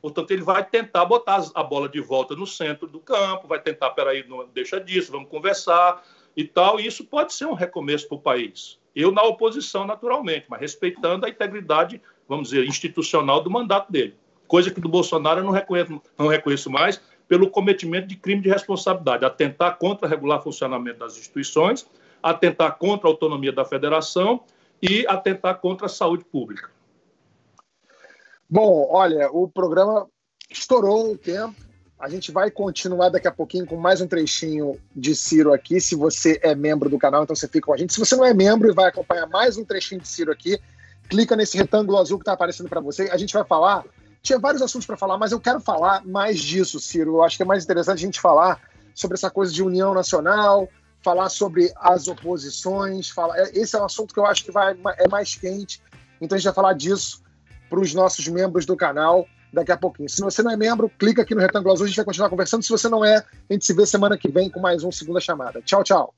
Portanto, 0.03 0.31
ele 0.31 0.41
vai 0.41 0.61
tentar 0.65 1.05
botar 1.05 1.41
a 1.55 1.63
bola 1.63 1.87
de 1.87 2.01
volta 2.01 2.35
no 2.35 2.45
centro 2.45 2.85
do 2.85 2.99
campo, 2.99 3.47
vai 3.47 3.61
tentar, 3.61 3.91
peraí, 3.91 4.27
não 4.27 4.45
deixa 4.53 4.77
disso, 4.77 5.13
vamos 5.13 5.29
conversar 5.29 6.03
e 6.35 6.43
tal. 6.43 6.77
E 6.77 6.85
isso 6.85 7.05
pode 7.05 7.33
ser 7.33 7.45
um 7.45 7.53
recomeço 7.53 8.09
para 8.09 8.17
o 8.17 8.19
país. 8.19 8.77
Eu 8.93 9.13
na 9.13 9.23
oposição, 9.23 9.87
naturalmente, 9.87 10.45
mas 10.49 10.59
respeitando 10.59 11.25
a 11.25 11.29
integridade, 11.29 12.01
vamos 12.27 12.49
dizer, 12.49 12.67
institucional 12.67 13.39
do 13.39 13.49
mandato 13.49 13.89
dele. 13.89 14.13
Coisa 14.45 14.69
que 14.69 14.81
do 14.81 14.89
Bolsonaro 14.89 15.39
eu 15.39 15.45
não 15.45 15.53
reconheço, 15.53 16.01
não 16.17 16.27
reconheço 16.27 16.69
mais 16.69 17.01
pelo 17.25 17.49
cometimento 17.49 18.05
de 18.05 18.17
crime 18.17 18.41
de 18.41 18.49
responsabilidade, 18.49 19.23
atentar 19.23 19.77
contra 19.77 20.05
o 20.05 20.09
regular 20.09 20.43
funcionamento 20.43 20.99
das 20.99 21.17
instituições, 21.17 21.89
atentar 22.21 22.77
contra 22.77 23.07
a 23.07 23.09
autonomia 23.09 23.53
da 23.53 23.63
federação 23.63 24.43
e 24.81 25.07
atentar 25.07 25.61
contra 25.61 25.85
a 25.85 25.89
saúde 25.89 26.25
pública. 26.25 26.69
Bom, 28.53 28.87
olha, 28.91 29.31
o 29.31 29.47
programa 29.47 30.07
estourou 30.47 31.11
o 31.11 31.17
tempo. 31.17 31.55
A 31.99 32.07
gente 32.07 32.31
vai 32.31 32.51
continuar 32.51 33.09
daqui 33.09 33.27
a 33.27 33.31
pouquinho 33.31 33.65
com 33.65 33.75
mais 33.75 33.99
um 33.99 34.05
trechinho 34.05 34.79
de 34.95 35.15
Ciro 35.15 35.51
aqui. 35.51 35.81
Se 35.81 35.95
você 35.95 36.39
é 36.43 36.53
membro 36.53 36.87
do 36.87 36.99
canal, 36.99 37.23
então 37.23 37.35
você 37.35 37.47
fica 37.47 37.65
com 37.65 37.73
a 37.73 37.77
gente. 37.77 37.93
Se 37.93 37.99
você 37.99 38.15
não 38.15 38.23
é 38.23 38.31
membro 38.31 38.69
e 38.69 38.71
vai 38.71 38.89
acompanhar 38.89 39.25
mais 39.25 39.57
um 39.57 39.65
trechinho 39.65 40.01
de 40.01 40.07
Ciro 40.07 40.31
aqui, 40.31 40.59
clica 41.09 41.35
nesse 41.35 41.57
retângulo 41.57 41.97
azul 41.97 42.19
que 42.19 42.21
está 42.21 42.33
aparecendo 42.33 42.69
para 42.69 42.79
você. 42.79 43.09
A 43.11 43.17
gente 43.17 43.33
vai 43.33 43.43
falar. 43.43 43.85
Tinha 44.21 44.37
vários 44.37 44.61
assuntos 44.61 44.85
para 44.85 44.97
falar, 44.97 45.17
mas 45.17 45.31
eu 45.31 45.39
quero 45.39 45.59
falar 45.59 46.05
mais 46.05 46.39
disso, 46.39 46.79
Ciro. 46.79 47.15
Eu 47.15 47.23
acho 47.23 47.37
que 47.37 47.41
é 47.41 47.47
mais 47.47 47.63
interessante 47.63 47.97
a 47.97 48.05
gente 48.05 48.21
falar 48.21 48.61
sobre 48.93 49.15
essa 49.15 49.31
coisa 49.31 49.51
de 49.51 49.63
união 49.63 49.95
nacional, 49.95 50.69
falar 51.01 51.29
sobre 51.29 51.73
as 51.75 52.07
oposições. 52.07 53.09
Falar... 53.09 53.35
É, 53.35 53.57
esse 53.57 53.75
é 53.75 53.81
um 53.81 53.85
assunto 53.85 54.13
que 54.13 54.19
eu 54.19 54.27
acho 54.27 54.45
que 54.45 54.51
vai, 54.51 54.77
é 54.99 55.07
mais 55.07 55.33
quente. 55.33 55.81
Então 56.21 56.35
a 56.35 56.37
gente 56.37 56.45
vai 56.45 56.53
falar 56.53 56.73
disso 56.73 57.22
para 57.73 57.81
os 57.81 57.91
nossos 57.91 58.27
membros 58.27 58.67
do 58.67 58.77
canal 58.77 59.27
daqui 59.51 59.71
a 59.71 59.77
pouquinho. 59.77 60.07
Se 60.07 60.21
você 60.21 60.43
não 60.43 60.51
é 60.51 60.55
membro, 60.55 60.87
clica 60.89 61.23
aqui 61.23 61.33
no 61.33 61.41
retângulo 61.41 61.73
azul, 61.73 61.85
a 61.85 61.87
gente 61.87 61.95
vai 61.95 62.05
continuar 62.05 62.29
conversando. 62.29 62.61
Se 62.61 62.69
você 62.69 62.87
não 62.87 63.03
é, 63.03 63.17
a 63.17 63.53
gente 63.53 63.65
se 63.65 63.73
vê 63.73 63.83
semana 63.83 64.15
que 64.15 64.29
vem 64.29 64.47
com 64.47 64.59
mais 64.59 64.83
um 64.83 64.91
Segunda 64.91 65.19
Chamada. 65.19 65.59
Tchau, 65.63 65.83
tchau. 65.83 66.13